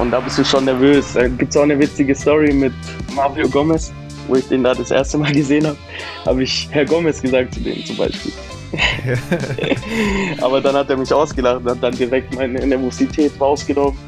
Und 0.00 0.12
da 0.12 0.20
bist 0.20 0.38
du 0.38 0.44
schon 0.44 0.64
nervös. 0.64 1.12
Da 1.12 1.28
gibt 1.28 1.50
es 1.50 1.56
auch 1.58 1.62
eine 1.64 1.78
witzige 1.78 2.14
Story 2.14 2.54
mit 2.54 2.72
Mario 3.14 3.46
Gomez, 3.50 3.92
wo 4.28 4.36
ich 4.36 4.48
den 4.48 4.64
da 4.64 4.72
das 4.74 4.90
erste 4.90 5.18
Mal 5.18 5.30
gesehen 5.34 5.66
habe, 5.66 5.76
habe 6.24 6.42
ich 6.42 6.68
Herr 6.70 6.86
Gomez 6.86 7.20
gesagt 7.20 7.52
zu 7.52 7.60
dem 7.60 7.84
zum 7.84 7.98
Beispiel. 7.98 8.32
Aber 10.40 10.62
dann 10.62 10.74
hat 10.74 10.88
er 10.88 10.96
mich 10.96 11.12
ausgelacht 11.12 11.60
und 11.60 11.70
hat 11.70 11.82
dann 11.82 11.94
direkt 11.94 12.34
meine 12.34 12.66
Nervosität 12.66 13.32
rausgenommen. 13.38 13.98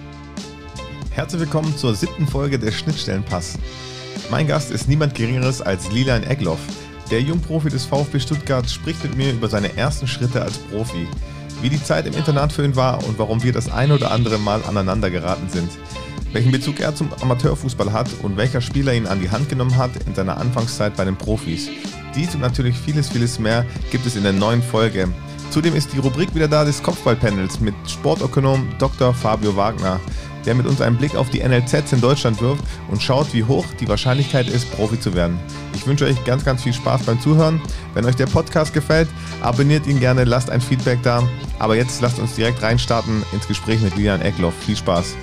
Herzlich 1.11 1.43
willkommen 1.43 1.77
zur 1.77 1.95
siebten 1.95 2.27
Folge 2.27 2.59
des 2.59 2.75
Schnittstellenpass. 2.75 3.59
Mein 4.31 4.47
Gast 4.47 4.71
ist 4.71 4.89
niemand 4.89 5.15
Geringeres 5.15 5.61
als 5.61 5.93
Lilan 5.93 6.23
Egloff. 6.23 6.61
Der 7.11 7.21
Jungprofi 7.21 7.69
des 7.69 7.85
VfB 7.85 8.19
Stuttgart 8.19 8.71
spricht 8.71 9.03
mit 9.03 9.15
mir 9.17 9.33
über 9.33 9.49
seine 9.49 9.77
ersten 9.77 10.07
Schritte 10.07 10.41
als 10.41 10.57
Profi, 10.57 11.07
wie 11.63 11.71
die 11.71 11.83
Zeit 11.83 12.07
im 12.07 12.15
Internat 12.15 12.53
für 12.53 12.65
ihn 12.65 12.77
war 12.77 13.03
und 13.05 13.19
warum 13.19 13.43
wir 13.43 13.53
das 13.53 13.71
ein 13.71 13.93
oder 13.93 14.11
andere 14.11 14.39
Mal 14.39 14.63
aneinander 14.69 15.11
geraten 15.11 15.49
sind, 15.49 15.71
welchen 16.33 16.51
Bezug 16.51 16.81
er 16.81 16.95
zum 16.95 17.09
Amateurfußball 17.21 17.93
hat 17.93 18.11
und 18.23 18.37
welcher 18.37 18.61
Spieler 18.61 18.93
ihn 18.93 19.07
an 19.07 19.21
die 19.21 19.31
Hand 19.31 19.49
genommen 19.49 19.77
hat 19.77 19.91
in 20.07 20.15
seiner 20.15 20.39
Anfangszeit 20.39 20.97
bei 20.97 21.05
den 21.05 21.17
Profis. 21.17 21.69
Dies 22.15 22.35
und 22.35 22.41
natürlich 22.41 22.77
vieles, 22.77 23.09
vieles 23.09 23.39
mehr 23.39 23.65
gibt 23.91 24.05
es 24.07 24.17
in 24.17 24.25
der 24.25 24.33
neuen 24.33 24.63
Folge. 24.63 25.09
Zudem 25.51 25.75
ist 25.75 25.93
die 25.93 25.99
Rubrik 25.99 26.35
wieder 26.35 26.49
da 26.49 26.65
des 26.65 26.83
Kopfballpanels 26.83 27.61
mit 27.61 27.75
Sportökonom 27.87 28.67
Dr. 28.79 29.15
Fabio 29.15 29.55
Wagner 29.57 30.01
der 30.47 30.55
mit 30.55 30.67
uns 30.67 30.81
einen 30.81 30.97
Blick 30.97 31.15
auf 31.17 31.31
die 31.31 31.43
NLZs 31.43 31.93
in 31.93 32.01
Deutschland 32.01 32.41
wirft 32.41 32.63
und 32.91 33.03
schaut, 33.03 33.33
wie 33.33 33.45
hoch 33.45 33.67
die 33.81 33.89
Wahrscheinlichkeit 33.89 34.49
ist, 34.49 34.71
Profi 34.73 34.99
zu 34.99 35.15
werden. 35.15 35.39
Ich 35.75 35.87
wünsche 35.87 36.05
euch 36.05 36.23
ganz, 36.25 36.45
ganz 36.45 36.63
viel 36.63 36.73
Spaß 36.73 37.03
beim 37.05 37.21
Zuhören. 37.21 37.61
Wenn 37.95 38.05
euch 38.05 38.17
der 38.17 38.27
Podcast 38.27 38.73
gefällt, 38.75 39.09
abonniert 39.41 39.87
ihn 39.87 40.01
gerne, 40.01 40.25
lasst 40.25 40.51
ein 40.51 40.61
Feedback 40.61 41.03
da. 41.03 41.23
Aber 41.59 41.77
jetzt 41.77 42.01
lasst 42.01 42.19
uns 42.19 42.35
direkt 42.35 42.63
reinstarten 42.63 43.23
ins 43.33 43.47
Gespräch 43.47 43.81
mit 43.81 43.97
Lilian 43.97 44.23
Eckloff. 44.23 44.55
Viel 44.61 44.77
Spaß. 44.77 45.17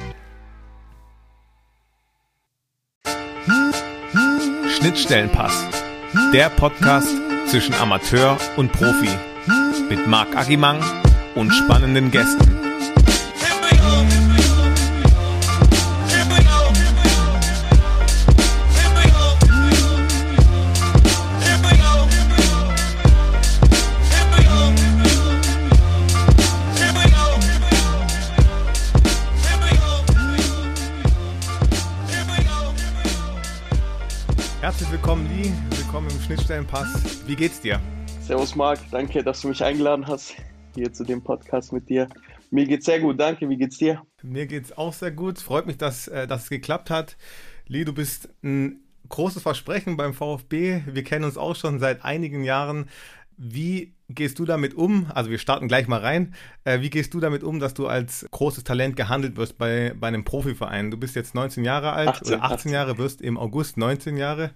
Schnittstellenpass. 4.79 5.65
Der 6.33 6.49
Podcast 6.49 7.09
zwischen 7.47 7.73
Amateur 7.75 8.37
und 8.55 8.71
Profi. 8.71 9.09
Mit 9.89 10.07
Marc 10.07 10.35
Agimang 10.37 10.79
und 11.35 11.51
spannenden 11.51 12.11
Gästen. 12.11 12.68
Schnittstellenpass. 36.29 37.23
Wie 37.25 37.35
geht's 37.35 37.59
dir? 37.59 37.81
Servus 38.21 38.55
Marc, 38.55 38.79
danke, 38.91 39.23
dass 39.23 39.41
du 39.41 39.47
mich 39.47 39.63
eingeladen 39.63 40.05
hast 40.05 40.35
hier 40.75 40.93
zu 40.93 41.03
dem 41.03 41.23
Podcast 41.23 41.73
mit 41.73 41.89
dir. 41.89 42.07
Mir 42.51 42.67
geht's 42.67 42.85
sehr 42.85 42.99
gut, 42.99 43.19
danke. 43.19 43.49
Wie 43.49 43.57
geht's 43.57 43.79
dir? 43.79 44.03
Mir 44.21 44.45
geht's 44.45 44.77
auch 44.77 44.93
sehr 44.93 45.09
gut. 45.09 45.39
Freut 45.39 45.65
mich, 45.65 45.77
dass, 45.77 46.07
äh, 46.07 46.27
dass 46.27 46.43
es 46.43 46.49
geklappt 46.51 46.91
hat. 46.91 47.17
Lee, 47.65 47.83
du 47.83 47.93
bist 47.93 48.29
ein 48.43 48.79
großes 49.07 49.41
Versprechen 49.41 49.97
beim 49.97 50.13
VfB. 50.13 50.83
Wir 50.85 51.03
kennen 51.03 51.25
uns 51.25 51.35
auch 51.35 51.55
schon 51.55 51.79
seit 51.79 52.05
einigen 52.05 52.43
Jahren. 52.43 52.89
Wie 53.35 53.95
gehst 54.07 54.37
du 54.37 54.45
damit 54.45 54.75
um? 54.75 55.07
Also 55.11 55.31
wir 55.31 55.39
starten 55.39 55.67
gleich 55.67 55.87
mal 55.87 56.01
rein. 56.01 56.35
Äh, 56.63 56.81
wie 56.81 56.91
gehst 56.91 57.15
du 57.15 57.19
damit 57.19 57.41
um, 57.41 57.59
dass 57.59 57.73
du 57.73 57.87
als 57.87 58.27
großes 58.29 58.63
Talent 58.65 58.95
gehandelt 58.95 59.35
wirst 59.35 59.57
bei, 59.57 59.95
bei 59.99 60.09
einem 60.09 60.25
Profiverein? 60.25 60.91
Du 60.91 60.97
bist 60.97 61.15
jetzt 61.15 61.33
19 61.33 61.65
Jahre 61.65 61.93
alt 61.93 62.09
18, 62.09 62.27
oder 62.27 62.43
18, 62.43 62.53
18 62.53 62.71
Jahre, 62.71 62.97
wirst 62.99 63.19
im 63.19 63.35
August 63.35 63.77
19 63.77 64.15
Jahre. 64.15 64.51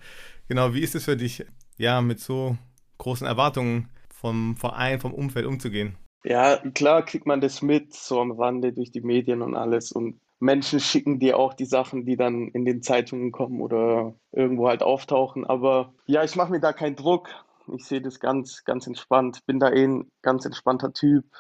Genau, 0.48 0.74
wie 0.74 0.82
ist 0.82 0.94
es 0.94 1.06
für 1.06 1.16
dich, 1.16 1.46
ja, 1.84 2.02
mit 2.02 2.20
so 2.20 2.58
großen 2.98 3.28
Erwartungen 3.28 3.90
vom 4.10 4.56
Verein, 4.56 5.02
vom 5.02 5.14
Umfeld 5.14 5.46
umzugehen? 5.46 5.98
Ja, 6.24 6.58
klar 6.74 7.04
kriegt 7.04 7.26
man 7.26 7.42
das 7.42 7.62
mit, 7.62 7.94
so 7.94 8.22
am 8.22 8.32
Rande 8.32 8.72
durch 8.72 8.92
die 8.92 9.02
Medien 9.02 9.42
und 9.42 9.56
alles. 9.56 9.92
Und 9.92 10.22
Menschen 10.40 10.80
schicken 10.80 11.20
dir 11.20 11.38
auch 11.38 11.54
die 11.54 11.66
Sachen, 11.66 12.06
die 12.06 12.16
dann 12.16 12.48
in 12.48 12.64
den 12.64 12.82
Zeitungen 12.82 13.34
kommen 13.34 13.60
oder 13.60 14.16
irgendwo 14.32 14.70
halt 14.70 14.82
auftauchen. 14.82 15.46
Aber 15.46 15.94
ja, 16.06 16.24
ich 16.24 16.38
mache 16.38 16.52
mir 16.52 16.62
da 16.62 16.72
keinen 16.72 16.96
Druck. 16.96 17.30
Ich 17.74 17.86
sehe 17.86 18.02
das 18.02 18.22
ganz, 18.22 18.64
ganz 18.64 18.88
entspannt. 18.88 19.46
Bin 19.46 19.60
da 19.60 19.70
eh 19.70 19.84
ein 19.86 20.12
ganz 20.22 20.46
entspannter 20.46 20.94
Typ. 20.94 21.26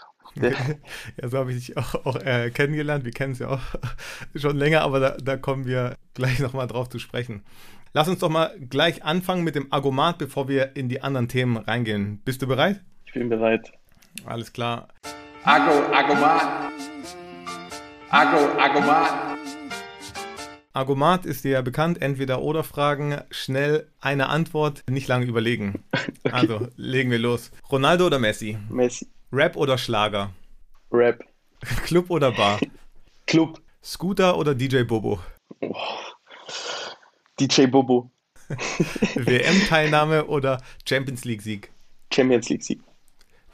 Ja, 1.21 1.27
so 1.27 1.37
habe 1.37 1.51
ich 1.51 1.67
dich 1.67 1.77
auch, 1.77 2.05
auch 2.05 2.15
äh, 2.15 2.49
kennengelernt. 2.49 3.03
Wir 3.03 3.11
kennen 3.11 3.33
es 3.33 3.39
ja 3.39 3.49
auch 3.49 3.61
schon 4.35 4.55
länger, 4.55 4.81
aber 4.81 4.99
da, 4.99 5.17
da 5.17 5.37
kommen 5.37 5.65
wir 5.65 5.95
gleich 6.13 6.39
nochmal 6.39 6.65
drauf 6.67 6.89
zu 6.89 6.97
sprechen. 6.97 7.43
Lass 7.95 8.07
uns 8.07 8.19
doch 8.19 8.29
mal 8.29 8.55
gleich 8.71 9.03
anfangen 9.03 9.43
mit 9.43 9.53
dem 9.53 9.71
Argument, 9.71 10.17
bevor 10.17 10.47
wir 10.47 10.75
in 10.75 10.89
die 10.89 11.03
anderen 11.03 11.27
Themen 11.27 11.57
reingehen. 11.57 12.21
Bist 12.25 12.41
du 12.41 12.47
bereit? 12.47 12.81
ich 13.05 13.13
bin 13.13 13.29
bereit. 13.29 13.71
Alles 14.25 14.51
klar. 14.51 14.87
Ago, 15.43 15.93
Agomat. 15.93 16.71
Ago, 18.09 18.59
Agomat. 18.59 19.37
Argument 20.73 21.23
ist 21.27 21.43
dir 21.43 21.51
ja 21.51 21.61
bekannt, 21.61 22.01
entweder 22.01 22.41
oder 22.41 22.63
Fragen, 22.63 23.21
schnell 23.29 23.87
eine 24.01 24.29
Antwort, 24.29 24.83
nicht 24.89 25.07
lange 25.07 25.25
überlegen. 25.25 25.83
Also, 26.31 26.67
legen 26.77 27.11
wir 27.11 27.19
los. 27.19 27.51
Ronaldo 27.69 28.07
oder 28.07 28.17
Messi? 28.17 28.57
Messi, 28.69 29.07
Rap 29.31 29.55
oder 29.55 29.77
Schlager? 29.77 30.31
Rap, 30.91 31.23
Club 31.83 32.09
oder 32.09 32.31
Bar? 32.31 32.59
Club, 33.27 33.61
Scooter 33.83 34.35
oder 34.37 34.55
DJ 34.55 34.81
Bobo? 34.81 35.19
DJ 37.39 37.67
Bobo, 37.67 38.11
WM-Teilnahme 39.15 40.25
oder 40.25 40.61
Champions 40.87 41.25
League-Sieg? 41.25 41.71
Champions 42.11 42.49
League 42.49 42.63
Sieg. 42.63 42.79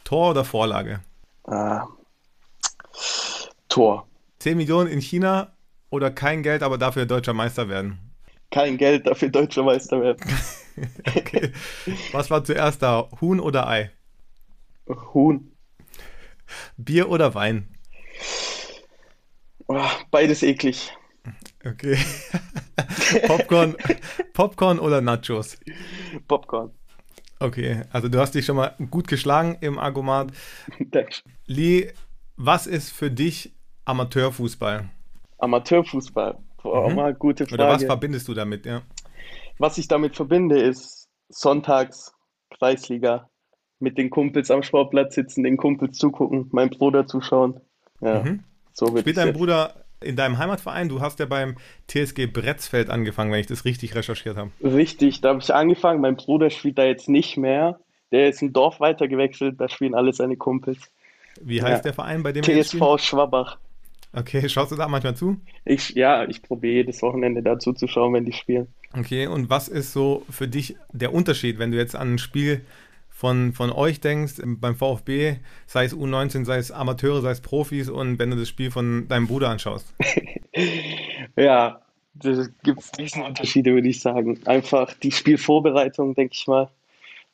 Tor 0.03 0.31
oder 0.31 0.43
Vorlage? 0.43 1.01
Ah, 1.45 1.87
Tor. 3.69 4.07
10 4.39 4.57
Millionen 4.57 4.89
in 4.89 4.99
China 4.99 5.53
oder 5.89 6.11
kein 6.11 6.43
Geld, 6.43 6.63
aber 6.63 6.77
dafür 6.77 7.05
deutscher 7.05 7.33
Meister 7.33 7.69
werden? 7.69 7.99
Kein 8.51 8.77
Geld, 8.77 9.05
dafür 9.07 9.29
deutscher 9.29 9.63
Meister 9.63 10.01
werden. 10.01 10.25
Okay. 11.13 11.51
Was 12.13 12.31
war 12.31 12.45
zuerst 12.45 12.81
da? 12.81 13.09
Huhn 13.19 13.41
oder 13.41 13.67
Ei? 13.67 13.91
Huhn. 14.87 15.51
Bier 16.77 17.09
oder 17.09 17.35
Wein? 17.35 17.67
Oh, 19.67 19.83
beides 20.09 20.41
eklig. 20.41 20.93
Okay. 21.65 21.97
Popcorn, 23.27 23.75
Popcorn 24.33 24.79
oder 24.79 25.01
Nachos? 25.01 25.57
Popcorn. 26.27 26.71
Okay, 27.39 27.81
also 27.91 28.09
du 28.09 28.19
hast 28.19 28.35
dich 28.35 28.45
schon 28.45 28.55
mal 28.57 28.75
gut 28.89 29.07
geschlagen 29.07 29.57
im 29.61 29.77
Argument. 29.79 30.31
Dankeschön. 30.79 31.31
Lee, 31.45 31.91
was 32.37 32.67
ist 32.67 32.91
für 32.91 33.09
dich 33.11 33.53
Amateurfußball? 33.85 34.89
Amateurfußball. 35.39 36.37
Boah, 36.61 36.85
auch 36.85 36.89
Mhm. 36.89 36.95
mal 36.95 37.13
gute 37.13 37.43
Oder 37.45 37.67
was 37.67 37.75
Frage. 37.77 37.85
verbindest 37.87 38.27
du 38.27 38.33
damit? 38.33 38.65
Ja. 38.65 38.81
Was 39.57 39.77
ich 39.77 39.87
damit 39.87 40.15
verbinde, 40.15 40.59
ist 40.61 41.07
sonntags 41.29 42.13
Kreisliga 42.57 43.29
mit 43.79 43.97
den 43.97 44.09
Kumpels 44.09 44.51
am 44.51 44.63
Sportplatz 44.63 45.15
sitzen, 45.15 45.43
den 45.43 45.55
Kumpels 45.57 45.97
zugucken, 45.97 46.49
meinem 46.51 46.69
Bruder 46.69 47.07
zuschauen. 47.07 47.59
Ja, 48.01 48.23
Mhm. 48.23 48.43
so 48.73 48.87
wird 48.93 49.01
Spielt 49.01 49.17
dein 49.17 49.27
jetzt. 49.27 49.37
Bruder 49.37 49.78
in 50.01 50.15
deinem 50.15 50.37
Heimatverein? 50.37 50.89
Du 50.89 51.01
hast 51.01 51.19
ja 51.19 51.25
beim 51.25 51.55
TSG 51.87 52.27
Bretzfeld 52.27 52.89
angefangen, 52.89 53.31
wenn 53.31 53.39
ich 53.39 53.47
das 53.47 53.65
richtig 53.65 53.95
recherchiert 53.95 54.37
habe. 54.37 54.51
Richtig, 54.63 55.21
da 55.21 55.29
habe 55.29 55.39
ich 55.39 55.53
angefangen. 55.53 56.01
Mein 56.01 56.15
Bruder 56.15 56.49
spielt 56.49 56.77
da 56.77 56.85
jetzt 56.85 57.09
nicht 57.09 57.37
mehr. 57.37 57.79
Der 58.11 58.29
ist 58.29 58.41
ein 58.41 58.53
Dorf 58.53 58.79
weiter 58.79 59.07
gewechselt, 59.07 59.55
da 59.59 59.69
spielen 59.69 59.93
alle 59.93 60.13
seine 60.13 60.35
Kumpels. 60.35 60.79
Wie 61.41 61.61
heißt 61.61 61.79
Ja. 61.79 61.83
der 61.83 61.93
Verein, 61.93 62.23
bei 62.23 62.31
dem? 62.31 62.43
TSV 62.43 62.97
Schwabach. 62.97 63.57
Okay, 64.11 64.49
schaust 64.49 64.71
du 64.71 64.75
da 64.75 64.87
manchmal 64.87 65.15
zu? 65.15 65.37
Ich, 65.65 65.91
ja, 65.91 66.27
ich 66.27 66.41
probiere 66.41 66.73
jedes 66.77 67.01
Wochenende 67.03 67.43
dazu 67.43 67.73
zu 67.73 67.87
schauen, 67.87 68.13
wenn 68.13 68.25
die 68.25 68.33
spielen. 68.33 68.67
Okay, 68.97 69.27
und 69.27 69.51
was 69.51 69.67
ist 69.67 69.93
so 69.93 70.25
für 70.31 70.47
dich 70.47 70.75
der 70.91 71.13
Unterschied, 71.13 71.59
wenn 71.59 71.71
du 71.71 71.77
jetzt 71.77 71.95
an 71.95 72.15
ein 72.15 72.17
Spiel 72.17 72.61
von, 73.19 73.51
von 73.51 73.69
euch 73.69 73.99
denkst, 73.99 74.35
beim 74.45 74.75
VfB, 74.75 75.39
sei 75.67 75.83
es 75.83 75.93
U19, 75.93 76.45
sei 76.45 76.55
es 76.55 76.71
Amateure, 76.71 77.19
sei 77.19 77.31
es 77.31 77.41
Profis, 77.41 77.89
und 77.89 78.17
wenn 78.17 78.31
du 78.31 78.37
das 78.37 78.47
Spiel 78.47 78.71
von 78.71 79.09
deinem 79.09 79.27
Bruder 79.27 79.49
anschaust? 79.49 79.93
Ja, 81.35 81.81
da 82.15 82.47
gibt 82.63 82.79
es 82.79 82.91
Riesenunterschiede, 82.97 83.73
würde 83.73 83.87
ich 83.87 84.01
sagen. 84.01 84.39
Einfach 84.45 84.93
die 84.95 85.11
Spielvorbereitung, 85.11 86.15
denke 86.15 86.33
ich 86.33 86.47
mal. 86.47 86.69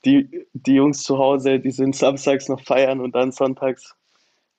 Die, 0.05 0.45
die 0.53 0.73
Jungs 0.73 1.03
zu 1.03 1.17
Hause, 1.17 1.59
die 1.59 1.71
sind 1.71 1.95
samstags 1.95 2.49
noch 2.49 2.61
feiern 2.61 2.99
und 2.99 3.15
dann 3.15 3.31
sonntags. 3.31 3.95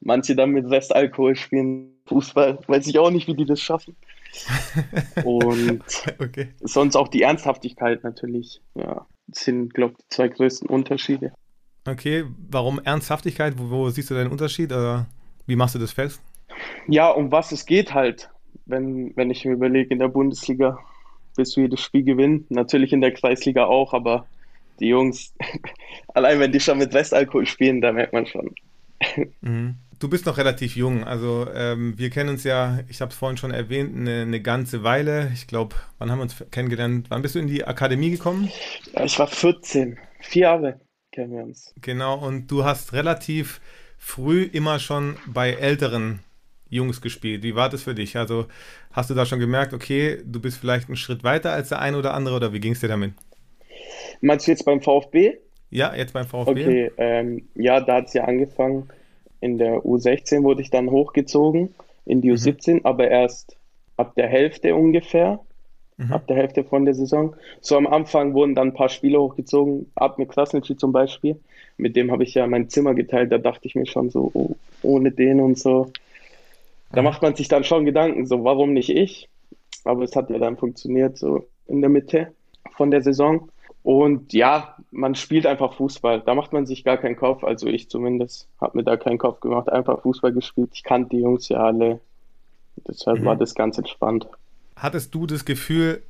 Manche 0.00 0.34
dann 0.34 0.50
mit 0.50 0.68
Restalkohol 0.70 1.36
spielen 1.36 1.92
Fußball. 2.06 2.58
Weiß 2.66 2.86
ich 2.86 2.98
auch 2.98 3.10
nicht, 3.10 3.28
wie 3.28 3.34
die 3.34 3.44
das 3.46 3.60
schaffen. 3.60 3.96
Und 5.22 5.82
Okay. 6.18 6.48
sonst 6.60 6.96
auch 6.96 7.08
die 7.08 7.22
Ernsthaftigkeit 7.22 8.04
natürlich. 8.04 8.60
Ja, 8.74 9.06
sind, 9.32 9.74
glaube 9.74 9.94
ich, 9.98 10.04
die 10.04 10.08
zwei 10.08 10.28
größten 10.28 10.68
Unterschiede. 10.68 11.32
Okay, 11.86 12.24
warum 12.50 12.80
Ernsthaftigkeit? 12.80 13.54
Wo, 13.56 13.70
wo 13.70 13.90
siehst 13.90 14.10
du 14.10 14.14
deinen 14.14 14.30
Unterschied? 14.30 14.72
Oder 14.72 15.06
wie 15.46 15.56
machst 15.56 15.74
du 15.74 15.78
das 15.78 15.92
fest? 15.92 16.20
Ja, 16.88 17.10
um 17.10 17.30
was 17.30 17.52
es 17.52 17.66
geht 17.66 17.94
halt. 17.94 18.30
wenn, 18.66 19.16
wenn 19.16 19.30
ich 19.30 19.44
mir 19.44 19.52
überlege, 19.52 19.90
in 19.90 19.98
der 19.98 20.08
Bundesliga 20.08 20.78
willst 21.36 21.56
du 21.56 21.60
jedes 21.60 21.80
Spiel 21.80 22.02
gewinnen. 22.02 22.46
Natürlich 22.48 22.92
in 22.92 23.00
der 23.00 23.12
Kreisliga 23.12 23.66
auch, 23.66 23.92
aber 23.92 24.26
die 24.80 24.88
Jungs, 24.88 25.34
allein 26.14 26.40
wenn 26.40 26.52
die 26.52 26.60
schon 26.60 26.78
mit 26.78 26.94
Restalkohol 26.94 27.46
spielen, 27.46 27.80
da 27.80 27.92
merkt 27.92 28.12
man 28.12 28.26
schon. 28.26 28.54
Mhm. 29.40 29.76
Du 29.98 30.10
bist 30.10 30.26
noch 30.26 30.36
relativ 30.36 30.76
jung, 30.76 31.04
also 31.04 31.46
ähm, 31.54 31.94
wir 31.96 32.10
kennen 32.10 32.28
uns 32.28 32.44
ja, 32.44 32.80
ich 32.88 33.00
habe 33.00 33.12
es 33.12 33.16
vorhin 33.16 33.38
schon 33.38 33.50
erwähnt, 33.50 33.96
eine, 33.96 34.22
eine 34.22 34.42
ganze 34.42 34.82
Weile. 34.82 35.30
Ich 35.32 35.46
glaube, 35.46 35.76
wann 35.98 36.10
haben 36.10 36.18
wir 36.18 36.24
uns 36.24 36.44
kennengelernt? 36.50 37.06
Wann 37.08 37.22
bist 37.22 37.34
du 37.34 37.38
in 37.38 37.46
die 37.46 37.64
Akademie 37.64 38.10
gekommen? 38.10 38.50
Ich 39.02 39.18
war 39.18 39.26
14, 39.26 39.98
vier 40.20 40.42
Jahre 40.42 40.80
kennen 41.12 41.32
wir 41.32 41.42
uns. 41.44 41.74
Genau, 41.80 42.18
und 42.18 42.50
du 42.50 42.64
hast 42.64 42.92
relativ 42.92 43.60
früh 43.96 44.42
immer 44.42 44.78
schon 44.78 45.16
bei 45.26 45.52
älteren 45.52 46.20
Jungs 46.68 47.00
gespielt. 47.00 47.42
Wie 47.42 47.54
war 47.54 47.70
das 47.70 47.82
für 47.82 47.94
dich? 47.94 48.16
Also 48.16 48.46
hast 48.92 49.08
du 49.08 49.14
da 49.14 49.24
schon 49.24 49.40
gemerkt, 49.40 49.72
okay, 49.72 50.18
du 50.24 50.40
bist 50.40 50.58
vielleicht 50.58 50.88
einen 50.88 50.96
Schritt 50.96 51.24
weiter 51.24 51.52
als 51.52 51.70
der 51.70 51.80
eine 51.80 51.96
oder 51.96 52.12
andere 52.12 52.36
oder 52.36 52.52
wie 52.52 52.60
ging 52.60 52.72
es 52.72 52.80
dir 52.80 52.88
damit? 52.88 53.14
Meinst 54.20 54.46
du 54.46 54.50
jetzt 54.50 54.64
beim 54.64 54.82
VfB? 54.82 55.38
Ja, 55.70 55.94
jetzt 55.94 56.12
beim 56.12 56.26
VfB. 56.26 56.50
Okay, 56.50 56.92
ähm, 56.98 57.48
ja, 57.54 57.80
da 57.80 57.96
hat 57.96 58.06
es 58.06 58.12
ja 58.12 58.24
angefangen. 58.24 58.88
In 59.46 59.58
der 59.58 59.82
U16 59.84 60.42
wurde 60.42 60.60
ich 60.60 60.70
dann 60.70 60.90
hochgezogen 60.90 61.72
in 62.04 62.20
die 62.20 62.32
U17, 62.32 62.74
mhm. 62.74 62.80
aber 62.82 63.08
erst 63.08 63.56
ab 63.96 64.16
der 64.16 64.26
Hälfte 64.26 64.74
ungefähr. 64.74 65.38
Mhm. 65.98 66.12
Ab 66.12 66.26
der 66.26 66.36
Hälfte 66.36 66.64
von 66.64 66.84
der 66.84 66.94
Saison. 66.94 67.36
So 67.60 67.76
am 67.76 67.86
Anfang 67.86 68.34
wurden 68.34 68.56
dann 68.56 68.68
ein 68.68 68.74
paar 68.74 68.88
Spieler 68.88 69.20
hochgezogen, 69.20 69.92
Admir 69.94 70.26
Krasnitschi 70.26 70.76
zum 70.76 70.90
Beispiel. 70.90 71.38
Mit 71.76 71.94
dem 71.94 72.10
habe 72.10 72.24
ich 72.24 72.34
ja 72.34 72.46
mein 72.48 72.68
Zimmer 72.68 72.92
geteilt, 72.94 73.30
da 73.30 73.38
dachte 73.38 73.68
ich 73.68 73.76
mir 73.76 73.86
schon 73.86 74.10
so, 74.10 74.32
oh, 74.34 74.56
ohne 74.82 75.12
den 75.12 75.40
und 75.40 75.56
so. 75.58 75.92
Da 76.90 77.02
mhm. 77.02 77.04
macht 77.04 77.22
man 77.22 77.36
sich 77.36 77.46
dann 77.46 77.62
schon 77.62 77.84
Gedanken, 77.84 78.26
so 78.26 78.42
warum 78.42 78.72
nicht 78.72 78.90
ich? 78.90 79.28
Aber 79.84 80.02
es 80.02 80.16
hat 80.16 80.28
ja 80.28 80.38
dann 80.38 80.56
funktioniert, 80.56 81.18
so 81.18 81.46
in 81.68 81.82
der 81.82 81.90
Mitte 81.90 82.32
von 82.76 82.90
der 82.90 83.02
Saison. 83.02 83.48
Und 83.86 84.32
ja, 84.32 84.74
man 84.90 85.14
spielt 85.14 85.46
einfach 85.46 85.74
Fußball. 85.74 86.20
Da 86.20 86.34
macht 86.34 86.52
man 86.52 86.66
sich 86.66 86.82
gar 86.82 86.96
keinen 86.96 87.14
Kopf. 87.14 87.44
Also 87.44 87.68
ich 87.68 87.88
zumindest 87.88 88.48
habe 88.60 88.78
mir 88.78 88.82
da 88.82 88.96
keinen 88.96 89.16
Kopf 89.16 89.38
gemacht. 89.38 89.70
Einfach 89.70 90.02
Fußball 90.02 90.32
gespielt. 90.32 90.70
Ich 90.72 90.82
kannte 90.82 91.10
die 91.10 91.22
Jungs 91.22 91.48
ja 91.48 91.58
alle. 91.58 92.00
Deshalb 92.88 93.20
mhm. 93.20 93.26
war 93.26 93.36
das 93.36 93.54
ganz 93.54 93.78
entspannt. 93.78 94.26
Hattest 94.74 95.14
du 95.14 95.24
das 95.28 95.44
Gefühl, 95.44 96.02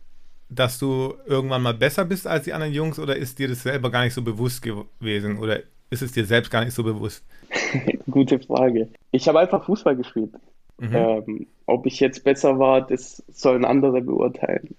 dass 0.49 0.79
du 0.79 1.17
irgendwann 1.27 1.61
mal 1.61 1.75
besser 1.75 2.07
bist 2.07 2.27
als 2.27 2.45
die 2.45 2.55
anderen 2.55 2.73
Jungs 2.73 2.99
oder 2.99 3.15
ist 3.15 3.39
dir 3.39 3.49
das 3.49 3.65
selber 3.65 3.91
gar 3.91 4.05
nicht 4.05 4.15
so 4.15 4.23
bewusst 4.23 4.63
gewesen 4.63 5.37
oder 5.37 5.61
ist 5.91 6.01
es 6.01 6.13
dir 6.13 6.25
selbst 6.25 6.51
gar 6.51 6.65
nicht 6.65 6.73
so 6.73 6.83
bewusst? 6.83 7.27
Gute 8.11 8.39
Frage. 8.39 8.89
Ich 9.11 9.29
habe 9.29 9.39
einfach 9.39 9.67
Fußball 9.67 9.97
gespielt. 9.97 10.33
Mhm. 10.79 10.95
Ähm, 10.95 11.47
ob 11.67 11.85
ich 11.85 12.01
jetzt 12.01 12.25
besser 12.25 12.59
war, 12.59 12.87
das 12.87 13.23
sollen 13.29 13.67
andere 13.67 14.01
beurteilen. 14.01 14.77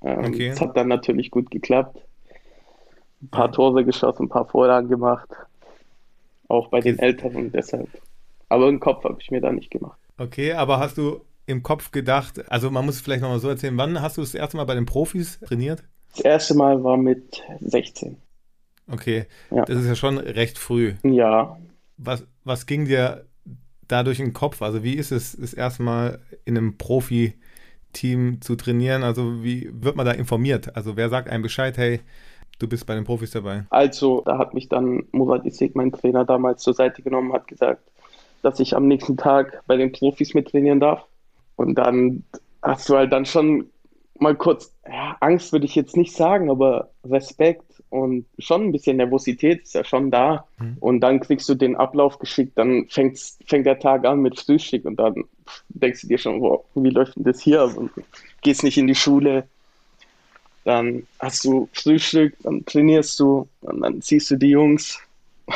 Ähm, 0.00 0.24
okay. 0.24 0.48
Es 0.48 0.62
hat 0.62 0.74
dann 0.74 0.88
natürlich 0.88 1.30
gut 1.30 1.50
geklappt 1.50 2.00
ein 3.24 3.28
paar 3.28 3.50
Tore 3.50 3.84
geschossen, 3.84 4.24
ein 4.24 4.28
paar 4.28 4.46
Vorlagen 4.46 4.88
gemacht. 4.88 5.28
Auch 6.48 6.68
bei 6.68 6.80
den 6.80 6.98
Älteren 6.98 7.50
deshalb. 7.50 7.88
Aber 8.48 8.68
im 8.68 8.80
Kopf 8.80 9.04
habe 9.04 9.16
ich 9.20 9.30
mir 9.30 9.40
da 9.40 9.50
nicht 9.50 9.70
gemacht. 9.70 9.98
Okay, 10.18 10.52
aber 10.52 10.78
hast 10.78 10.98
du 10.98 11.22
im 11.46 11.62
Kopf 11.62 11.90
gedacht, 11.90 12.50
also 12.50 12.70
man 12.70 12.86
muss 12.86 12.96
es 12.96 13.00
vielleicht 13.00 13.22
nochmal 13.22 13.38
so 13.38 13.48
erzählen, 13.48 13.76
wann 13.76 14.00
hast 14.00 14.16
du 14.16 14.20
das 14.20 14.34
erste 14.34 14.56
Mal 14.56 14.64
bei 14.64 14.74
den 14.74 14.86
Profis 14.86 15.40
trainiert? 15.40 15.82
Das 16.12 16.20
erste 16.20 16.54
Mal 16.54 16.82
war 16.84 16.96
mit 16.96 17.42
16. 17.60 18.16
Okay, 18.90 19.26
ja. 19.50 19.64
das 19.64 19.80
ist 19.80 19.86
ja 19.86 19.94
schon 19.94 20.18
recht 20.18 20.58
früh. 20.58 20.94
Ja. 21.02 21.58
Was, 21.96 22.26
was 22.44 22.66
ging 22.66 22.84
dir 22.84 23.24
da 23.88 24.02
durch 24.02 24.18
den 24.18 24.32
Kopf? 24.32 24.62
Also 24.62 24.82
wie 24.82 24.94
ist 24.94 25.10
es, 25.10 25.36
das 25.36 25.54
erste 25.54 25.82
Mal 25.82 26.20
in 26.44 26.56
einem 26.56 26.76
Profi-Team 26.76 28.40
zu 28.40 28.56
trainieren? 28.56 29.02
Also 29.02 29.42
wie 29.42 29.70
wird 29.72 29.96
man 29.96 30.06
da 30.06 30.12
informiert? 30.12 30.76
Also 30.76 30.96
wer 30.96 31.08
sagt 31.08 31.28
einem 31.28 31.42
Bescheid, 31.42 31.76
hey, 31.76 32.00
Du 32.64 32.68
bist 32.70 32.86
bei 32.86 32.94
den 32.94 33.04
Profis 33.04 33.32
dabei. 33.32 33.66
Also, 33.68 34.22
da 34.24 34.38
hat 34.38 34.54
mich 34.54 34.70
dann 34.70 35.04
Murat 35.12 35.44
Isik, 35.44 35.76
mein 35.76 35.92
Trainer, 35.92 36.24
damals 36.24 36.62
zur 36.62 36.72
Seite 36.72 37.02
genommen, 37.02 37.34
hat 37.34 37.46
gesagt, 37.46 37.82
dass 38.40 38.58
ich 38.58 38.74
am 38.74 38.88
nächsten 38.88 39.18
Tag 39.18 39.62
bei 39.66 39.76
den 39.76 39.92
Profis 39.92 40.32
mittrainieren 40.32 40.80
darf. 40.80 41.04
Und 41.56 41.74
dann 41.74 42.24
hast 42.62 42.88
du 42.88 42.96
halt 42.96 43.12
dann 43.12 43.26
schon 43.26 43.66
mal 44.18 44.34
kurz, 44.34 44.74
ja, 44.88 45.14
Angst 45.20 45.52
würde 45.52 45.66
ich 45.66 45.74
jetzt 45.74 45.94
nicht 45.94 46.16
sagen, 46.16 46.50
aber 46.50 46.88
Respekt 47.04 47.82
und 47.90 48.24
schon 48.38 48.62
ein 48.62 48.72
bisschen 48.72 48.96
Nervosität 48.96 49.64
ist 49.64 49.74
ja 49.74 49.84
schon 49.84 50.10
da. 50.10 50.46
Mhm. 50.58 50.78
Und 50.80 51.00
dann 51.00 51.20
kriegst 51.20 51.46
du 51.50 51.54
den 51.54 51.76
Ablauf 51.76 52.18
geschickt, 52.18 52.56
dann 52.56 52.86
fängt, 52.88 53.20
fängt 53.46 53.66
der 53.66 53.78
Tag 53.78 54.06
an 54.06 54.20
mit 54.20 54.40
Frühstück 54.40 54.86
und 54.86 54.96
dann 54.96 55.24
denkst 55.68 56.00
du 56.00 56.08
dir 56.08 56.16
schon, 56.16 56.40
wow, 56.40 56.64
wie 56.76 56.88
läuft 56.88 57.16
denn 57.16 57.24
das 57.24 57.42
hier? 57.42 57.64
Und 57.76 57.90
gehst 58.40 58.64
nicht 58.64 58.78
in 58.78 58.86
die 58.86 58.94
Schule, 58.94 59.48
dann 60.64 61.06
hast 61.18 61.44
du 61.44 61.68
Frühstück, 61.72 62.34
dann 62.42 62.64
trainierst 62.64 63.20
du 63.20 63.48
und 63.60 63.82
dann 63.82 64.00
siehst 64.00 64.30
du 64.30 64.36
die 64.36 64.50
Jungs 64.50 64.98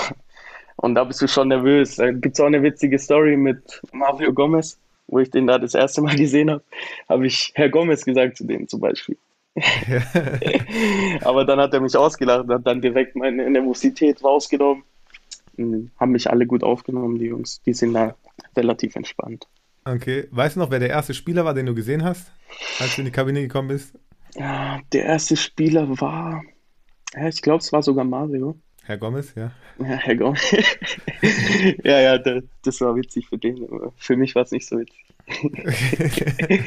und 0.76 0.94
da 0.94 1.04
bist 1.04 1.22
du 1.22 1.28
schon 1.28 1.48
nervös. 1.48 1.96
Da 1.96 2.10
gibt 2.12 2.34
es 2.34 2.40
auch 2.40 2.46
eine 2.46 2.62
witzige 2.62 2.98
Story 2.98 3.36
mit 3.36 3.80
Mario 3.92 4.32
Gomez, 4.32 4.78
wo 5.06 5.18
ich 5.18 5.30
den 5.30 5.46
da 5.46 5.58
das 5.58 5.74
erste 5.74 6.02
Mal 6.02 6.16
gesehen 6.16 6.50
habe, 6.50 6.62
habe 7.08 7.26
ich 7.26 7.52
Herr 7.54 7.70
Gomez 7.70 8.04
gesagt 8.04 8.36
zu 8.36 8.44
dem 8.44 8.68
zum 8.68 8.80
Beispiel. 8.80 9.16
Aber 11.24 11.44
dann 11.44 11.58
hat 11.58 11.74
er 11.74 11.80
mich 11.80 11.96
ausgelacht 11.96 12.44
und 12.44 12.54
hat 12.54 12.66
dann 12.66 12.80
direkt 12.80 13.16
meine 13.16 13.50
Nervosität 13.50 14.22
rausgenommen. 14.22 14.84
Und 15.56 15.90
haben 15.98 16.12
mich 16.12 16.30
alle 16.30 16.46
gut 16.46 16.62
aufgenommen, 16.62 17.18
die 17.18 17.26
Jungs. 17.26 17.60
Die 17.66 17.72
sind 17.72 17.94
da 17.94 18.14
relativ 18.56 18.94
entspannt. 18.94 19.48
Okay. 19.84 20.28
Weißt 20.30 20.54
du 20.54 20.60
noch, 20.60 20.70
wer 20.70 20.78
der 20.78 20.90
erste 20.90 21.14
Spieler 21.14 21.44
war, 21.44 21.54
den 21.54 21.66
du 21.66 21.74
gesehen 21.74 22.04
hast, 22.04 22.30
als 22.78 22.94
du 22.94 23.00
in 23.00 23.06
die 23.06 23.10
Kabine 23.10 23.40
gekommen 23.40 23.68
bist? 23.68 23.94
Ja, 24.34 24.80
der 24.92 25.04
erste 25.04 25.36
Spieler 25.36 25.88
war, 26.00 26.42
ja, 27.14 27.28
ich 27.28 27.42
glaube, 27.42 27.58
es 27.58 27.72
war 27.72 27.82
sogar 27.82 28.04
Mario. 28.04 28.58
Herr 28.84 28.98
Gomez, 28.98 29.34
ja. 29.34 29.52
Ja, 29.78 29.84
Herr 29.84 30.16
Gomez. 30.16 30.50
ja, 31.84 32.00
ja, 32.00 32.18
das, 32.18 32.44
das, 32.62 32.80
war 32.80 32.96
witzig 32.96 33.28
für 33.28 33.38
den, 33.38 33.64
aber 33.64 33.92
für 33.96 34.16
mich 34.16 34.34
war 34.34 34.42
es 34.42 34.50
nicht 34.50 34.66
so 34.66 34.78
witzig. 34.78 35.04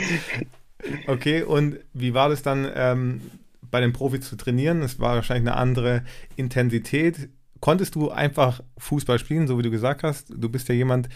okay, 1.07 1.43
und 1.43 1.79
wie 1.93 2.13
war 2.13 2.29
das 2.29 2.43
dann 2.43 2.69
ähm, 2.75 3.21
bei 3.71 3.81
den 3.81 3.93
Profis 3.93 4.27
zu 4.29 4.35
trainieren? 4.35 4.81
Es 4.83 4.99
war 4.99 5.15
wahrscheinlich 5.15 5.49
eine 5.49 5.57
andere 5.57 6.03
Intensität 6.35 7.29
konntest 7.61 7.95
du 7.95 8.09
einfach 8.09 8.61
Fußball 8.77 9.19
spielen, 9.19 9.47
so 9.47 9.57
wie 9.57 9.63
du 9.63 9.71
gesagt 9.71 10.03
hast? 10.03 10.33
Du 10.35 10.49
bist 10.49 10.67
ja 10.67 10.75
jemand, 10.75 11.07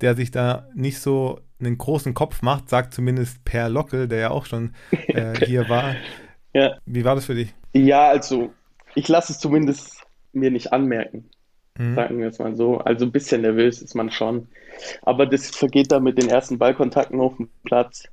der 0.00 0.14
sich 0.14 0.30
da 0.30 0.68
nicht 0.74 1.00
so 1.00 1.40
einen 1.58 1.78
großen 1.78 2.14
Kopf 2.14 2.42
macht, 2.42 2.68
sagt 2.68 2.94
zumindest 2.94 3.44
Per 3.44 3.68
Lockel, 3.68 4.06
der 4.06 4.18
ja 4.18 4.30
auch 4.30 4.46
schon 4.46 4.74
äh, 5.08 5.34
hier 5.46 5.68
war. 5.68 5.96
Ja. 6.52 6.76
Wie 6.86 7.04
war 7.04 7.16
das 7.16 7.24
für 7.24 7.34
dich? 7.34 7.54
Ja, 7.72 8.08
also 8.08 8.52
ich 8.94 9.08
lasse 9.08 9.32
es 9.32 9.40
zumindest 9.40 10.02
mir 10.32 10.50
nicht 10.50 10.72
anmerken. 10.72 11.30
Mhm. 11.76 11.94
Sagen 11.94 12.18
wir 12.18 12.28
es 12.28 12.38
mal 12.38 12.54
so. 12.54 12.78
Also 12.78 13.04
ein 13.04 13.12
bisschen 13.12 13.40
nervös 13.40 13.82
ist 13.82 13.94
man 13.94 14.10
schon. 14.10 14.46
Aber 15.02 15.26
das 15.26 15.50
vergeht 15.50 15.90
dann 15.90 16.04
mit 16.04 16.18
den 16.18 16.28
ersten 16.28 16.58
Ballkontakten 16.58 17.20
auf 17.20 17.36
dem 17.36 17.48
Platz. 17.64 18.04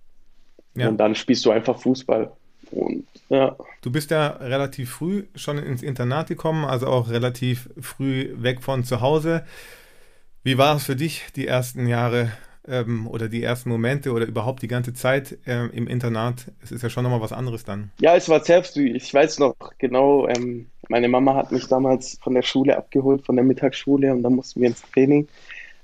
Ja. 0.75 0.87
Und 0.87 0.97
dann 0.97 1.15
spielst 1.15 1.45
du 1.45 1.51
einfach 1.51 1.77
Fußball. 1.79 2.31
Und 2.71 3.05
ja. 3.29 3.55
Du 3.81 3.91
bist 3.91 4.11
ja 4.11 4.27
relativ 4.27 4.91
früh 4.91 5.25
schon 5.35 5.57
ins 5.57 5.83
Internat 5.83 6.27
gekommen, 6.27 6.65
also 6.65 6.87
auch 6.87 7.09
relativ 7.09 7.69
früh 7.79 8.29
weg 8.35 8.61
von 8.61 8.83
zu 8.83 9.01
Hause. 9.01 9.43
Wie 10.43 10.57
war 10.57 10.75
es 10.75 10.85
für 10.85 10.95
dich, 10.95 11.23
die 11.35 11.47
ersten 11.47 11.87
Jahre 11.87 12.31
ähm, 12.67 13.07
oder 13.07 13.29
die 13.29 13.43
ersten 13.43 13.69
Momente 13.69 14.11
oder 14.11 14.25
überhaupt 14.25 14.61
die 14.61 14.67
ganze 14.67 14.93
Zeit 14.93 15.37
ähm, 15.45 15.69
im 15.73 15.87
Internat? 15.87 16.51
Es 16.61 16.71
ist 16.71 16.81
ja 16.81 16.89
schon 16.89 17.03
nochmal 17.03 17.21
was 17.21 17.31
anderes 17.31 17.63
dann. 17.63 17.91
Ja, 17.99 18.15
es 18.15 18.27
war 18.27 18.41
früh. 18.43 18.95
Ich 18.95 19.13
weiß 19.13 19.39
noch 19.39 19.55
genau, 19.77 20.27
ähm, 20.27 20.67
meine 20.89 21.07
Mama 21.07 21.35
hat 21.35 21.51
mich 21.51 21.67
damals 21.67 22.17
von 22.21 22.33
der 22.33 22.41
Schule 22.41 22.75
abgeholt, 22.75 23.25
von 23.25 23.35
der 23.35 23.45
Mittagsschule 23.45 24.11
und 24.11 24.23
dann 24.23 24.35
mussten 24.35 24.61
wir 24.61 24.67
ins 24.67 24.81
Training. 24.91 25.27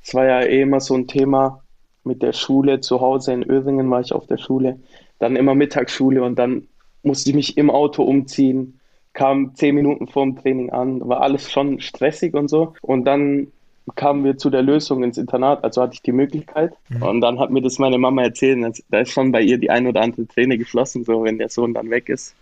Es 0.04 0.14
war 0.14 0.26
ja 0.26 0.42
eh 0.42 0.62
immer 0.62 0.80
so 0.80 0.96
ein 0.96 1.08
Thema 1.08 1.62
mit 2.04 2.22
der 2.24 2.34
Schule. 2.34 2.82
Zu 2.82 3.00
Hause 3.00 3.34
in 3.34 3.50
Öhringen 3.50 3.90
war 3.90 4.02
ich 4.02 4.12
auf 4.12 4.28
der 4.28 4.38
Schule. 4.38 4.80
Dann 5.20 5.36
immer 5.36 5.56
Mittagsschule 5.56 6.24
und 6.24 6.38
dann 6.38 6.68
musste 7.04 7.30
ich 7.30 7.36
mich 7.36 7.58
im 7.58 7.70
Auto 7.70 8.04
umziehen, 8.04 8.80
kam 9.14 9.56
zehn 9.56 9.76
Minuten 9.76 10.08
vor 10.08 10.24
dem 10.24 10.36
Training 10.36 10.70
an, 10.70 11.08
war 11.08 11.22
alles 11.22 11.52
schon 11.52 11.80
stressig 11.80 12.34
und 12.34 12.50
so. 12.50 12.76
Und 12.82 13.06
dann 13.06 13.48
kamen 13.96 14.24
wir 14.24 14.38
zu 14.38 14.50
der 14.50 14.62
Lösung 14.62 15.04
ins 15.04 15.18
Internat, 15.18 15.64
also 15.64 15.82
hatte 15.82 15.94
ich 15.94 16.02
die 16.02 16.12
Möglichkeit. 16.12 16.74
Mhm. 16.90 17.04
Und 17.04 17.22
dann 17.22 17.40
hat 17.40 17.50
mir 17.50 17.62
das 17.62 17.80
meine 17.80 17.98
Mama 17.98 18.24
erzählt, 18.24 18.84
da 18.90 19.00
ist 19.00 19.12
schon 19.12 19.32
bei 19.32 19.42
ihr 19.42 19.58
die 19.58 19.70
ein 19.70 19.88
oder 19.88 20.02
andere 20.02 20.28
Träne 20.28 20.58
geschlossen, 20.58 21.04
so 21.04 21.24
wenn 21.24 21.38
der 21.38 21.50
Sohn 21.50 21.74
dann 21.74 21.90
weg 21.90 22.10
ist. 22.10 22.36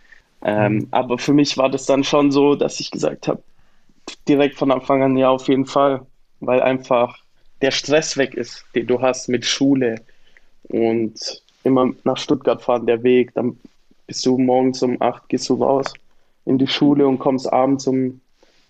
Ähm, 0.44 0.74
mhm. 0.74 0.88
Aber 0.92 1.18
für 1.18 1.34
mich 1.34 1.58
war 1.58 1.70
das 1.70 1.86
dann 1.86 2.04
schon 2.04 2.32
so, 2.32 2.56
dass 2.56 2.80
ich 2.80 2.92
gesagt 2.92 3.28
habe, 3.28 3.42
direkt 4.28 4.56
von 4.56 4.72
Anfang 4.72 5.02
an 5.02 5.18
ja 5.18 5.30
auf 5.30 5.48
jeden 5.48 5.66
Fall, 5.66 6.02
weil 6.40 6.62
einfach 6.62 7.18
der 7.62 7.72
Stress 7.72 8.18
weg 8.18 8.34
ist, 8.34 8.66
den 8.76 8.88
du 8.88 9.02
hast 9.02 9.30
mit 9.30 9.46
Schule 9.46 10.02
und 10.64 11.42
immer 11.64 11.92
nach 12.04 12.18
Stuttgart 12.18 12.62
fahren, 12.62 12.86
der 12.86 13.02
Weg, 13.04 13.34
dann 13.34 13.58
bist 14.08 14.26
du 14.26 14.38
morgens 14.38 14.82
um 14.82 15.02
8 15.02 15.28
gehst 15.30 15.50
du 15.50 15.56
raus 15.56 15.94
in 16.46 16.58
die 16.58 16.68
Schule 16.68 17.08
und 17.08 17.20
kommst 17.20 17.52
abends 17.52 17.88
um, 17.88 18.22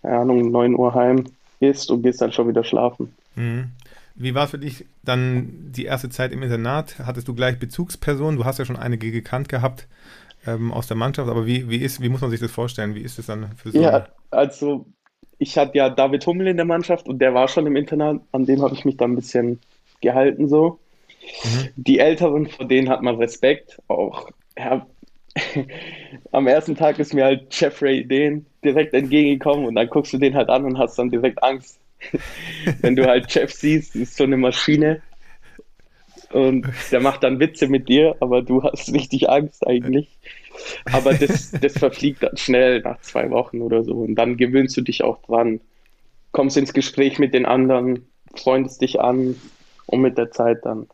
keine 0.01 0.19
Ahnung, 0.19 0.51
9 0.51 0.75
Uhr 0.75 0.93
heim. 0.93 1.25
isst 1.59 1.89
und 1.91 2.03
gehst 2.03 2.21
dann 2.21 2.31
schon 2.31 2.47
wieder 2.47 2.63
schlafen. 2.63 3.13
Mhm. 3.35 3.71
Wie 4.15 4.33
war 4.33 4.45
es 4.45 4.51
für 4.51 4.59
dich 4.59 4.85
dann 5.03 5.71
die 5.71 5.85
erste 5.85 6.09
Zeit 6.09 6.31
im 6.31 6.41
Internat? 6.41 6.99
Hattest 6.99 7.27
du 7.27 7.35
gleich 7.35 7.59
Bezugspersonen? 7.59 8.37
Du 8.37 8.45
hast 8.45 8.59
ja 8.59 8.65
schon 8.65 8.77
einige 8.77 9.11
gekannt 9.11 9.49
gehabt 9.49 9.87
ähm, 10.47 10.71
aus 10.71 10.87
der 10.87 10.95
Mannschaft, 10.95 11.29
aber 11.29 11.45
wie, 11.45 11.69
wie, 11.69 11.77
ist, 11.77 12.01
wie 12.01 12.09
muss 12.09 12.21
man 12.21 12.29
sich 12.29 12.39
das 12.39 12.51
vorstellen? 12.51 12.95
Wie 12.95 13.01
ist 13.01 13.19
es 13.19 13.25
dann 13.25 13.51
für 13.57 13.71
so? 13.71 13.81
Ja, 13.81 14.07
also 14.31 14.85
ich 15.37 15.57
hatte 15.57 15.77
ja 15.77 15.89
David 15.89 16.25
Hummel 16.25 16.47
in 16.47 16.55
der 16.55 16.65
Mannschaft 16.65 17.07
und 17.07 17.19
der 17.19 17.33
war 17.33 17.49
schon 17.49 17.67
im 17.67 17.75
Internat, 17.75 18.21
an 18.31 18.45
dem 18.45 18.61
habe 18.61 18.73
ich 18.73 18.85
mich 18.85 18.95
dann 18.95 19.11
ein 19.11 19.15
bisschen 19.15 19.59
gehalten 20.01 20.47
so. 20.47 20.79
Mhm. 21.43 21.69
Die 21.75 21.99
Älteren, 21.99 22.47
vor 22.47 22.67
denen 22.67 22.89
hat 22.89 23.01
man 23.01 23.15
Respekt, 23.15 23.81
auch 23.87 24.29
ja, 24.57 24.85
am 26.31 26.47
ersten 26.47 26.75
Tag 26.75 26.99
ist 26.99 27.13
mir 27.13 27.25
halt 27.25 27.47
Jeffrey 27.51 28.05
den 28.05 28.45
direkt 28.63 28.93
entgegengekommen 28.93 29.65
und 29.65 29.75
dann 29.75 29.89
guckst 29.89 30.13
du 30.13 30.17
den 30.17 30.35
halt 30.35 30.49
an 30.49 30.65
und 30.65 30.77
hast 30.77 30.97
dann 30.97 31.09
direkt 31.09 31.43
Angst. 31.43 31.79
Wenn 32.81 32.95
du 32.95 33.05
halt 33.05 33.33
Jeff 33.33 33.51
siehst, 33.51 33.95
ist 33.95 34.15
so 34.15 34.23
eine 34.23 34.37
Maschine 34.37 35.01
und 36.31 36.67
der 36.91 36.99
macht 36.99 37.23
dann 37.23 37.39
Witze 37.39 37.67
mit 37.67 37.87
dir, 37.89 38.15
aber 38.19 38.41
du 38.41 38.63
hast 38.63 38.91
richtig 38.93 39.29
Angst 39.29 39.65
eigentlich. 39.65 40.17
Aber 40.91 41.13
das, 41.13 41.51
das 41.51 41.77
verfliegt 41.77 42.23
dann 42.23 42.37
schnell 42.37 42.81
nach 42.81 42.99
zwei 43.01 43.29
Wochen 43.29 43.61
oder 43.61 43.83
so 43.83 43.93
und 43.93 44.15
dann 44.15 44.37
gewöhnst 44.37 44.75
du 44.77 44.81
dich 44.81 45.03
auch 45.03 45.21
dran, 45.23 45.59
kommst 46.31 46.57
ins 46.57 46.73
Gespräch 46.73 47.19
mit 47.19 47.33
den 47.33 47.45
anderen, 47.45 48.05
freundest 48.35 48.81
dich 48.81 48.99
an 48.99 49.35
und 49.85 50.01
mit 50.01 50.17
der 50.17 50.31
Zeit 50.31 50.65
dann 50.65 50.87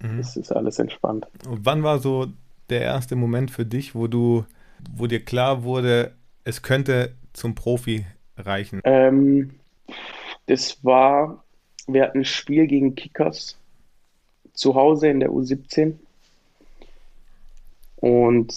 mhm. 0.00 0.20
ist 0.20 0.36
es 0.36 0.52
alles 0.52 0.78
entspannt. 0.78 1.26
Und 1.48 1.64
wann 1.64 1.82
war 1.82 1.98
so 1.98 2.26
der 2.70 2.82
erste 2.82 3.16
Moment 3.16 3.50
für 3.50 3.64
dich, 3.64 3.94
wo 3.94 4.06
du, 4.06 4.44
wo 4.90 5.06
dir 5.06 5.24
klar 5.24 5.62
wurde, 5.62 6.12
es 6.44 6.62
könnte 6.62 7.14
zum 7.32 7.54
Profi 7.54 8.06
reichen? 8.36 8.80
Ähm, 8.84 9.50
das 10.46 10.84
war, 10.84 11.44
wir 11.86 12.02
hatten 12.02 12.18
ein 12.18 12.24
Spiel 12.24 12.66
gegen 12.66 12.94
Kickers 12.94 13.58
zu 14.52 14.74
Hause 14.74 15.08
in 15.08 15.20
der 15.20 15.30
U17. 15.30 15.94
Und 17.96 18.54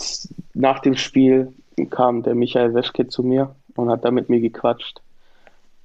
nach 0.53 0.79
dem 0.79 0.95
Spiel 0.95 1.53
kam 1.89 2.23
der 2.23 2.35
Michael 2.35 2.73
Weschke 2.73 3.07
zu 3.07 3.23
mir 3.23 3.55
und 3.75 3.89
hat 3.89 4.05
da 4.05 4.11
mit 4.11 4.29
mir 4.29 4.39
gequatscht, 4.39 5.01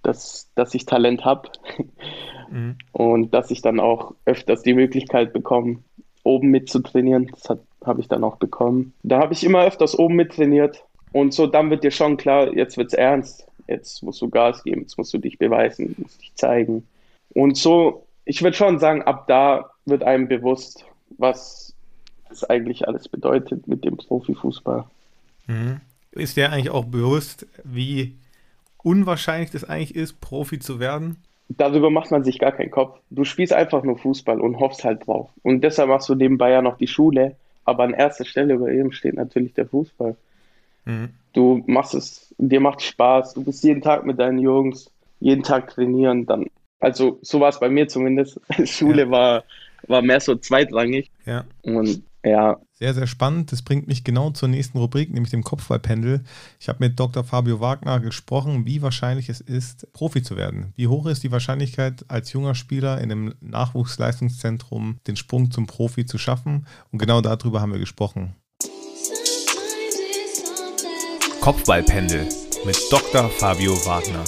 dass, 0.02 0.50
dass 0.54 0.74
ich 0.74 0.86
Talent 0.86 1.24
habe 1.24 1.48
mhm. 2.50 2.76
und 2.92 3.32
dass 3.32 3.50
ich 3.50 3.62
dann 3.62 3.80
auch 3.80 4.14
öfters 4.24 4.62
die 4.62 4.74
Möglichkeit 4.74 5.32
bekomme, 5.32 5.78
oben 6.22 6.50
mitzutrainieren. 6.50 7.28
Das 7.28 7.48
habe 7.86 8.00
ich 8.00 8.08
dann 8.08 8.24
auch 8.24 8.36
bekommen. 8.36 8.92
Da 9.02 9.18
habe 9.18 9.32
ich 9.32 9.44
immer 9.44 9.64
öfters 9.64 9.98
oben 9.98 10.16
mittrainiert 10.16 10.84
und 11.12 11.32
so 11.32 11.46
dann 11.46 11.70
wird 11.70 11.84
dir 11.84 11.90
schon 11.90 12.16
klar, 12.16 12.52
jetzt 12.54 12.76
wird 12.76 12.88
es 12.88 12.94
ernst. 12.94 13.46
Jetzt 13.66 14.02
musst 14.02 14.20
du 14.20 14.28
Gas 14.28 14.62
geben, 14.62 14.82
jetzt 14.82 14.98
musst 14.98 15.14
du 15.14 15.18
dich 15.18 15.38
beweisen, 15.38 15.94
musst 15.98 16.20
dich 16.20 16.34
zeigen. 16.34 16.86
Und 17.34 17.56
so, 17.56 18.06
ich 18.24 18.42
würde 18.42 18.56
schon 18.56 18.78
sagen, 18.78 19.02
ab 19.02 19.26
da 19.26 19.70
wird 19.86 20.02
einem 20.02 20.28
bewusst, 20.28 20.84
was 21.18 21.74
das 22.28 22.44
eigentlich 22.44 22.86
alles 22.86 23.08
bedeutet 23.08 23.66
mit 23.68 23.84
dem 23.84 23.96
Profifußball. 23.96 24.84
Mhm. 25.46 25.80
Ist 26.12 26.36
dir 26.36 26.52
eigentlich 26.52 26.70
auch 26.70 26.84
bewusst, 26.84 27.46
wie 27.64 28.16
unwahrscheinlich 28.82 29.50
das 29.50 29.64
eigentlich 29.64 29.94
ist, 29.94 30.20
Profi 30.20 30.58
zu 30.58 30.78
werden? 30.78 31.16
Darüber 31.48 31.90
macht 31.90 32.10
man 32.10 32.24
sich 32.24 32.38
gar 32.38 32.52
keinen 32.52 32.70
Kopf. 32.70 32.98
Du 33.10 33.24
spielst 33.24 33.52
einfach 33.52 33.82
nur 33.82 33.98
Fußball 33.98 34.40
und 34.40 34.58
hoffst 34.60 34.84
halt 34.84 35.06
drauf. 35.06 35.30
Und 35.42 35.62
deshalb 35.62 35.88
machst 35.88 36.08
du 36.08 36.14
nebenbei 36.14 36.50
ja 36.50 36.62
noch 36.62 36.78
die 36.78 36.86
Schule. 36.86 37.36
Aber 37.64 37.84
an 37.84 37.94
erster 37.94 38.24
Stelle 38.24 38.58
bei 38.58 38.72
ihm 38.72 38.92
steht 38.92 39.14
natürlich 39.14 39.54
der 39.54 39.66
Fußball. 39.66 40.16
Mhm. 40.84 41.10
Du 41.32 41.62
machst 41.66 41.94
es, 41.94 42.34
dir 42.38 42.60
macht 42.60 42.82
Spaß, 42.82 43.34
du 43.34 43.44
bist 43.44 43.64
jeden 43.64 43.82
Tag 43.82 44.04
mit 44.04 44.18
deinen 44.18 44.38
Jungs, 44.38 44.90
jeden 45.20 45.42
Tag 45.42 45.68
trainieren, 45.68 46.26
dann, 46.26 46.46
also 46.80 47.18
so 47.22 47.40
war 47.40 47.48
es 47.48 47.60
bei 47.60 47.68
mir 47.68 47.88
zumindest. 47.88 48.40
Schule 48.64 49.04
ja. 49.04 49.10
war, 49.10 49.44
war 49.88 50.02
mehr 50.02 50.20
so 50.20 50.36
zweitrangig. 50.36 51.10
Ja. 51.26 51.44
Und 51.62 52.02
ja. 52.24 52.56
Sehr, 52.72 52.94
sehr 52.94 53.06
spannend. 53.06 53.52
Das 53.52 53.62
bringt 53.62 53.86
mich 53.86 54.02
genau 54.02 54.30
zur 54.30 54.48
nächsten 54.48 54.78
Rubrik, 54.78 55.12
nämlich 55.12 55.30
dem 55.30 55.44
Kopfballpendel. 55.44 56.24
Ich 56.58 56.68
habe 56.68 56.78
mit 56.80 56.98
Dr. 56.98 57.22
Fabio 57.22 57.60
Wagner 57.60 58.00
gesprochen, 58.00 58.66
wie 58.66 58.82
wahrscheinlich 58.82 59.28
es 59.28 59.40
ist, 59.40 59.92
Profi 59.92 60.22
zu 60.22 60.36
werden. 60.36 60.72
Wie 60.74 60.88
hoch 60.88 61.06
ist 61.06 61.22
die 61.22 61.30
Wahrscheinlichkeit, 61.30 62.04
als 62.08 62.32
junger 62.32 62.54
Spieler 62.54 63.00
in 63.00 63.12
einem 63.12 63.34
Nachwuchsleistungszentrum 63.40 64.98
den 65.06 65.16
Sprung 65.16 65.50
zum 65.50 65.66
Profi 65.66 66.04
zu 66.04 66.18
schaffen? 66.18 66.66
Und 66.90 66.98
genau 66.98 67.20
darüber 67.20 67.60
haben 67.60 67.72
wir 67.72 67.78
gesprochen. 67.78 68.34
Kopfballpendel 71.40 72.26
mit 72.64 72.78
Dr. 72.90 73.28
Fabio 73.28 73.74
Wagner. 73.86 74.24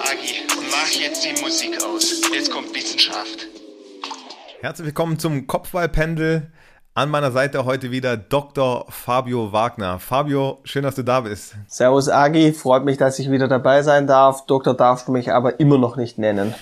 Agi, 0.00 0.42
mach 0.70 0.90
jetzt 0.90 1.24
die 1.24 1.40
Musik 1.42 1.82
aus. 1.84 2.22
Jetzt 2.32 2.50
kommt 2.50 2.74
Wissenschaft. 2.74 3.55
Herzlich 4.60 4.86
willkommen 4.86 5.18
zum 5.18 5.46
Kopfballpendel. 5.46 6.50
An 6.94 7.10
meiner 7.10 7.30
Seite 7.30 7.66
heute 7.66 7.90
wieder 7.90 8.16
Dr. 8.16 8.86
Fabio 8.88 9.52
Wagner. 9.52 9.98
Fabio, 9.98 10.60
schön, 10.64 10.82
dass 10.82 10.94
du 10.94 11.02
da 11.02 11.20
bist. 11.20 11.56
Servus 11.68 12.08
Agi, 12.08 12.52
freut 12.52 12.82
mich, 12.82 12.96
dass 12.96 13.18
ich 13.18 13.30
wieder 13.30 13.48
dabei 13.48 13.82
sein 13.82 14.06
darf. 14.06 14.46
Doktor 14.46 14.74
darfst 14.74 15.08
du 15.08 15.12
mich 15.12 15.30
aber 15.30 15.60
immer 15.60 15.76
noch 15.76 15.96
nicht 15.96 16.16
nennen. 16.16 16.54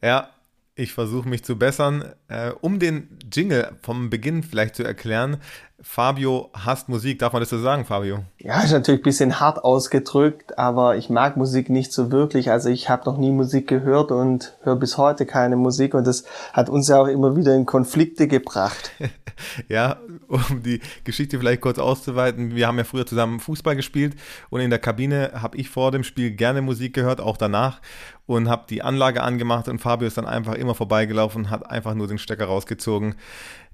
Ja, 0.00 0.28
ich 0.76 0.92
versuche 0.92 1.28
mich 1.28 1.44
zu 1.44 1.58
bessern. 1.58 2.04
Äh, 2.28 2.52
um 2.60 2.78
den 2.78 3.08
Jingle 3.32 3.72
vom 3.82 4.10
Beginn 4.10 4.42
vielleicht 4.42 4.76
zu 4.76 4.84
erklären, 4.84 5.38
Fabio 5.82 6.50
hasst 6.52 6.88
Musik. 6.90 7.18
Darf 7.20 7.32
man 7.32 7.40
das 7.40 7.48
so 7.48 7.58
sagen, 7.58 7.86
Fabio? 7.86 8.24
Ja, 8.38 8.60
ist 8.60 8.72
natürlich 8.72 9.00
ein 9.00 9.04
bisschen 9.04 9.40
hart 9.40 9.64
ausgedrückt, 9.64 10.58
aber 10.58 10.96
ich 10.96 11.08
mag 11.08 11.36
Musik 11.38 11.70
nicht 11.70 11.92
so 11.92 12.12
wirklich. 12.12 12.50
Also 12.50 12.68
ich 12.68 12.90
habe 12.90 13.06
noch 13.06 13.16
nie 13.16 13.30
Musik 13.30 13.66
gehört 13.66 14.10
und 14.10 14.54
höre 14.62 14.76
bis 14.76 14.98
heute 14.98 15.24
keine 15.24 15.56
Musik 15.56 15.94
und 15.94 16.06
das 16.06 16.24
hat 16.52 16.68
uns 16.68 16.88
ja 16.88 17.00
auch 17.00 17.06
immer 17.06 17.34
wieder 17.36 17.54
in 17.54 17.64
Konflikte 17.64 18.28
gebracht. 18.28 18.90
ja, 19.68 19.96
um 20.28 20.62
die 20.62 20.80
Geschichte 21.04 21.38
vielleicht 21.38 21.62
kurz 21.62 21.78
auszuweiten. 21.78 22.54
Wir 22.54 22.66
haben 22.66 22.76
ja 22.76 22.84
früher 22.84 23.06
zusammen 23.06 23.40
Fußball 23.40 23.74
gespielt 23.74 24.16
und 24.50 24.60
in 24.60 24.68
der 24.68 24.78
Kabine 24.78 25.32
habe 25.34 25.56
ich 25.56 25.70
vor 25.70 25.92
dem 25.92 26.04
Spiel 26.04 26.32
gerne 26.32 26.60
Musik 26.60 26.92
gehört, 26.92 27.22
auch 27.22 27.38
danach 27.38 27.80
und 28.26 28.48
habe 28.48 28.66
die 28.70 28.82
Anlage 28.82 29.24
angemacht 29.24 29.66
und 29.66 29.80
Fabio 29.80 30.06
ist 30.06 30.16
dann 30.16 30.26
einfach 30.26 30.54
immer 30.54 30.76
vorbeigelaufen 30.76 31.46
und 31.46 31.50
hat 31.50 31.68
einfach 31.68 31.94
nur 31.94 32.06
den 32.06 32.18
Stecker 32.18 32.44
rausgezogen. 32.44 33.16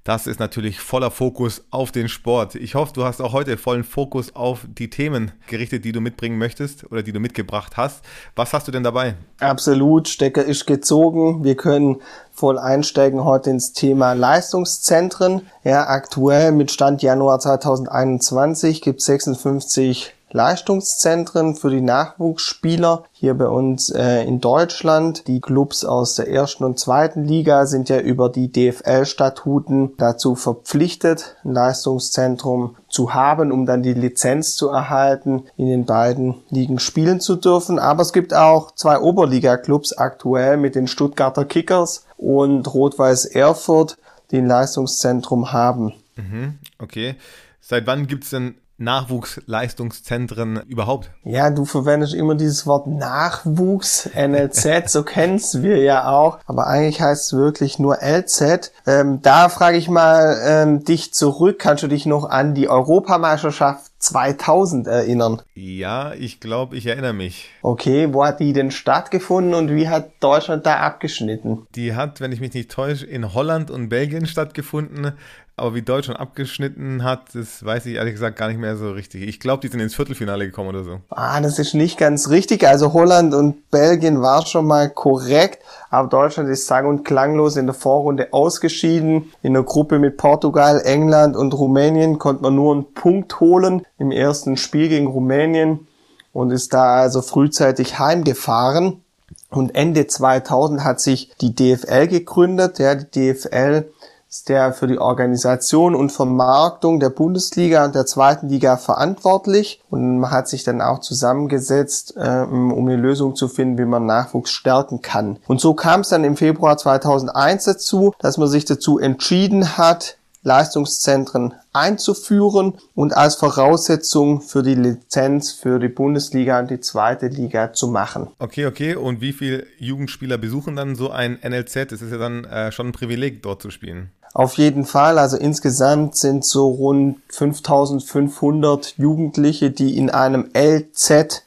Das 0.07 0.25
ist 0.25 0.39
natürlich 0.39 0.79
voller 0.79 1.11
Fokus 1.11 1.65
auf 1.69 1.91
den 1.91 2.07
Sport. 2.07 2.55
Ich 2.55 2.75
hoffe, 2.75 2.93
du 2.93 3.03
hast 3.03 3.21
auch 3.21 3.33
heute 3.33 3.57
vollen 3.57 3.83
Fokus 3.83 4.33
auf 4.37 4.61
die 4.65 4.89
Themen 4.89 5.33
gerichtet, 5.47 5.83
die 5.83 5.91
du 5.91 5.99
mitbringen 5.99 6.37
möchtest 6.37 6.89
oder 6.89 7.03
die 7.03 7.11
du 7.11 7.19
mitgebracht 7.19 7.75
hast. 7.75 8.05
Was 8.33 8.53
hast 8.53 8.69
du 8.69 8.71
denn 8.71 8.83
dabei? 8.83 9.15
Absolut, 9.41 10.07
Stecker 10.07 10.45
ist 10.45 10.65
gezogen. 10.65 11.43
Wir 11.43 11.57
können 11.57 11.97
voll 12.31 12.57
einsteigen 12.57 13.25
heute 13.25 13.49
ins 13.49 13.73
Thema 13.73 14.13
Leistungszentren. 14.13 15.41
Ja, 15.65 15.87
aktuell 15.89 16.53
mit 16.53 16.71
Stand 16.71 17.01
Januar 17.01 17.41
2021 17.41 18.81
gibt 18.81 19.01
es 19.01 19.07
56 19.07 20.13
Leistungszentren 20.31 21.55
für 21.55 21.69
die 21.69 21.81
Nachwuchsspieler 21.81 23.05
hier 23.11 23.33
bei 23.33 23.47
uns 23.47 23.89
äh, 23.89 24.23
in 24.23 24.41
Deutschland. 24.41 25.27
Die 25.27 25.39
Clubs 25.39 25.85
aus 25.85 26.15
der 26.15 26.29
ersten 26.29 26.65
und 26.65 26.79
zweiten 26.79 27.23
Liga 27.23 27.65
sind 27.65 27.89
ja 27.89 27.99
über 27.99 28.29
die 28.29 28.51
DFL-Statuten 28.51 29.95
dazu 29.97 30.35
verpflichtet, 30.35 31.37
ein 31.43 31.53
Leistungszentrum 31.53 32.75
zu 32.89 33.13
haben, 33.13 33.51
um 33.51 33.65
dann 33.65 33.83
die 33.83 33.93
Lizenz 33.93 34.55
zu 34.55 34.69
erhalten, 34.69 35.43
in 35.55 35.67
den 35.67 35.85
beiden 35.85 36.35
Ligen 36.49 36.79
spielen 36.79 37.21
zu 37.21 37.35
dürfen. 37.35 37.79
Aber 37.79 38.01
es 38.01 38.11
gibt 38.11 38.33
auch 38.33 38.71
zwei 38.71 38.99
Oberliga-Clubs 38.99 39.93
aktuell 39.93 40.57
mit 40.57 40.75
den 40.75 40.87
Stuttgarter 40.87 41.45
Kickers 41.45 42.05
und 42.17 42.73
Rot-Weiß 42.73 43.25
Erfurt, 43.25 43.97
die 44.31 44.39
ein 44.39 44.47
Leistungszentrum 44.47 45.53
haben. 45.53 45.93
Mhm, 46.15 46.59
okay. 46.79 47.15
Seit 47.61 47.87
wann 47.87 48.07
gibt 48.07 48.23
es 48.23 48.31
denn 48.31 48.55
Nachwuchsleistungszentren 48.77 50.61
überhaupt? 50.67 51.11
Ja, 51.23 51.49
du 51.49 51.65
verwendest 51.65 52.13
immer 52.13 52.35
dieses 52.35 52.65
Wort 52.65 52.87
Nachwuchs, 52.87 54.09
NLZ, 54.15 54.89
so 54.89 55.03
kennst 55.03 55.63
wir 55.63 55.77
ja 55.77 56.09
auch, 56.09 56.39
aber 56.45 56.67
eigentlich 56.67 57.01
heißt 57.01 57.27
es 57.27 57.33
wirklich 57.33 57.79
nur 57.79 57.97
LZ. 58.01 58.71
Ähm, 58.85 59.21
da 59.21 59.49
frage 59.49 59.77
ich 59.77 59.89
mal 59.89 60.39
ähm, 60.45 60.83
dich 60.83 61.13
zurück, 61.13 61.59
kannst 61.59 61.83
du 61.83 61.87
dich 61.87 62.05
noch 62.05 62.29
an 62.29 62.53
die 62.53 62.69
Europameisterschaft 62.69 63.91
2000 63.99 64.87
erinnern? 64.87 65.41
Ja, 65.55 66.13
ich 66.13 66.39
glaube, 66.39 66.77
ich 66.77 66.85
erinnere 66.85 67.13
mich. 67.13 67.49
Okay, 67.61 68.13
wo 68.13 68.23
hat 68.23 68.39
die 68.39 68.53
denn 68.53 68.71
stattgefunden 68.71 69.53
und 69.53 69.73
wie 69.73 69.89
hat 69.89 70.11
Deutschland 70.19 70.65
da 70.65 70.77
abgeschnitten? 70.77 71.67
Die 71.75 71.95
hat, 71.95 72.21
wenn 72.21 72.31
ich 72.31 72.39
mich 72.39 72.53
nicht 72.53 72.71
täusche, 72.71 73.05
in 73.05 73.33
Holland 73.33 73.71
und 73.71 73.89
Belgien 73.89 74.27
stattgefunden. 74.27 75.13
Aber 75.59 75.73
wie 75.73 75.81
Deutschland 75.81 76.19
abgeschnitten 76.19 77.03
hat, 77.03 77.33
das 77.33 77.65
weiß 77.65 77.87
ich 77.87 77.95
ehrlich 77.95 78.13
gesagt 78.13 78.37
gar 78.37 78.47
nicht 78.47 78.59
mehr 78.59 78.77
so 78.77 78.91
richtig. 78.91 79.23
Ich 79.23 79.39
glaube, 79.39 79.61
die 79.61 79.69
sind 79.69 79.79
ins 79.79 79.95
Viertelfinale 79.95 80.45
gekommen 80.45 80.69
oder 80.69 80.83
so. 80.83 80.99
Ah, 81.09 81.41
das 81.41 81.57
ist 81.57 81.73
nicht 81.73 81.97
ganz 81.97 82.29
richtig. 82.29 82.67
Also 82.67 82.93
Holland 82.93 83.33
und 83.33 83.71
Belgien 83.71 84.21
war 84.21 84.45
schon 84.45 84.67
mal 84.67 84.87
korrekt, 84.87 85.63
aber 85.89 86.09
Deutschland 86.09 86.47
ist 86.49 86.67
sang- 86.67 86.85
und 86.85 87.03
klanglos 87.03 87.55
in 87.55 87.65
der 87.65 87.73
Vorrunde 87.73 88.33
ausgeschieden. 88.33 89.31
In 89.41 89.53
der 89.53 89.63
Gruppe 89.63 89.97
mit 89.97 90.17
Portugal, 90.17 90.79
England 90.85 91.35
und 91.35 91.55
Rumänien 91.55 92.19
konnte 92.19 92.43
man 92.43 92.53
nur 92.53 92.75
einen 92.75 92.93
Punkt 92.93 93.39
holen 93.39 93.81
im 93.97 94.11
ersten 94.11 94.57
Spiel 94.57 94.89
gegen 94.89 95.07
Rumänien. 95.07 95.87
und 96.33 96.51
ist 96.51 96.71
da 96.71 96.97
also 96.97 97.23
frühzeitig 97.23 97.97
heimgefahren. 97.97 99.01
Und 99.49 99.73
Ende 99.73 100.05
2000 100.05 100.83
hat 100.83 101.01
sich 101.01 101.31
die 101.41 101.55
DFL 101.55 102.05
gegründet. 102.07 102.77
Ja, 102.77 102.93
die 102.93 103.33
DFL 103.33 103.85
ist 104.29 104.49
der 104.49 104.73
für 104.73 104.87
die 104.87 104.99
Organisation 104.99 105.95
und 105.95 106.11
Vermarktung 106.11 106.99
der 106.99 107.09
Bundesliga 107.09 107.85
und 107.85 107.95
der 107.95 108.05
zweiten 108.05 108.49
Liga 108.49 108.77
verantwortlich. 108.77 109.81
Und 109.89 110.19
man 110.19 110.31
hat 110.31 110.47
sich 110.47 110.63
dann 110.63 110.81
auch 110.81 110.99
zusammengesetzt, 110.99 112.15
ähm, 112.17 112.73
um 112.73 112.87
eine 112.87 112.97
Lösung 112.97 113.35
zu 113.35 113.47
finden, 113.47 113.77
wie 113.77 113.85
man 113.85 114.05
Nachwuchs 114.05 114.51
stärken 114.51 115.01
kann. 115.01 115.39
Und 115.47 115.61
so 115.61 115.73
kam 115.73 116.01
es 116.01 116.09
dann 116.09 116.23
im 116.23 116.35
Februar 116.35 116.77
2001 116.77 117.63
dazu, 117.63 118.13
dass 118.19 118.37
man 118.37 118.49
sich 118.49 118.65
dazu 118.65 118.99
entschieden 118.99 119.77
hat, 119.77 120.17
Leistungszentren 120.43 121.53
einzuführen 121.73 122.75
und 122.95 123.15
als 123.15 123.35
Voraussetzung 123.35 124.41
für 124.41 124.63
die 124.63 124.75
Lizenz 124.75 125.51
für 125.51 125.77
die 125.77 125.89
Bundesliga 125.89 126.59
und 126.59 126.71
die 126.71 126.79
zweite 126.79 127.27
Liga 127.27 127.73
zu 127.73 127.87
machen. 127.87 128.29
Okay, 128.39 128.65
okay. 128.65 128.95
Und 128.95 129.19
wie 129.21 129.33
viele 129.33 129.65
Jugendspieler 129.77 130.37
besuchen 130.37 130.75
dann 130.75 130.95
so 130.95 131.11
ein 131.11 131.37
NLZ? 131.43 131.91
Es 131.91 132.01
ist 132.01 132.11
ja 132.11 132.17
dann 132.17 132.45
äh, 132.45 132.71
schon 132.71 132.87
ein 132.87 132.91
Privileg, 132.93 133.43
dort 133.43 133.61
zu 133.61 133.69
spielen. 133.69 134.11
Auf 134.33 134.55
jeden 134.55 134.85
Fall, 134.85 135.17
also 135.17 135.37
insgesamt 135.37 136.15
sind 136.15 136.45
so 136.45 136.69
rund 136.69 137.17
5500 137.29 138.97
Jugendliche, 138.97 139.71
die 139.71 139.97
in 139.97 140.09
einem 140.09 140.49
LZ 140.53 141.43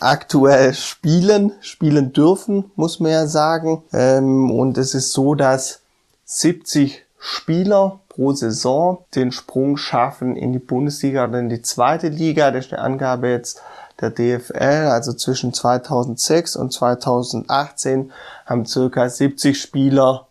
aktuell 0.00 0.74
spielen, 0.74 1.52
spielen 1.60 2.12
dürfen, 2.12 2.70
muss 2.74 2.98
man 2.98 3.12
ja 3.12 3.26
sagen. 3.26 3.82
Ähm, 3.92 4.50
und 4.50 4.76
es 4.78 4.94
ist 4.94 5.12
so, 5.12 5.34
dass 5.34 5.80
70 6.24 7.04
Spieler 7.18 8.00
pro 8.08 8.32
Saison 8.32 9.04
den 9.14 9.30
Sprung 9.30 9.76
schaffen 9.76 10.36
in 10.36 10.52
die 10.52 10.58
Bundesliga 10.58 11.24
oder 11.28 11.38
in 11.38 11.48
die 11.48 11.62
zweite 11.62 12.08
Liga. 12.08 12.50
Das 12.50 12.66
ist 12.66 12.72
eine 12.72 12.82
Angabe 12.82 13.28
jetzt 13.28 13.62
der 14.00 14.10
DFL, 14.10 14.88
also 14.90 15.12
zwischen 15.12 15.54
2006 15.54 16.56
und 16.56 16.72
2018 16.72 18.10
haben 18.46 18.66
circa 18.66 19.08
70 19.08 19.60
Spieler 19.60 20.26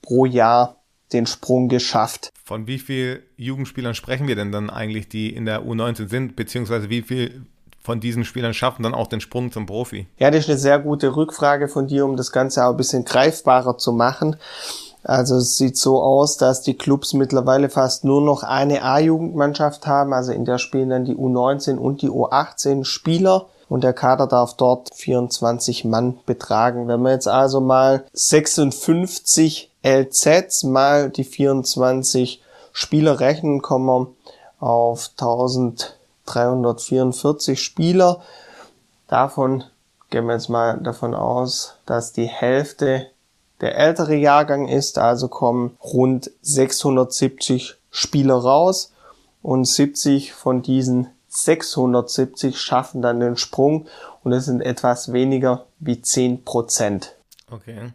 pro 0.00 0.24
Jahr 0.24 0.76
den 1.12 1.26
Sprung 1.26 1.68
geschafft. 1.68 2.32
Von 2.44 2.66
wie 2.66 2.78
viel 2.78 3.22
Jugendspielern 3.36 3.94
sprechen 3.94 4.28
wir 4.28 4.36
denn 4.36 4.52
dann 4.52 4.70
eigentlich, 4.70 5.08
die 5.08 5.34
in 5.34 5.44
der 5.44 5.62
U19 5.62 6.08
sind, 6.08 6.36
beziehungsweise 6.36 6.90
wie 6.90 7.02
viel 7.02 7.46
von 7.82 8.00
diesen 8.00 8.24
Spielern 8.24 8.54
schaffen 8.54 8.84
dann 8.84 8.94
auch 8.94 9.08
den 9.08 9.20
Sprung 9.20 9.50
zum 9.50 9.66
Profi? 9.66 10.06
Ja, 10.18 10.30
das 10.30 10.44
ist 10.44 10.50
eine 10.50 10.58
sehr 10.58 10.78
gute 10.78 11.16
Rückfrage 11.16 11.68
von 11.68 11.88
dir, 11.88 12.04
um 12.04 12.16
das 12.16 12.30
Ganze 12.30 12.64
auch 12.64 12.70
ein 12.70 12.76
bisschen 12.76 13.04
greifbarer 13.04 13.76
zu 13.76 13.92
machen. 13.92 14.36
Also 15.04 15.36
es 15.36 15.56
sieht 15.56 15.76
so 15.76 16.00
aus, 16.00 16.36
dass 16.36 16.62
die 16.62 16.76
Clubs 16.76 17.12
mittlerweile 17.12 17.68
fast 17.68 18.04
nur 18.04 18.22
noch 18.22 18.44
eine 18.44 18.84
A-Jugendmannschaft 18.84 19.86
haben. 19.86 20.12
Also 20.12 20.32
in 20.32 20.44
der 20.44 20.58
spielen 20.58 20.90
dann 20.90 21.04
die 21.04 21.16
U19 21.16 21.76
und 21.76 22.02
die 22.02 22.10
U18 22.10 22.84
Spieler. 22.84 23.48
Und 23.68 23.82
der 23.84 23.94
Kader 23.94 24.26
darf 24.26 24.54
dort 24.54 24.90
24 24.94 25.86
Mann 25.86 26.18
betragen. 26.26 26.88
Wenn 26.88 27.00
wir 27.00 27.10
jetzt 27.10 27.26
also 27.26 27.60
mal 27.60 28.04
56 28.12 29.71
LZs 29.84 30.64
mal 30.64 31.10
die 31.10 31.24
24 31.24 32.42
Spieler 32.72 33.20
rechnen, 33.20 33.62
kommen 33.62 33.86
wir 33.86 34.08
auf 34.58 35.10
1344 35.18 37.60
Spieler. 37.60 38.22
Davon 39.08 39.64
gehen 40.10 40.26
wir 40.26 40.34
jetzt 40.34 40.48
mal 40.48 40.78
davon 40.78 41.14
aus, 41.14 41.76
dass 41.86 42.12
die 42.12 42.26
Hälfte 42.26 43.06
der 43.60 43.76
ältere 43.76 44.16
Jahrgang 44.16 44.68
ist, 44.68 44.98
also 44.98 45.28
kommen 45.28 45.76
rund 45.82 46.30
670 46.42 47.76
Spieler 47.90 48.36
raus 48.36 48.92
und 49.42 49.66
70 49.66 50.32
von 50.32 50.62
diesen 50.62 51.08
670 51.28 52.60
schaffen 52.60 53.02
dann 53.02 53.20
den 53.20 53.36
Sprung 53.36 53.86
und 54.22 54.32
es 54.32 54.44
sind 54.44 54.60
etwas 54.60 55.12
weniger 55.12 55.64
wie 55.78 56.02
10 56.02 56.44
Prozent. 56.44 57.14
Okay. 57.50 57.92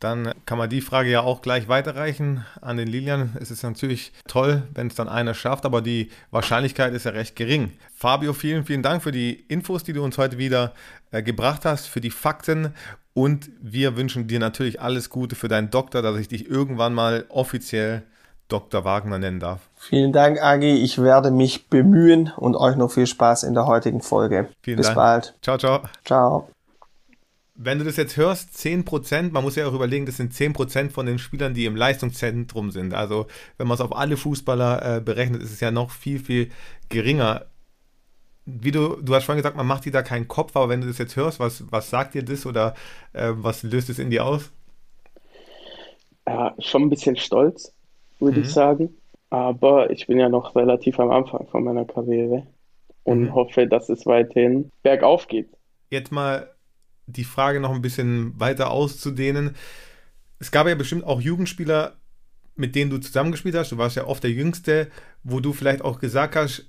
Dann 0.00 0.32
kann 0.46 0.58
man 0.58 0.70
die 0.70 0.80
Frage 0.80 1.10
ja 1.10 1.22
auch 1.22 1.42
gleich 1.42 1.68
weiterreichen 1.68 2.44
an 2.60 2.76
den 2.76 2.86
Lilian. 2.86 3.36
Es 3.40 3.50
ist 3.50 3.64
natürlich 3.64 4.12
toll, 4.28 4.62
wenn 4.72 4.86
es 4.86 4.94
dann 4.94 5.08
einer 5.08 5.34
schafft, 5.34 5.64
aber 5.64 5.82
die 5.82 6.10
Wahrscheinlichkeit 6.30 6.94
ist 6.94 7.04
ja 7.04 7.10
recht 7.10 7.34
gering. 7.34 7.72
Fabio, 7.94 8.32
vielen, 8.32 8.64
vielen 8.64 8.82
Dank 8.82 9.02
für 9.02 9.12
die 9.12 9.32
Infos, 9.48 9.82
die 9.82 9.92
du 9.92 10.04
uns 10.04 10.16
heute 10.16 10.38
wieder 10.38 10.72
äh, 11.10 11.22
gebracht 11.22 11.64
hast, 11.64 11.86
für 11.86 12.00
die 12.00 12.10
Fakten 12.10 12.74
und 13.18 13.50
wir 13.60 13.96
wünschen 13.96 14.28
dir 14.28 14.38
natürlich 14.38 14.80
alles 14.80 15.10
Gute 15.10 15.34
für 15.34 15.48
deinen 15.48 15.70
Doktor, 15.70 16.02
dass 16.02 16.16
ich 16.18 16.28
dich 16.28 16.48
irgendwann 16.48 16.94
mal 16.94 17.24
offiziell 17.30 18.04
Dr. 18.46 18.84
Wagner 18.84 19.18
nennen 19.18 19.40
darf. 19.40 19.68
Vielen 19.74 20.12
Dank, 20.12 20.40
Agi. 20.40 20.74
Ich 20.74 21.02
werde 21.02 21.32
mich 21.32 21.68
bemühen 21.68 22.32
und 22.36 22.56
euch 22.56 22.76
noch 22.76 22.92
viel 22.92 23.08
Spaß 23.08 23.42
in 23.42 23.54
der 23.54 23.66
heutigen 23.66 24.02
Folge. 24.02 24.48
Vielen 24.62 24.76
Bis 24.76 24.86
Dank. 24.86 24.96
bald. 24.96 25.34
Ciao, 25.42 25.58
ciao. 25.58 25.82
Ciao. 26.04 26.48
Wenn 27.60 27.78
du 27.80 27.84
das 27.84 27.96
jetzt 27.96 28.16
hörst, 28.16 28.56
10%, 28.56 29.32
man 29.32 29.42
muss 29.42 29.56
ja 29.56 29.66
auch 29.66 29.74
überlegen, 29.74 30.06
das 30.06 30.16
sind 30.16 30.32
10% 30.32 30.92
von 30.92 31.06
den 31.06 31.18
Spielern, 31.18 31.54
die 31.54 31.64
im 31.66 31.74
Leistungszentrum 31.76 32.70
sind. 32.70 32.94
Also 32.94 33.26
wenn 33.56 33.66
man 33.66 33.74
es 33.74 33.80
auf 33.80 33.96
alle 33.96 34.16
Fußballer 34.16 34.98
äh, 34.98 35.00
berechnet, 35.00 35.42
ist 35.42 35.52
es 35.52 35.60
ja 35.60 35.70
noch 35.72 35.90
viel, 35.90 36.20
viel 36.20 36.50
geringer 36.88 37.46
wie 38.46 38.70
du, 38.70 38.96
du 39.02 39.14
hast 39.14 39.24
vorhin 39.24 39.42
gesagt, 39.42 39.56
man 39.56 39.66
macht 39.66 39.84
dir 39.84 39.92
da 39.92 40.02
keinen 40.02 40.26
Kopf, 40.28 40.56
aber 40.56 40.68
wenn 40.70 40.80
du 40.80 40.86
das 40.86 40.98
jetzt 40.98 41.16
hörst, 41.16 41.38
was, 41.40 41.64
was 41.70 41.90
sagt 41.90 42.14
dir 42.14 42.22
das 42.24 42.46
oder 42.46 42.74
äh, 43.12 43.30
was 43.34 43.62
löst 43.62 43.90
es 43.90 43.98
in 43.98 44.10
dir 44.10 44.24
aus? 44.24 44.50
Ja, 46.26 46.54
schon 46.58 46.82
ein 46.82 46.90
bisschen 46.90 47.16
stolz, 47.16 47.74
würde 48.18 48.40
Mhm. 48.40 48.40
ich 48.40 48.52
sagen. 48.52 48.96
Aber 49.30 49.90
ich 49.90 50.06
bin 50.06 50.18
ja 50.18 50.28
noch 50.28 50.54
relativ 50.56 50.98
am 51.00 51.10
Anfang 51.10 51.48
von 51.48 51.64
meiner 51.64 51.84
Karriere 51.84 52.46
und 53.04 53.30
Mhm. 53.30 53.34
hoffe, 53.34 53.66
dass 53.66 53.88
es 53.88 54.06
weiterhin 54.06 54.70
bergauf 54.82 55.28
geht. 55.28 55.50
Jetzt 55.90 56.12
mal 56.12 56.54
die 57.08 57.24
Frage 57.24 57.60
noch 57.60 57.74
ein 57.74 57.82
bisschen 57.82 58.38
weiter 58.38 58.70
auszudehnen. 58.70 59.56
Es 60.38 60.50
gab 60.50 60.68
ja 60.68 60.74
bestimmt 60.74 61.04
auch 61.04 61.20
Jugendspieler, 61.20 61.94
mit 62.54 62.74
denen 62.74 62.90
du 62.90 62.98
zusammengespielt 62.98 63.54
hast. 63.54 63.72
Du 63.72 63.78
warst 63.78 63.96
ja 63.96 64.06
oft 64.06 64.22
der 64.22 64.30
Jüngste, 64.30 64.88
wo 65.22 65.40
du 65.40 65.52
vielleicht 65.52 65.82
auch 65.82 65.98
gesagt 65.98 66.36
hast, 66.36 66.66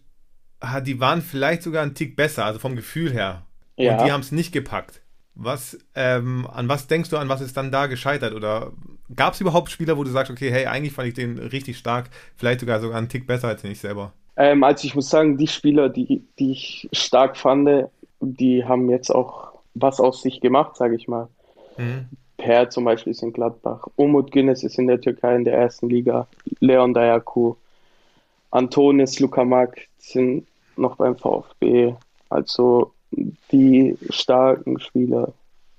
die 0.83 0.99
waren 0.99 1.21
vielleicht 1.21 1.63
sogar 1.63 1.83
einen 1.83 1.95
Tick 1.95 2.15
besser, 2.15 2.45
also 2.45 2.59
vom 2.59 2.75
Gefühl 2.75 3.11
her. 3.11 3.45
Ja. 3.75 3.97
Und 3.97 4.05
die 4.05 4.11
haben 4.11 4.21
es 4.21 4.31
nicht 4.31 4.51
gepackt. 4.51 5.01
Was, 5.35 5.77
ähm, 5.95 6.47
an 6.51 6.67
was 6.67 6.87
denkst 6.87 7.09
du, 7.09 7.17
an 7.17 7.29
was 7.29 7.39
ist 7.39 7.55
dann 7.55 7.71
da 7.71 7.87
gescheitert? 7.87 8.33
Oder 8.33 8.73
gab 9.15 9.33
es 9.33 9.41
überhaupt 9.41 9.71
Spieler, 9.71 9.97
wo 9.97 10.03
du 10.03 10.11
sagst, 10.11 10.31
okay, 10.31 10.51
hey, 10.51 10.65
eigentlich 10.65 10.93
fand 10.93 11.07
ich 11.07 11.13
den 11.13 11.37
richtig 11.37 11.77
stark, 11.77 12.09
vielleicht 12.35 12.59
sogar 12.59 12.81
sogar 12.81 12.97
einen 12.97 13.07
Tick 13.07 13.25
besser 13.25 13.47
als 13.47 13.63
ich 13.63 13.79
selber? 13.79 14.13
Ähm, 14.35 14.63
also 14.63 14.85
ich 14.85 14.95
muss 14.95 15.09
sagen, 15.09 15.37
die 15.37 15.47
Spieler, 15.47 15.87
die, 15.87 16.25
die 16.39 16.51
ich 16.51 16.89
stark 16.91 17.37
fand, 17.37 17.87
die 18.19 18.65
haben 18.65 18.89
jetzt 18.89 19.11
auch 19.11 19.48
was 19.73 19.99
aus 19.99 20.21
sich 20.21 20.41
gemacht, 20.41 20.75
sage 20.75 20.95
ich 20.95 21.07
mal. 21.07 21.27
Mhm. 21.77 22.07
Per 22.37 22.69
zum 22.69 22.85
Beispiel 22.85 23.11
ist 23.11 23.23
in 23.23 23.33
Gladbach, 23.33 23.87
Umut 23.95 24.31
Günes 24.31 24.63
ist 24.63 24.79
in 24.79 24.87
der 24.87 25.01
Türkei 25.01 25.35
in 25.35 25.43
der 25.43 25.55
ersten 25.55 25.89
Liga, 25.89 26.27
Leon 26.61 26.93
Dayaku, 26.93 27.55
Antonis 28.51 29.19
Lukamak 29.19 29.77
sind 29.97 30.47
noch 30.75 30.95
beim 30.95 31.17
VfB. 31.17 31.93
Also 32.29 32.93
die 33.51 33.97
starken 34.09 34.79
Spieler. 34.79 35.33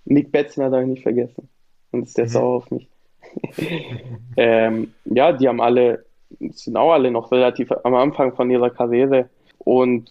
Nick 0.04 0.32
Betzner 0.32 0.70
darf 0.70 0.82
ich 0.82 0.88
nicht 0.88 1.02
vergessen. 1.02 1.48
Und 1.92 2.04
ist 2.04 2.18
der 2.18 2.26
Mhm. 2.26 2.30
sauer 2.30 2.56
auf 2.56 2.70
mich. 2.70 2.88
ähm, 4.36 4.92
ja, 5.04 5.32
die 5.32 5.48
haben 5.48 5.60
alle, 5.60 6.04
sind 6.38 6.76
auch 6.76 6.92
alle 6.92 7.10
noch 7.10 7.32
relativ 7.32 7.72
am 7.84 7.94
Anfang 7.94 8.34
von 8.34 8.50
ihrer 8.50 8.70
Karriere 8.70 9.28
und 9.58 10.10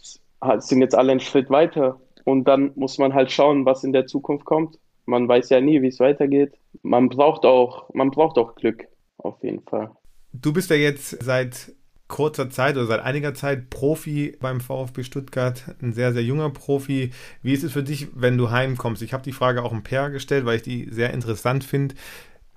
sind 0.60 0.82
jetzt 0.82 0.96
alle 0.96 1.12
einen 1.12 1.20
Schritt 1.20 1.50
weiter. 1.50 2.00
Und 2.30 2.44
dann 2.44 2.72
muss 2.76 3.00
man 3.00 3.16
halt 3.16 3.32
schauen, 3.32 3.66
was 3.66 3.84
in 3.84 3.92
der 3.92 4.06
Zukunft 4.06 4.46
kommt. 4.46 4.78
Man 5.08 5.28
weiß 5.28 5.50
ja 5.50 5.62
nie, 5.62 5.82
wie 5.82 5.88
es 5.88 6.00
weitergeht. 6.00 6.54
Man 6.84 7.10
braucht 7.10 7.44
auch, 7.44 7.92
man 7.96 8.12
braucht 8.12 8.38
auch 8.38 8.54
Glück, 8.54 8.86
auf 9.18 9.42
jeden 9.42 9.64
Fall. 9.64 9.90
Du 10.32 10.54
bist 10.54 10.70
ja 10.70 10.76
jetzt 10.76 11.24
seit 11.24 11.74
kurzer 12.08 12.52
Zeit 12.52 12.76
oder 12.76 12.86
seit 12.86 13.00
einiger 13.00 13.34
Zeit 13.34 13.72
Profi 13.72 14.38
beim 14.40 14.62
VfB 14.62 15.02
Stuttgart, 15.02 15.76
ein 15.82 15.94
sehr, 15.94 16.14
sehr 16.14 16.22
junger 16.22 16.52
Profi. 16.52 17.10
Wie 17.42 17.54
ist 17.54 17.64
es 17.64 17.74
für 17.74 17.82
dich, 17.82 18.10
wenn 18.14 18.38
du 18.38 18.52
heimkommst? 18.52 19.02
Ich 19.02 19.14
habe 19.14 19.24
die 19.24 19.32
Frage 19.32 19.64
auch 19.64 19.72
im 19.72 19.82
Per 19.82 20.12
gestellt, 20.12 20.46
weil 20.46 20.58
ich 20.58 20.64
die 20.64 20.88
sehr 20.92 21.12
interessant 21.12 21.64
finde. 21.64 21.96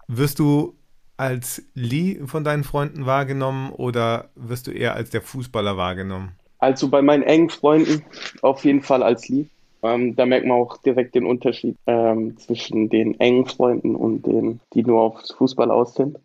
Wirst 0.07 0.39
du 0.39 0.77
als 1.17 1.63
Lee 1.73 2.21
von 2.27 2.45
deinen 2.45 2.65
Freunden 2.65 3.07
wahrgenommen 3.07 3.71
oder 3.71 4.29
wirst 4.35 4.67
du 4.67 4.71
eher 4.71 4.95
als 4.97 5.09
der 5.09 5.23
Fußballer 5.23 5.79
wahrgenommen? 5.79 6.33
Also 6.59 6.91
bei 6.91 7.01
meinen 7.01 7.23
engen 7.23 7.49
Freunden 7.49 8.05
auf 8.43 8.67
jeden 8.67 8.83
Fall 8.83 9.03
als 9.03 9.29
lieb. 9.31 9.49
Ähm, 9.83 10.14
da 10.14 10.27
merkt 10.27 10.47
man 10.47 10.59
auch 10.59 10.77
direkt 10.79 11.14
den 11.14 11.27
Unterschied 11.27 11.77
ähm, 11.87 12.37
zwischen 12.38 12.88
den 12.88 13.18
engen 13.18 13.47
Freunden 13.47 13.97
und 13.97 14.27
den, 14.27 14.61
die 14.75 14.85
nur 14.85 15.01
aufs 15.01 15.33
Fußball 15.33 15.71
aus 15.71 15.95
sind. 15.95 16.18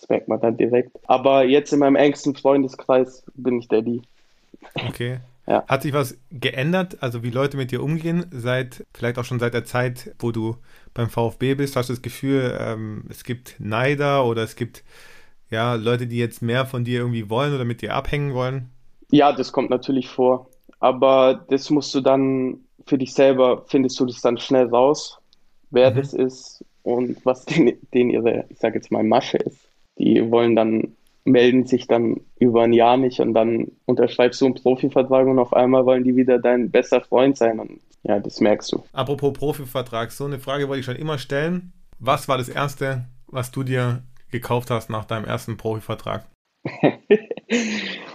Das 0.00 0.08
merkt 0.08 0.28
man 0.28 0.40
dann 0.40 0.56
direkt. 0.56 0.98
Aber 1.06 1.44
jetzt 1.44 1.72
in 1.72 1.78
meinem 1.78 1.96
engsten 1.96 2.34
Freundeskreis 2.34 3.24
bin 3.34 3.58
ich 3.58 3.68
der 3.68 3.82
die. 3.82 4.02
Okay. 4.88 5.18
Ja. 5.44 5.64
Hat 5.66 5.82
sich 5.82 5.92
was 5.92 6.16
geändert, 6.30 7.02
also 7.02 7.24
wie 7.24 7.30
Leute 7.30 7.56
mit 7.56 7.72
dir 7.72 7.82
umgehen, 7.82 8.26
seit, 8.30 8.86
vielleicht 8.94 9.18
auch 9.18 9.24
schon 9.24 9.40
seit 9.40 9.54
der 9.54 9.64
Zeit, 9.64 10.14
wo 10.20 10.30
du 10.30 10.56
beim 10.94 11.10
VfB 11.10 11.56
bist? 11.56 11.74
Hast 11.74 11.88
du 11.88 11.94
das 11.94 12.02
Gefühl, 12.02 12.56
ähm, 12.60 13.04
es 13.10 13.24
gibt 13.24 13.56
Neider 13.58 14.24
oder 14.24 14.44
es 14.44 14.54
gibt 14.54 14.84
ja 15.50 15.74
Leute, 15.74 16.06
die 16.06 16.18
jetzt 16.18 16.42
mehr 16.42 16.64
von 16.64 16.84
dir 16.84 17.00
irgendwie 17.00 17.28
wollen 17.28 17.54
oder 17.54 17.64
mit 17.64 17.82
dir 17.82 17.94
abhängen 17.94 18.34
wollen? 18.34 18.70
Ja, 19.10 19.32
das 19.32 19.52
kommt 19.52 19.68
natürlich 19.68 20.08
vor. 20.08 20.48
Aber 20.78 21.44
das 21.48 21.70
musst 21.70 21.94
du 21.94 22.00
dann 22.00 22.60
für 22.86 22.98
dich 22.98 23.14
selber 23.14 23.64
findest 23.66 23.98
du 24.00 24.06
das 24.06 24.20
dann 24.20 24.38
schnell 24.38 24.66
raus, 24.66 25.18
wer 25.70 25.90
Mhm. 25.90 25.96
das 25.96 26.12
ist 26.12 26.64
und 26.82 27.24
was 27.24 27.44
den, 27.46 27.78
den 27.94 28.10
ihre, 28.10 28.44
ich 28.48 28.58
sage 28.58 28.76
jetzt 28.76 28.90
mal, 28.90 29.02
Masche 29.04 29.38
ist. 29.38 29.58
Die 29.98 30.30
wollen 30.30 30.56
dann, 30.56 30.96
melden 31.24 31.66
sich 31.66 31.86
dann 31.86 32.20
über 32.38 32.62
ein 32.62 32.72
Jahr 32.72 32.96
nicht 32.96 33.20
und 33.20 33.34
dann 33.34 33.68
unterschreibst 33.86 34.40
du 34.40 34.46
einen 34.46 34.54
Profivertrag 34.54 35.26
und 35.26 35.38
auf 35.38 35.52
einmal 35.52 35.86
wollen 35.86 36.04
die 36.04 36.16
wieder 36.16 36.38
dein 36.38 36.70
bester 36.70 37.00
Freund 37.00 37.36
sein 37.36 37.60
und 37.60 37.80
ja, 38.04 38.18
das 38.18 38.40
merkst 38.40 38.72
du. 38.72 38.82
Apropos 38.92 39.32
Profivertrag, 39.32 40.10
so 40.10 40.24
eine 40.24 40.40
Frage 40.40 40.68
wollte 40.68 40.80
ich 40.80 40.86
schon 40.86 40.96
immer 40.96 41.18
stellen. 41.18 41.72
Was 42.00 42.26
war 42.26 42.36
das 42.36 42.48
Erste, 42.48 43.04
was 43.28 43.52
du 43.52 43.62
dir 43.62 44.02
gekauft 44.32 44.70
hast 44.70 44.90
nach 44.90 45.04
deinem 45.04 45.24
ersten 45.24 45.56
Profivertrag? 45.56 46.26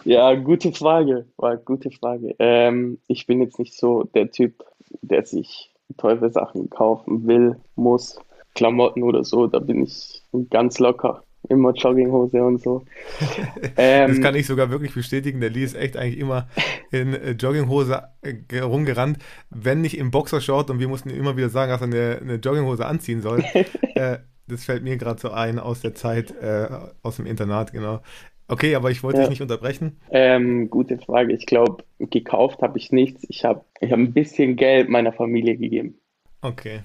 Ja, 0.07 0.35
gute 0.35 0.71
Frage. 0.71 1.25
War 1.35 1.57
gute 1.57 1.91
Frage. 1.91 2.33
Ähm, 2.39 2.99
ich 3.07 3.27
bin 3.27 3.41
jetzt 3.41 3.59
nicht 3.59 3.73
so 3.73 4.03
der 4.03 4.31
Typ, 4.31 4.63
der 5.01 5.25
sich 5.25 5.69
teure 5.97 6.31
Sachen 6.31 6.69
kaufen 6.69 7.27
will, 7.27 7.57
muss, 7.75 8.17
Klamotten 8.55 9.03
oder 9.03 9.25
so. 9.25 9.47
Da 9.47 9.59
bin 9.59 9.83
ich 9.83 10.23
ganz 10.49 10.79
locker. 10.79 11.23
Immer 11.49 11.73
Jogginghose 11.73 12.41
und 12.41 12.61
so. 12.61 12.83
Das 13.61 13.71
Ähm, 13.75 14.21
kann 14.21 14.35
ich 14.35 14.47
sogar 14.47 14.69
wirklich 14.69 14.93
bestätigen. 14.93 15.41
Der 15.41 15.49
Lee 15.49 15.63
ist 15.63 15.75
echt 15.75 15.97
eigentlich 15.97 16.19
immer 16.19 16.47
in 16.91 17.13
äh, 17.13 17.31
Jogginghose 17.31 18.01
äh, 18.21 18.59
rumgerannt, 18.59 19.17
wenn 19.49 19.81
nicht 19.81 19.97
im 19.97 20.09
Boxershort 20.09 20.69
und 20.69 20.79
wir 20.79 20.87
mussten 20.87 21.09
ihm 21.09 21.17
immer 21.17 21.35
wieder 21.35 21.49
sagen, 21.49 21.71
dass 21.71 21.81
er 21.81 21.87
eine, 21.87 22.19
eine 22.21 22.35
Jogginghose 22.35 22.85
anziehen 22.85 23.21
soll. 23.21 23.43
äh, 23.95 24.19
das 24.47 24.63
fällt 24.63 24.83
mir 24.83 24.95
gerade 24.95 25.19
so 25.19 25.31
ein 25.31 25.59
aus 25.59 25.81
der 25.81 25.93
Zeit, 25.93 26.31
äh, 26.31 26.69
aus 27.03 27.17
dem 27.17 27.25
Internat, 27.25 27.73
genau. 27.73 28.01
Okay, 28.49 28.75
aber 28.75 28.91
ich 28.91 29.03
wollte 29.03 29.17
Ja. 29.19 29.23
dich 29.23 29.31
nicht 29.31 29.41
unterbrechen. 29.41 29.97
ähm, 30.09 30.69
gute 30.69 30.97
Frage. 30.97 31.33
Ich 31.33 31.45
glaube, 31.45 31.83
gekauft 31.99 32.61
habe 32.61 32.77
ich 32.77 32.91
nichts. 32.91 33.25
Ich 33.29 33.43
habe 33.43 33.65
ich 33.81 33.91
hab 33.91 33.99
ein 33.99 34.13
bisschen 34.13 34.55
Geld 34.55 34.87
meiner 34.89 35.11
Familie 35.11 35.57
gegeben. 35.57 35.95
Okay, 36.41 36.81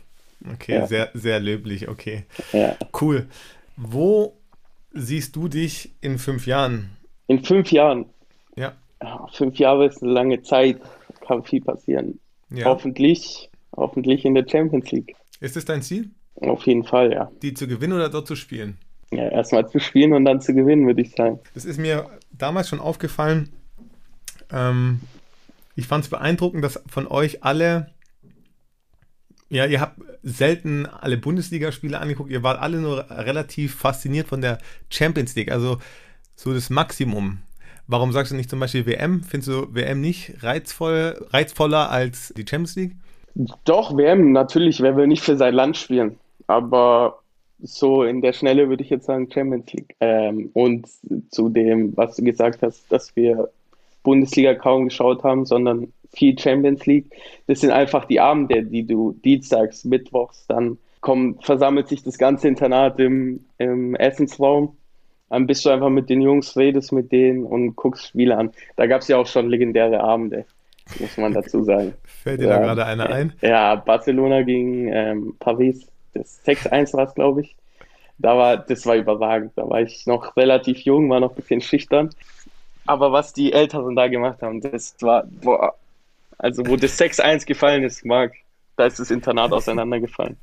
okay, 0.52 0.74
Ja. 0.74 0.86
sehr, 0.86 1.10
sehr 1.14 1.38
löblich, 1.40 1.88
okay. 1.88 2.24
Ja. 2.52 2.76
Cool. 3.00 3.28
Wo 3.76 4.36
siehst 4.92 5.36
du 5.36 5.48
dich 5.48 5.92
in 6.00 6.18
fünf 6.18 6.46
Jahren? 6.46 6.90
In 7.28 7.44
fünf 7.44 7.70
Jahren. 7.70 8.06
Ja, 8.56 8.72
Ja, 9.02 9.26
fünf 9.32 9.56
Jahre 9.58 9.86
ist 9.86 10.02
eine 10.02 10.12
lange 10.12 10.42
Zeit. 10.42 10.80
Kann 11.26 11.44
viel 11.44 11.60
passieren. 11.62 12.18
ja. 12.50 12.64
Hoffentlich, 12.66 13.50
hoffentlich 13.76 14.24
in 14.24 14.34
der 14.34 14.46
Champions 14.48 14.90
League. 14.90 15.14
Ist 15.40 15.56
es 15.56 15.64
dein 15.64 15.82
Ziel, 15.82 16.10
Auf 16.36 16.66
jeden 16.66 16.82
Fall, 16.84 17.12
ja. 17.12 17.30
die 17.42 17.54
zu 17.54 17.66
gewinnen 17.68 17.92
oder 17.94 18.08
dort 18.08 18.26
zu 18.26 18.34
spielen? 18.36 18.76
Ja, 19.12 19.28
erstmal 19.28 19.68
zu 19.68 19.78
spielen 19.78 20.14
und 20.14 20.24
dann 20.24 20.40
zu 20.40 20.54
gewinnen, 20.54 20.86
würde 20.86 21.02
ich 21.02 21.12
sagen. 21.12 21.38
Das 21.54 21.66
ist 21.66 21.78
mir 21.78 22.06
damals 22.32 22.68
schon 22.68 22.80
aufgefallen. 22.80 23.52
Ähm, 24.50 25.00
ich 25.76 25.86
fand 25.86 26.04
es 26.04 26.10
beeindruckend, 26.10 26.64
dass 26.64 26.82
von 26.88 27.06
euch 27.06 27.44
alle, 27.44 27.90
ja, 29.50 29.66
ihr 29.66 29.80
habt 29.80 30.00
selten 30.22 30.86
alle 30.86 31.18
Bundesligaspiele 31.18 31.98
angeguckt, 31.98 32.30
ihr 32.30 32.42
wart 32.42 32.60
alle 32.60 32.78
nur 32.78 33.10
relativ 33.10 33.74
fasziniert 33.74 34.28
von 34.28 34.40
der 34.40 34.58
Champions 34.88 35.34
League, 35.34 35.52
also 35.52 35.78
so 36.34 36.54
das 36.54 36.70
Maximum. 36.70 37.38
Warum 37.86 38.12
sagst 38.12 38.32
du 38.32 38.36
nicht 38.36 38.48
zum 38.48 38.60
Beispiel 38.60 38.86
WM? 38.86 39.22
Findest 39.22 39.48
du 39.48 39.74
WM 39.74 40.00
nicht 40.00 40.42
reizvoll, 40.42 41.26
reizvoller 41.30 41.90
als 41.90 42.32
die 42.34 42.46
Champions 42.48 42.76
League? 42.76 42.96
Doch, 43.64 43.96
WM, 43.96 44.32
natürlich, 44.32 44.80
wer 44.80 44.96
will 44.96 45.06
nicht 45.06 45.22
für 45.22 45.36
sein 45.36 45.54
Land 45.54 45.76
spielen. 45.76 46.18
Aber 46.46 47.21
so 47.62 48.02
in 48.04 48.20
der 48.20 48.32
Schnelle 48.32 48.68
würde 48.68 48.82
ich 48.82 48.90
jetzt 48.90 49.06
sagen 49.06 49.30
Champions 49.32 49.72
League. 49.72 49.94
Ähm, 50.00 50.50
und 50.52 50.88
zu 51.30 51.48
dem, 51.48 51.96
was 51.96 52.16
du 52.16 52.24
gesagt 52.24 52.62
hast, 52.62 52.90
dass 52.92 53.14
wir 53.16 53.48
Bundesliga 54.02 54.54
kaum 54.54 54.84
geschaut 54.86 55.22
haben, 55.22 55.46
sondern 55.46 55.92
viel 56.12 56.38
Champions 56.38 56.84
League. 56.86 57.06
Das 57.46 57.60
sind 57.60 57.70
einfach 57.70 58.04
die 58.04 58.20
Abende, 58.20 58.62
die 58.64 58.84
du 58.84 59.12
dienstags, 59.24 59.84
mittwochs, 59.84 60.44
dann 60.46 60.78
kommt, 61.00 61.44
versammelt 61.44 61.88
sich 61.88 62.02
das 62.02 62.18
ganze 62.18 62.48
Internat 62.48 62.98
im, 63.00 63.44
im 63.58 63.94
Essensraum. 63.94 64.76
Dann 65.30 65.46
bist 65.46 65.64
du 65.64 65.70
einfach 65.70 65.88
mit 65.88 66.10
den 66.10 66.20
Jungs, 66.20 66.56
redest 66.56 66.92
mit 66.92 67.10
denen 67.10 67.44
und 67.44 67.74
guckst 67.74 68.06
Spiele 68.08 68.36
an. 68.36 68.50
Da 68.76 68.86
gab 68.86 69.00
es 69.00 69.08
ja 69.08 69.16
auch 69.16 69.26
schon 69.26 69.48
legendäre 69.48 70.00
Abende, 70.00 70.44
muss 71.00 71.16
man 71.16 71.32
dazu 71.32 71.62
sagen. 71.64 71.94
Fällt 72.04 72.40
dir 72.40 72.48
da 72.48 72.56
Ja. 72.56 72.60
gerade 72.60 72.84
einer 72.84 73.08
ein? 73.08 73.32
Ja, 73.40 73.76
Barcelona 73.76 74.42
gegen 74.42 74.88
ähm, 74.92 75.34
Paris, 75.38 75.86
das 76.14 76.42
6-1 76.44 76.94
war 76.94 77.06
es, 77.08 77.14
glaube 77.14 77.42
ich. 77.42 77.56
Da 78.18 78.36
war, 78.36 78.56
das 78.58 78.86
war 78.86 78.96
überragend. 78.96 79.52
Da 79.56 79.68
war 79.68 79.80
ich 79.82 80.06
noch 80.06 80.36
relativ 80.36 80.80
jung, 80.80 81.10
war 81.10 81.20
noch 81.20 81.32
ein 81.32 81.36
bisschen 81.36 81.60
schüchtern. 81.60 82.10
Aber 82.86 83.12
was 83.12 83.32
die 83.32 83.52
Älteren 83.52 83.96
da 83.96 84.08
gemacht 84.08 84.42
haben, 84.42 84.60
das 84.60 84.96
war, 85.02 85.24
boah, 85.26 85.74
also 86.38 86.66
wo 86.68 86.76
das 86.76 86.96
6-1 86.98 87.46
gefallen 87.46 87.84
ist, 87.84 88.04
Marc, 88.04 88.34
da 88.76 88.86
ist 88.86 88.98
das 89.00 89.10
Internat 89.10 89.52
auseinandergefallen. 89.54 90.38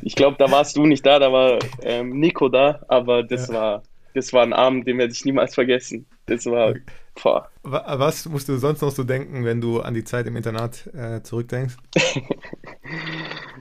Ich 0.00 0.14
glaube, 0.14 0.36
da 0.38 0.50
warst 0.50 0.76
du 0.76 0.86
nicht 0.86 1.04
da, 1.06 1.18
da 1.18 1.32
war 1.32 1.58
ähm, 1.82 2.10
Nico 2.20 2.48
da, 2.48 2.84
aber 2.88 3.22
das 3.22 3.48
war, 3.48 3.82
das 4.12 4.32
war 4.32 4.42
ein 4.42 4.52
Abend, 4.52 4.86
den 4.86 4.98
werde 4.98 5.12
ich 5.12 5.24
niemals 5.24 5.54
vergessen. 5.54 6.06
Das 6.26 6.46
war, 6.46 6.74
boah. 7.22 7.48
Wa- 7.62 7.84
Was 7.98 8.26
musst 8.28 8.48
du 8.48 8.58
sonst 8.58 8.82
noch 8.82 8.90
so 8.90 9.04
denken, 9.04 9.44
wenn 9.44 9.60
du 9.60 9.80
an 9.80 9.94
die 9.94 10.04
Zeit 10.04 10.26
im 10.26 10.36
Internat 10.36 10.86
äh, 10.94 11.22
zurückdenkst? 11.22 11.76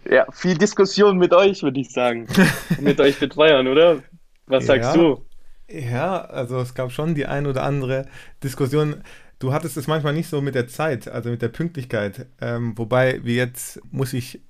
Ja, 0.09 0.25
viel 0.31 0.57
Diskussion 0.57 1.17
mit 1.17 1.33
euch, 1.33 1.63
würde 1.63 1.79
ich 1.79 1.91
sagen. 1.91 2.27
mit 2.79 2.99
euch 2.99 3.19
Betreuern, 3.19 3.67
oder? 3.67 4.03
Was 4.47 4.65
sagst 4.65 4.95
Ja. 4.95 5.01
du? 5.01 5.25
Ja, 5.69 6.21
also 6.25 6.59
es 6.59 6.73
gab 6.75 6.91
schon 6.91 7.15
die 7.15 7.25
ein 7.25 7.47
oder 7.47 7.63
andere 7.63 8.05
Diskussion. 8.43 9.03
Du 9.39 9.53
hattest 9.53 9.77
es 9.77 9.87
manchmal 9.87 10.13
nicht 10.13 10.29
so 10.29 10.41
mit 10.41 10.55
der 10.55 10.67
Zeit, 10.67 11.07
also 11.07 11.29
mit 11.29 11.41
der 11.41 11.47
Pünktlichkeit. 11.47 12.27
Ähm, 12.41 12.77
wobei 12.77 13.21
wir 13.23 13.35
jetzt, 13.35 13.79
muss 13.91 14.13
ich 14.13 14.41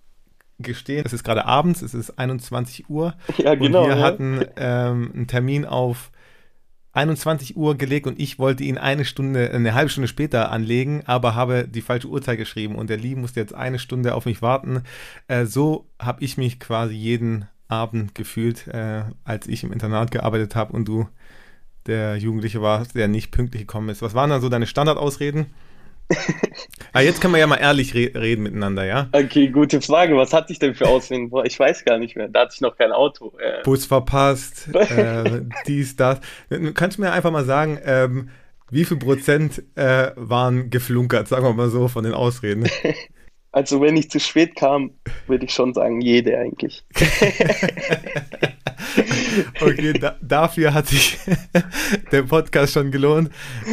gestehen, 0.60 1.04
es 1.06 1.14
ist 1.14 1.24
gerade 1.24 1.46
abends, 1.46 1.82
es 1.82 1.94
ist 1.94 2.18
21 2.20 2.90
Uhr. 2.90 3.14
Ja, 3.38 3.56
genau. 3.56 3.84
und 3.84 3.90
wir 3.90 3.98
ja. 3.98 4.04
hatten 4.04 4.46
ähm, 4.56 5.12
einen 5.14 5.28
Termin 5.28 5.66
auf 5.66 6.12
21 6.94 7.58
Uhr 7.58 7.76
gelegt 7.76 8.06
und 8.06 8.20
ich 8.20 8.38
wollte 8.38 8.64
ihn 8.64 8.78
eine 8.78 9.04
Stunde, 9.04 9.52
eine 9.52 9.74
halbe 9.74 9.90
Stunde 9.90 10.08
später 10.08 10.52
anlegen, 10.52 11.02
aber 11.06 11.34
habe 11.34 11.68
die 11.68 11.82
falsche 11.82 12.08
Uhrzeit 12.08 12.38
geschrieben 12.38 12.76
und 12.76 12.90
der 12.90 12.98
Lee 12.98 13.16
musste 13.16 13.40
jetzt 13.40 13.56
eine 13.56 13.80
Stunde 13.80 14.14
auf 14.14 14.26
mich 14.26 14.42
warten. 14.42 14.84
Äh, 15.28 15.46
so 15.46 15.90
habe 16.00 16.24
ich 16.24 16.38
mich 16.38 16.60
quasi 16.60 16.94
jeden 16.94 17.48
Abend 17.68 18.14
gefühlt, 18.14 18.68
äh, 18.68 19.04
als 19.24 19.48
ich 19.48 19.64
im 19.64 19.74
Internat 19.74 20.12
gearbeitet 20.12 20.56
habe 20.56 20.74
und 20.74 20.88
du 20.88 21.08
der 21.88 22.16
Jugendliche 22.18 22.62
warst, 22.62 22.96
der 22.96 23.08
nicht 23.08 23.32
pünktlich 23.32 23.64
gekommen 23.64 23.90
ist. 23.90 24.02
Was 24.02 24.14
waren 24.14 24.30
dann 24.30 24.42
so 24.42 24.50
deine 24.50 24.68
Standardausreden? 24.68 25.48
Ah, 26.94 27.02
jetzt 27.02 27.22
können 27.22 27.34
wir 27.34 27.40
ja 27.40 27.48
mal 27.48 27.58
ehrlich 27.58 27.94
re 27.94 28.12
reden 28.16 28.44
miteinander, 28.44 28.86
ja? 28.86 29.10
Okay, 29.12 29.48
gute 29.48 29.82
Frage. 29.82 30.16
Was 30.16 30.34
hatte 30.34 30.52
ich 30.52 30.60
denn 30.60 30.76
für 30.76 30.88
Aussehen? 30.88 31.30
Boah, 31.30 31.46
ich 31.46 31.60
weiß 31.60 31.86
gar 31.86 31.98
nicht 31.98 32.16
mehr. 32.16 32.28
Da 32.28 32.42
hatte 32.42 32.54
ich 32.56 32.62
noch 32.62 32.78
kein 32.78 32.92
Auto. 32.92 33.34
Äh, 33.40 33.64
Bus 33.64 33.86
verpasst, 33.86 34.70
äh, 34.74 35.42
dies, 35.68 35.96
das. 35.96 36.20
Kannst 36.74 36.98
du 36.98 37.02
mir 37.02 37.12
einfach 37.12 37.32
mal 37.32 37.46
sagen, 37.46 37.80
ähm, 37.86 38.30
wie 38.70 38.86
viel 38.86 38.98
Prozent 38.98 39.64
äh, 39.76 40.12
waren 40.16 40.70
geflunkert, 40.70 41.28
sagen 41.28 41.46
wir 41.46 41.54
mal 41.54 41.70
so, 41.70 41.88
von 41.88 42.04
den 42.04 42.14
Ausreden? 42.14 42.68
also, 43.54 43.80
wenn 43.82 43.96
ich 43.96 44.10
zu 44.12 44.20
spät 44.20 44.56
kam, 44.56 44.92
würde 45.28 45.46
ich 45.46 45.54
schon 45.54 45.74
sagen, 45.74 46.02
jede 46.02 46.38
eigentlich. 46.38 46.84
Okay, 49.62 49.94
da, 49.94 50.16
dafür 50.22 50.74
hat 50.74 50.88
sich 50.88 51.18
der 52.12 52.24
Podcast 52.24 52.74
schon 52.74 52.92
gelohnt. 52.92 53.30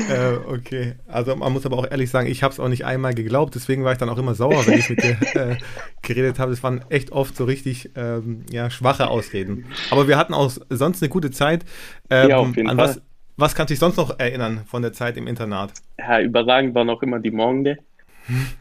Äh, 0.09 0.37
okay, 0.51 0.95
also 1.07 1.35
man 1.37 1.53
muss 1.53 1.67
aber 1.67 1.79
auch 1.79 1.91
ehrlich 1.91 2.11
sagen, 2.11 2.29
ich 2.29 2.43
habe 2.43 2.53
es 2.53 2.61
auch 2.61 2.69
nicht 2.69 2.85
einmal 2.85 3.15
geglaubt, 3.15 3.55
deswegen 3.55 3.85
war 3.85 3.93
ich 3.93 3.99
dann 3.99 4.09
auch 4.09 4.19
immer 4.19 4.35
sauer, 4.35 4.67
wenn 4.67 4.79
ich 4.79 4.89
mit 4.89 5.03
dir 5.03 5.17
äh, 5.35 5.57
geredet 6.03 6.39
habe. 6.39 6.53
Es 6.53 6.63
waren 6.63 6.85
echt 6.89 7.13
oft 7.13 7.37
so 7.37 7.45
richtig 7.45 7.91
ähm, 7.97 8.45
ja, 8.51 8.71
schwache 8.71 9.09
Ausreden. 9.09 9.67
Aber 9.91 10.09
wir 10.09 10.17
hatten 10.17 10.35
auch 10.35 10.51
sonst 10.71 11.03
eine 11.03 11.09
gute 11.09 11.31
Zeit. 11.31 11.65
Ähm, 12.09 12.29
Ja, 12.31 12.39
auf 12.39 12.57
jeden 12.57 12.69
an 12.69 12.77
Fall. 12.79 12.89
was, 12.89 13.03
was 13.37 13.55
kannst 13.55 13.71
du 13.71 13.73
dich 13.75 13.81
sonst 13.81 13.97
noch 13.97 14.19
erinnern 14.19 14.63
von 14.67 14.83
der 14.83 14.93
Zeit 14.93 15.17
im 15.17 15.27
Internat? 15.27 15.73
Ja, 15.99 16.21
überragend 16.21 16.75
waren 16.75 16.89
auch 16.91 17.03
immer 17.03 17.19
die 17.19 17.31
Morgende. 17.31 17.79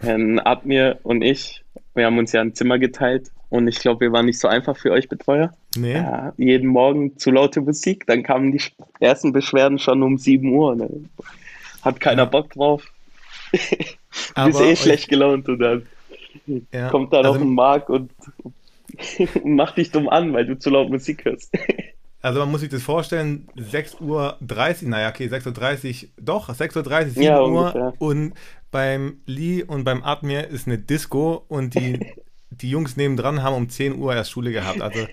Ähm, 0.03 0.39
Admir 0.43 0.99
und 1.03 1.21
ich, 1.21 1.63
wir 1.95 2.05
haben 2.05 2.17
uns 2.17 2.31
ja 2.31 2.41
ein 2.41 2.53
Zimmer 2.55 2.79
geteilt 2.79 3.31
und 3.49 3.67
ich 3.67 3.79
glaube, 3.79 4.01
wir 4.01 4.11
waren 4.11 4.25
nicht 4.25 4.39
so 4.39 4.47
einfach 4.47 4.77
für 4.77 4.91
euch 4.91 5.09
Betreuer. 5.09 5.53
Nee? 5.75 5.93
Ja, 5.95 6.33
jeden 6.37 6.67
Morgen 6.69 7.17
zu 7.17 7.31
laute 7.31 7.61
Musik, 7.61 8.05
dann 8.07 8.23
kamen 8.23 8.51
die 8.51 8.61
ersten 8.99 9.31
Beschwerden 9.33 9.79
schon 9.79 10.03
um 10.03 10.17
7 10.17 10.51
Uhr. 10.53 10.75
Ne? 10.75 10.89
Hat 11.81 11.99
keiner 11.99 12.25
Bock 12.25 12.51
drauf. 12.51 12.83
bist 13.51 13.97
Aber 14.35 14.61
eh 14.61 14.75
schlecht 14.75 15.09
gelaunt 15.09 15.47
und 15.49 15.59
dann 15.59 15.85
Ja, 16.71 16.89
kommt 16.89 17.11
da 17.13 17.21
noch 17.23 17.33
also- 17.33 17.45
ein 17.45 17.53
Mark 17.53 17.89
und, 17.89 18.11
und 18.43 19.45
macht 19.55 19.77
dich 19.77 19.91
dumm 19.91 20.09
an, 20.09 20.33
weil 20.33 20.45
du 20.45 20.57
zu 20.57 20.69
laut 20.69 20.89
Musik 20.89 21.25
hörst. 21.25 21.51
Also 22.21 22.39
man 22.41 22.51
muss 22.51 22.59
sich 22.59 22.69
das 22.69 22.83
vorstellen, 22.83 23.47
6.30 23.55 24.01
Uhr, 24.01 24.37
naja, 24.81 25.07
okay, 25.07 25.27
6.30 25.27 26.03
Uhr, 26.03 26.09
doch, 26.21 26.49
6.30 26.49 26.75
Uhr, 26.75 27.05
7 27.11 27.21
Ja, 27.21 27.39
Uhr 27.41 27.47
ungefähr. 27.47 27.93
und 27.97 28.33
beim 28.71 29.21
Lee 29.25 29.63
und 29.63 29.83
beim 29.83 30.03
Admir 30.03 30.47
ist 30.47 30.67
eine 30.67 30.77
Disco 30.77 31.43
und 31.47 31.75
die, 31.75 31.99
die 32.49 32.69
Jungs 32.69 32.97
nebendran 32.97 33.43
haben 33.43 33.55
um 33.55 33.69
10 33.69 33.97
Uhr 33.97 34.13
erst 34.13 34.31
Schule 34.31 34.51
gehabt. 34.51 34.81
Also 34.81 35.07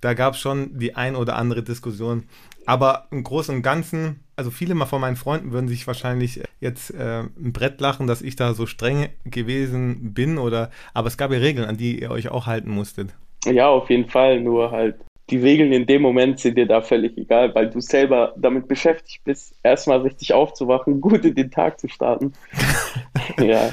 da 0.00 0.14
gab 0.14 0.34
es 0.34 0.40
schon 0.40 0.78
die 0.78 0.94
ein 0.94 1.16
oder 1.16 1.36
andere 1.36 1.62
Diskussion. 1.62 2.24
Aber 2.66 3.08
im 3.10 3.24
Großen 3.24 3.54
und 3.54 3.62
Ganzen, 3.62 4.20
also 4.36 4.50
viele 4.50 4.74
mal 4.74 4.86
von 4.86 5.00
meinen 5.00 5.16
Freunden 5.16 5.52
würden 5.52 5.68
sich 5.68 5.86
wahrscheinlich 5.86 6.42
jetzt 6.60 6.90
äh, 6.92 7.20
ein 7.20 7.52
Brett 7.52 7.80
lachen, 7.80 8.06
dass 8.06 8.22
ich 8.22 8.36
da 8.36 8.54
so 8.54 8.66
streng 8.66 9.08
gewesen 9.24 10.14
bin 10.14 10.38
oder 10.38 10.70
aber 10.92 11.08
es 11.08 11.16
gab 11.16 11.32
ja 11.32 11.38
Regeln, 11.38 11.68
an 11.68 11.76
die 11.76 12.00
ihr 12.00 12.10
euch 12.10 12.28
auch 12.28 12.46
halten 12.46 12.70
musstet. 12.70 13.14
Ja, 13.44 13.68
auf 13.68 13.90
jeden 13.90 14.08
Fall. 14.08 14.40
Nur 14.40 14.70
halt 14.70 14.96
die 15.30 15.38
Regeln 15.38 15.72
in 15.72 15.86
dem 15.86 16.02
Moment 16.02 16.38
sind 16.38 16.58
dir 16.58 16.66
da 16.66 16.82
völlig 16.82 17.16
egal, 17.16 17.54
weil 17.54 17.70
du 17.70 17.80
selber 17.80 18.34
damit 18.36 18.68
beschäftigt 18.68 19.24
bist, 19.24 19.54
erstmal 19.62 20.00
richtig 20.00 20.34
aufzuwachen, 20.34 21.00
gut 21.00 21.24
in 21.24 21.34
den 21.34 21.50
Tag 21.50 21.80
zu 21.80 21.88
starten. 21.88 22.32
ja. 23.38 23.70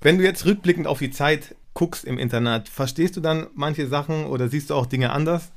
Wenn 0.00 0.18
du 0.18 0.24
jetzt 0.24 0.44
rückblickend 0.46 0.86
auf 0.86 0.98
die 0.98 1.10
Zeit 1.10 1.56
guckst 1.74 2.04
im 2.04 2.18
Internat, 2.18 2.68
verstehst 2.68 3.16
du 3.16 3.20
dann 3.20 3.46
manche 3.54 3.86
Sachen 3.86 4.26
oder 4.26 4.48
siehst 4.48 4.70
du 4.70 4.74
auch 4.74 4.86
Dinge 4.86 5.10
anders? 5.10 5.52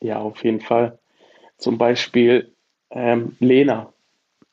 Ja, 0.00 0.18
auf 0.18 0.42
jeden 0.44 0.60
Fall. 0.60 0.98
Zum 1.58 1.78
Beispiel 1.78 2.52
ähm, 2.90 3.36
Lena. 3.40 3.92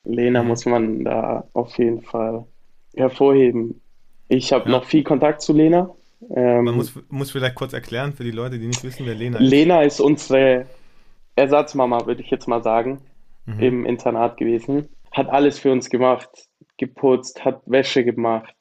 Lena 0.04 0.42
mhm. 0.42 0.48
muss 0.50 0.66
man 0.66 1.06
da 1.06 1.48
auf 1.54 1.78
jeden 1.78 2.02
Fall 2.02 2.46
hervorheben. 2.96 3.82
Ich 4.28 4.52
habe 4.52 4.66
ja. 4.66 4.72
noch 4.72 4.86
viel 4.86 5.04
Kontakt 5.04 5.42
zu 5.42 5.54
Lena. 5.54 5.94
Ähm, 6.36 6.66
Man 6.66 6.76
muss, 6.76 6.94
muss 7.10 7.32
vielleicht 7.32 7.56
kurz 7.56 7.74
erklären 7.74 8.14
für 8.14 8.24
die 8.24 8.32
Leute, 8.32 8.60
die 8.60 8.68
nicht 8.68 8.84
wissen, 8.84 9.06
wer 9.06 9.16
Lena 9.16 9.40
ist. 9.40 9.50
Lena 9.50 9.82
ist 9.84 10.00
unsere 10.00 10.66
Ersatzmama, 11.36 12.06
würde 12.06 12.22
ich 12.22 12.30
jetzt 12.30 12.48
mal 12.48 12.64
sagen, 12.64 13.02
mhm. 13.46 13.60
im 13.60 13.86
Internat 13.86 14.38
gewesen. 14.38 14.90
Hat 15.12 15.30
alles 15.30 15.60
für 15.60 15.72
uns 15.72 15.90
gemacht, 15.90 16.30
geputzt, 16.78 17.46
hat 17.46 17.62
Wäsche 17.66 18.04
gemacht, 18.04 18.56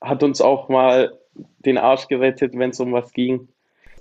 hat 0.00 0.22
uns 0.22 0.40
auch 0.40 0.68
mal 0.68 1.12
den 1.58 1.78
Arsch 1.78 2.08
gerettet, 2.08 2.52
wenn 2.54 2.70
es 2.70 2.80
um 2.80 2.92
was 2.92 3.12
ging. 3.12 3.48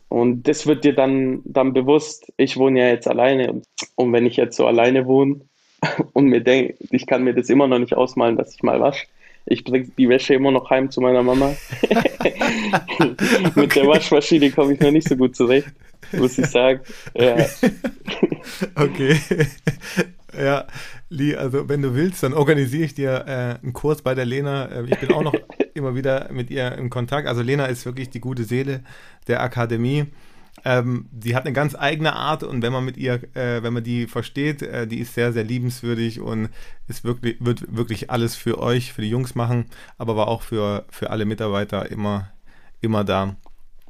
Und 0.07 0.47
das 0.47 0.67
wird 0.67 0.83
dir 0.83 0.93
dann, 0.93 1.41
dann 1.45 1.73
bewusst, 1.73 2.31
ich 2.37 2.57
wohne 2.57 2.79
ja 2.79 2.87
jetzt 2.87 3.07
alleine. 3.07 3.61
Und 3.95 4.13
wenn 4.13 4.25
ich 4.25 4.37
jetzt 4.37 4.55
so 4.55 4.67
alleine 4.67 5.05
wohne 5.07 5.41
und 6.13 6.25
mir 6.27 6.41
denke, 6.41 6.75
ich 6.91 7.05
kann 7.07 7.23
mir 7.23 7.33
das 7.33 7.49
immer 7.49 7.67
noch 7.67 7.79
nicht 7.79 7.95
ausmalen, 7.95 8.37
dass 8.37 8.53
ich 8.53 8.63
mal 8.63 8.79
wasche, 8.79 9.07
ich 9.45 9.63
bringe 9.63 9.87
die 9.97 10.09
Wäsche 10.09 10.33
immer 10.33 10.51
noch 10.51 10.69
heim 10.69 10.89
zu 10.89 11.01
meiner 11.01 11.23
Mama. 11.23 11.55
Mit 12.99 13.57
okay. 13.57 13.67
der 13.79 13.87
Waschmaschine 13.87 14.51
komme 14.51 14.73
ich 14.73 14.79
noch 14.79 14.91
nicht 14.91 15.07
so 15.07 15.15
gut 15.15 15.35
zurecht, 15.35 15.67
muss 16.11 16.37
ich 16.37 16.47
sagen. 16.47 16.81
Ja. 17.13 17.37
okay. 18.75 19.17
Ja, 20.37 20.65
Lee, 21.09 21.35
also 21.35 21.69
wenn 21.69 21.81
du 21.81 21.93
willst, 21.95 22.23
dann 22.23 22.33
organisiere 22.33 22.85
ich 22.85 22.93
dir 22.93 23.25
äh, 23.27 23.63
einen 23.63 23.73
Kurs 23.73 24.01
bei 24.01 24.15
der 24.15 24.25
Lena. 24.25 24.65
Äh, 24.65 24.85
ich 24.89 24.99
bin 24.99 25.11
auch 25.11 25.23
noch 25.23 25.35
immer 25.73 25.95
wieder 25.95 26.29
mit 26.31 26.49
ihr 26.49 26.71
in 26.73 26.89
Kontakt. 26.89 27.27
Also 27.27 27.41
Lena 27.41 27.67
ist 27.67 27.85
wirklich 27.85 28.09
die 28.09 28.19
gute 28.19 28.43
Seele 28.43 28.81
der 29.27 29.41
Akademie. 29.41 30.05
Ähm, 30.67 31.07
die 31.11 31.35
hat 31.35 31.45
eine 31.45 31.53
ganz 31.53 31.75
eigene 31.75 32.15
Art 32.15 32.41
und 32.41 32.63
wenn 32.63 32.73
man 32.73 32.83
mit 32.83 32.97
ihr, 32.97 33.21
äh, 33.35 33.61
wenn 33.61 33.73
man 33.73 33.83
die 33.83 34.07
versteht, 34.07 34.63
äh, 34.63 34.87
die 34.87 34.99
ist 34.99 35.13
sehr, 35.13 35.31
sehr 35.31 35.43
liebenswürdig 35.43 36.19
und 36.19 36.49
ist 36.87 37.03
wirklich, 37.03 37.37
wird 37.39 37.75
wirklich 37.75 38.09
alles 38.09 38.35
für 38.35 38.57
euch, 38.57 38.91
für 38.91 39.03
die 39.03 39.09
Jungs 39.09 39.35
machen, 39.35 39.65
aber 39.99 40.15
war 40.15 40.27
auch 40.27 40.41
für, 40.41 40.85
für 40.89 41.11
alle 41.11 41.25
Mitarbeiter 41.25 41.91
immer, 41.91 42.31
immer 42.81 43.03
da. 43.03 43.35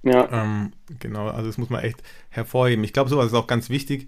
Ja. 0.04 0.30
Ähm, 0.32 0.74
genau, 1.00 1.30
also 1.30 1.48
das 1.48 1.58
muss 1.58 1.70
man 1.70 1.82
echt 1.82 2.04
hervorheben. 2.30 2.84
Ich 2.84 2.94
glaube, 2.94 3.10
sowas 3.10 3.28
ist 3.28 3.34
auch 3.34 3.48
ganz 3.48 3.70
wichtig 3.70 4.08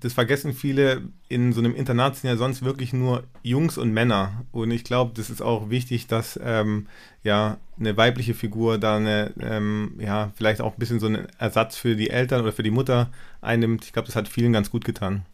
das 0.00 0.12
vergessen 0.12 0.52
viele, 0.52 1.02
in 1.28 1.52
so 1.52 1.60
einem 1.60 1.74
Internat 1.74 2.16
sind 2.16 2.28
ja 2.28 2.36
sonst 2.36 2.62
wirklich 2.62 2.92
nur 2.92 3.24
Jungs 3.42 3.78
und 3.78 3.92
Männer. 3.92 4.44
Und 4.52 4.70
ich 4.70 4.84
glaube, 4.84 5.12
das 5.14 5.30
ist 5.30 5.40
auch 5.40 5.70
wichtig, 5.70 6.06
dass 6.06 6.38
ähm, 6.42 6.86
ja 7.22 7.56
eine 7.78 7.96
weibliche 7.96 8.34
Figur 8.34 8.78
da 8.78 8.96
eine, 8.96 9.32
ähm, 9.40 9.98
ja, 9.98 10.32
vielleicht 10.34 10.60
auch 10.60 10.74
ein 10.74 10.78
bisschen 10.78 11.00
so 11.00 11.06
einen 11.06 11.28
Ersatz 11.38 11.76
für 11.76 11.96
die 11.96 12.10
Eltern 12.10 12.42
oder 12.42 12.52
für 12.52 12.62
die 12.62 12.70
Mutter 12.70 13.10
einnimmt. 13.40 13.84
Ich 13.86 13.92
glaube, 13.92 14.06
das 14.06 14.16
hat 14.16 14.28
vielen 14.28 14.52
ganz 14.52 14.70
gut 14.70 14.84
getan. 14.84 15.24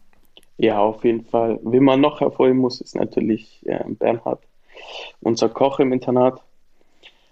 Ja, 0.57 0.79
auf 0.79 1.03
jeden 1.03 1.25
Fall. 1.25 1.59
Wen 1.63 1.83
man 1.83 1.99
noch 1.99 2.21
hervorheben 2.21 2.59
muss, 2.59 2.79
ist 2.79 2.95
natürlich 2.95 3.61
äh, 3.65 3.83
Bernhard, 3.87 4.41
unser 5.19 5.49
Koch 5.49 5.79
im 5.79 5.91
Internat. 5.91 6.41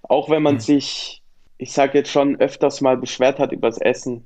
Auch 0.04 0.30
wenn 0.30 0.44
man 0.44 0.56
mhm. 0.56 0.60
sich, 0.60 1.22
ich 1.58 1.72
sage 1.72 1.98
jetzt 1.98 2.12
schon, 2.12 2.36
öfters 2.41 2.82
mal 2.82 2.98
beschwert 2.98 3.39
hat 3.39 3.54
über 3.54 3.70
das 3.70 3.78
Essen, 3.78 4.26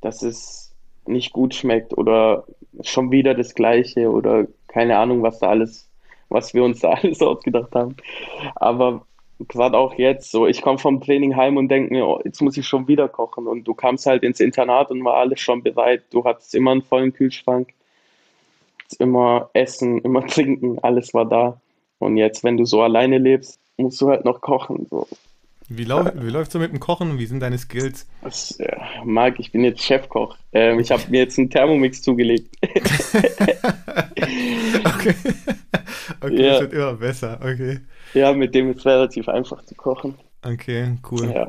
das 0.00 0.22
ist 0.22 0.69
nicht 1.06 1.32
gut 1.32 1.54
schmeckt 1.54 1.96
oder 1.96 2.44
schon 2.82 3.10
wieder 3.10 3.34
das 3.34 3.54
Gleiche 3.54 4.10
oder 4.10 4.46
keine 4.68 4.98
Ahnung, 4.98 5.22
was 5.22 5.38
da 5.38 5.48
alles, 5.48 5.88
was 6.28 6.54
wir 6.54 6.64
uns 6.64 6.80
da 6.80 6.90
alles 7.02 7.20
ausgedacht 7.20 7.74
haben. 7.74 7.96
Aber 8.54 9.06
gerade 9.48 9.76
auch 9.76 9.94
jetzt, 9.94 10.30
so 10.30 10.46
ich 10.46 10.62
komme 10.62 10.78
vom 10.78 11.00
Training 11.00 11.36
heim 11.36 11.56
und 11.56 11.68
denke 11.68 11.92
mir, 11.92 12.06
oh, 12.06 12.20
jetzt 12.24 12.40
muss 12.42 12.56
ich 12.56 12.66
schon 12.66 12.88
wieder 12.88 13.08
kochen. 13.08 13.46
Und 13.46 13.64
du 13.64 13.74
kamst 13.74 14.06
halt 14.06 14.22
ins 14.22 14.40
Internat 14.40 14.90
und 14.90 15.04
war 15.04 15.14
alles 15.14 15.40
schon 15.40 15.62
bereit. 15.62 16.02
Du 16.10 16.24
hattest 16.24 16.54
immer 16.54 16.72
einen 16.72 16.82
vollen 16.82 17.12
Kühlschrank, 17.12 17.72
immer 18.98 19.50
Essen, 19.52 19.98
immer 20.00 20.26
Trinken, 20.26 20.78
alles 20.80 21.14
war 21.14 21.24
da. 21.24 21.60
Und 21.98 22.16
jetzt, 22.16 22.44
wenn 22.44 22.56
du 22.56 22.64
so 22.64 22.82
alleine 22.82 23.18
lebst, 23.18 23.60
musst 23.76 24.00
du 24.00 24.08
halt 24.08 24.24
noch 24.24 24.40
kochen. 24.40 24.86
So. 24.90 25.06
Wie, 25.72 25.84
lau 25.84 26.04
wie 26.16 26.30
läuft 26.30 26.50
so 26.50 26.58
mit 26.58 26.72
dem 26.72 26.80
Kochen? 26.80 27.20
Wie 27.20 27.26
sind 27.26 27.38
deine 27.38 27.56
Skills? 27.56 28.08
Das, 28.22 28.58
äh, 28.58 28.76
Marc, 29.04 29.38
ich 29.38 29.52
bin 29.52 29.62
jetzt 29.62 29.80
Chefkoch. 29.80 30.36
Ähm, 30.52 30.80
ich 30.80 30.90
habe 30.90 31.04
mir 31.10 31.20
jetzt 31.20 31.38
einen 31.38 31.48
Thermomix 31.48 32.02
zugelegt. 32.02 32.52
okay. 34.84 35.14
Okay, 36.20 36.42
ja. 36.42 36.50
das 36.50 36.60
wird 36.62 36.72
immer 36.72 36.94
besser. 36.94 37.38
Okay. 37.40 37.78
Ja, 38.14 38.32
mit 38.32 38.52
dem 38.52 38.72
ist 38.72 38.78
es 38.78 38.86
relativ 38.86 39.28
einfach 39.28 39.64
zu 39.64 39.76
kochen. 39.76 40.16
Okay, 40.42 40.98
cool. 41.08 41.30
Ja. 41.32 41.48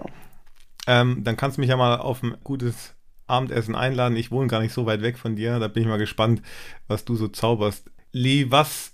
Ähm, 0.86 1.23
dann 1.23 1.36
kannst 1.36 1.57
du 1.57 1.62
mich 1.62 1.71
ja 1.71 1.77
mal 1.77 1.97
auf 1.97 2.21
ein 2.21 2.36
gutes 2.43 2.93
Abendessen 3.25 3.73
einladen. 3.73 4.15
Ich 4.17 4.29
wohne 4.29 4.45
gar 4.47 4.62
nicht 4.62 4.73
so 4.73 4.86
weit 4.86 5.01
weg 5.01 5.17
von 5.17 5.36
dir. 5.36 5.57
Da 5.57 5.67
bin 5.67 5.81
ich 5.81 5.89
mal 5.89 5.97
gespannt, 5.97 6.43
was 6.88 7.05
du 7.05 7.15
so 7.15 7.27
zauberst. 7.27 7.89
Lee, 8.12 8.45
was 8.49 8.90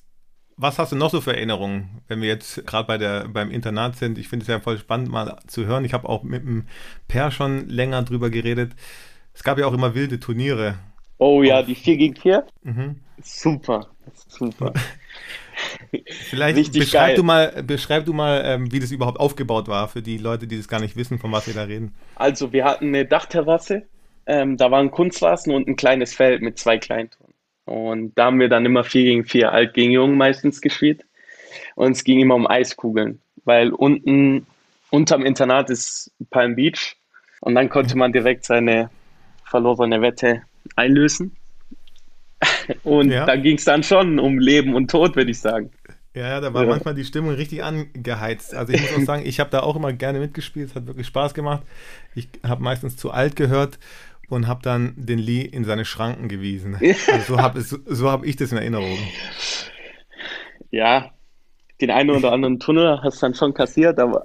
was 0.57 0.79
hast 0.79 0.91
du 0.91 0.95
noch 0.95 1.11
so 1.11 1.21
für 1.21 1.35
Erinnerungen, 1.35 2.01
wenn 2.07 2.21
wir 2.21 2.27
jetzt 2.27 2.65
gerade 2.65 2.87
bei 2.87 2.97
der, 2.97 3.27
beim 3.27 3.51
Internat 3.51 3.95
sind? 3.95 4.17
Ich 4.17 4.27
finde 4.27 4.43
es 4.43 4.47
ja 4.47 4.59
voll 4.59 4.77
spannend 4.77 5.09
mal 5.09 5.37
zu 5.47 5.65
hören. 5.65 5.85
Ich 5.85 5.93
habe 5.93 6.09
auch 6.09 6.23
mit 6.23 6.43
dem 6.43 6.65
Per 7.07 7.31
schon 7.31 7.69
länger 7.69 8.03
drüber 8.03 8.29
geredet. 8.29 8.73
Es 9.33 9.43
gab 9.43 9.59
ja 9.59 9.67
auch 9.67 9.73
immer 9.73 9.93
wilde 9.93 10.19
Turniere. 10.19 10.75
Oh 11.19 11.43
ja, 11.43 11.61
die 11.61 11.75
4 11.75 11.97
gegen 11.97 12.15
4? 12.15 12.45
Mhm. 12.63 12.95
Super, 13.21 13.87
super. 14.27 14.73
Vielleicht 16.29 16.57
Richtig 16.57 16.79
beschreib 16.81 17.07
geil. 17.07 17.15
du 17.15 17.23
mal, 17.23 17.63
beschreib 17.63 18.05
du 18.05 18.13
mal 18.13 18.41
ähm, 18.45 18.71
wie 18.71 18.79
das 18.79 18.91
überhaupt 18.91 19.19
aufgebaut 19.19 19.67
war 19.67 19.87
für 19.87 20.01
die 20.01 20.17
Leute, 20.17 20.47
die 20.47 20.57
das 20.57 20.67
gar 20.67 20.79
nicht 20.79 20.95
wissen, 20.95 21.19
von 21.19 21.31
was 21.31 21.47
wir 21.47 21.53
da 21.53 21.63
reden. 21.63 21.95
Also, 22.15 22.53
wir 22.53 22.65
hatten 22.65 22.87
eine 22.87 23.05
Dachterrasse, 23.05 23.87
ähm, 24.27 24.57
da 24.57 24.69
war 24.71 24.79
ein 24.79 24.91
Kunstrasen 24.91 25.53
und 25.53 25.67
ein 25.67 25.75
kleines 25.75 26.13
Feld 26.13 26.41
mit 26.41 26.59
zwei 26.59 26.77
Kleintoren. 26.77 27.26
Und 27.67 28.17
da 28.17 28.25
haben 28.25 28.39
wir 28.39 28.47
dann 28.47 28.65
immer 28.65 28.85
4 28.85 29.03
gegen 29.03 29.25
4 29.25 29.51
alt 29.51 29.73
gegen 29.73 29.91
jung 29.91 30.15
meistens 30.15 30.61
gespielt. 30.61 31.03
Und 31.75 31.91
es 31.91 32.03
ging 32.03 32.21
immer 32.21 32.35
um 32.35 32.47
Eiskugeln, 32.47 33.19
weil 33.43 33.71
unten 33.71 34.47
unterm 34.89 35.25
Internat 35.25 35.69
ist 35.69 36.11
Palm 36.29 36.55
Beach 36.55 36.95
und 37.41 37.55
dann 37.55 37.69
konnte 37.69 37.97
man 37.97 38.13
direkt 38.13 38.45
seine 38.45 38.89
verlorene 39.43 40.01
Wette 40.01 40.43
einlösen. 40.75 41.35
Und 42.83 43.11
ja. 43.11 43.25
da 43.25 43.35
ging 43.35 43.57
es 43.57 43.63
dann 43.63 43.81
schon 43.81 44.19
um 44.19 44.37
Leben 44.37 44.75
und 44.75 44.91
Tod, 44.91 45.15
würde 45.15 45.31
ich 45.31 45.39
sagen. 45.39 45.71
Ja, 46.13 46.39
da 46.39 46.53
war 46.53 46.63
ja. 46.63 46.69
manchmal 46.69 46.93
die 46.93 47.05
Stimmung 47.05 47.31
richtig 47.31 47.63
angeheizt. 47.63 48.53
Also 48.53 48.73
ich 48.73 48.81
muss 48.81 49.01
auch 49.01 49.01
sagen, 49.05 49.23
ich 49.25 49.39
habe 49.39 49.49
da 49.49 49.61
auch 49.61 49.75
immer 49.75 49.93
gerne 49.93 50.19
mitgespielt, 50.19 50.69
es 50.69 50.75
hat 50.75 50.85
wirklich 50.85 51.07
Spaß 51.07 51.33
gemacht. 51.33 51.63
Ich 52.13 52.27
habe 52.43 52.61
meistens 52.61 52.95
zu 52.97 53.09
alt 53.11 53.35
gehört 53.35 53.79
und 54.29 54.47
habe 54.47 54.61
dann 54.61 54.93
den 54.97 55.19
Lee 55.19 55.41
in 55.41 55.63
seine 55.63 55.85
Schranken 55.85 56.27
gewiesen. 56.27 56.75
Also 57.11 57.35
so 57.35 57.41
habe 57.41 57.61
so 57.61 58.11
hab 58.11 58.25
ich 58.25 58.35
das 58.35 58.51
in 58.51 58.57
Erinnerung. 58.57 58.97
Ja, 60.69 61.11
den 61.79 61.91
einen 61.91 62.09
oder 62.09 62.31
anderen 62.31 62.59
Tunnel 62.59 63.01
hast 63.03 63.17
du 63.17 63.27
dann 63.27 63.35
schon 63.35 63.53
kassiert, 63.53 63.99
aber. 63.99 64.21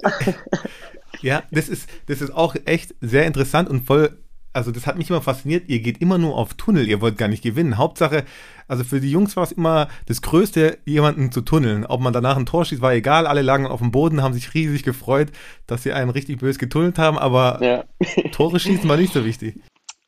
ja, 1.21 1.43
das 1.51 1.69
ist, 1.69 1.89
das 2.07 2.21
ist 2.21 2.31
auch 2.31 2.55
echt 2.65 2.95
sehr 3.01 3.25
interessant 3.25 3.69
und 3.69 3.85
voll. 3.85 4.17
Also, 4.55 4.69
das 4.69 4.85
hat 4.85 4.99
mich 4.99 5.09
immer 5.09 5.21
fasziniert. 5.21 5.67
Ihr 5.67 5.79
geht 5.79 5.99
immer 5.99 6.19
nur 6.19 6.37
auf 6.37 6.53
Tunnel, 6.53 6.87
ihr 6.87 7.01
wollt 7.01 7.17
gar 7.17 7.27
nicht 7.27 7.41
gewinnen. 7.41 7.79
Hauptsache, 7.79 8.23
also 8.67 8.83
für 8.83 9.01
die 9.01 9.09
Jungs 9.09 9.35
war 9.35 9.43
es 9.43 9.51
immer 9.51 9.87
das 10.05 10.21
Größte, 10.21 10.77
jemanden 10.85 11.31
zu 11.31 11.41
tunneln. 11.41 11.87
Ob 11.87 12.01
man 12.01 12.13
danach 12.13 12.37
ein 12.37 12.45
Tor 12.45 12.63
schießt, 12.63 12.81
war 12.81 12.93
egal. 12.93 13.25
Alle 13.25 13.41
lagen 13.41 13.65
auf 13.65 13.79
dem 13.79 13.89
Boden, 13.89 14.21
haben 14.21 14.35
sich 14.35 14.53
riesig 14.53 14.83
gefreut, 14.83 15.31
dass 15.65 15.81
sie 15.81 15.91
einen 15.91 16.11
richtig 16.11 16.39
bös 16.39 16.59
getunnelt 16.59 16.99
haben, 16.99 17.17
aber 17.17 17.63
ja. 17.63 17.83
Tore 18.31 18.59
schießen 18.59 18.87
war 18.87 18.97
nicht 18.97 19.13
so 19.13 19.25
wichtig. 19.25 19.55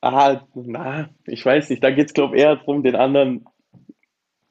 Ah, 0.05 0.45
na, 0.53 1.09
ich 1.25 1.43
weiß 1.43 1.71
nicht. 1.71 1.83
Da 1.83 1.89
geht 1.89 2.05
es, 2.09 2.13
glaube 2.13 2.35
ich, 2.35 2.43
eher 2.43 2.57
darum, 2.57 2.83
den 2.83 2.95
anderen, 2.95 3.43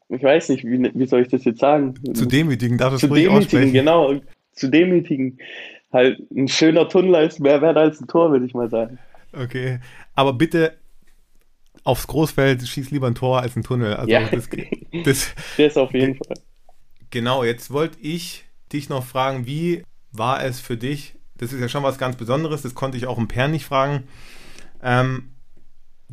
ich 0.09 0.21
weiß 0.21 0.49
nicht, 0.49 0.65
wie, 0.65 0.91
wie 0.93 1.07
soll 1.07 1.23
ich 1.23 1.29
das 1.29 1.45
jetzt 1.45 1.61
sagen? 1.61 1.95
Zu 2.13 2.27
demütigen, 2.27 2.77
darf 2.77 2.95
es 2.95 3.03
Zu 3.03 3.07
demütigen, 3.07 3.37
aussprechen. 3.37 3.73
genau. 3.73 4.21
Zu 4.51 4.69
demütigen. 4.69 5.39
Halt, 5.93 6.19
ein 6.33 6.49
schöner 6.49 6.89
Tunnel 6.89 7.25
ist 7.25 7.39
mehr 7.39 7.63
wert 7.63 7.77
als 7.77 8.01
ein 8.01 8.09
Tor, 8.09 8.33
würde 8.33 8.47
ich 8.47 8.53
mal 8.53 8.69
sagen. 8.69 8.99
Okay. 9.33 9.79
Aber 10.17 10.33
bitte 10.33 10.77
aufs 11.85 12.09
Großfeld 12.09 12.67
schieß 12.67 12.91
lieber 12.91 13.07
ein 13.07 13.15
Tor 13.15 13.41
als 13.41 13.55
ein 13.55 13.63
Tunnel. 13.63 13.95
Also 13.95 14.11
ja. 14.11 14.29
das, 14.29 14.49
das, 15.05 15.35
das 15.57 15.77
auf 15.77 15.95
jeden 15.95 16.17
Fall. 16.17 16.37
Genau, 17.11 17.45
jetzt 17.45 17.71
wollte 17.71 18.01
ich 18.01 18.45
dich 18.73 18.89
noch 18.89 19.05
fragen, 19.05 19.47
wie 19.47 19.85
war 20.11 20.43
es 20.43 20.59
für 20.59 20.77
dich? 20.77 21.15
Das 21.37 21.53
ist 21.53 21.61
ja 21.61 21.69
schon 21.69 21.85
was 21.85 21.97
ganz 21.97 22.17
Besonderes, 22.17 22.63
das 22.63 22.75
konnte 22.75 22.97
ich 22.97 23.07
auch 23.07 23.19
im 23.19 23.29
Per 23.29 23.47
nicht 23.47 23.65
fragen. 23.65 24.09
Ähm, 24.83 25.31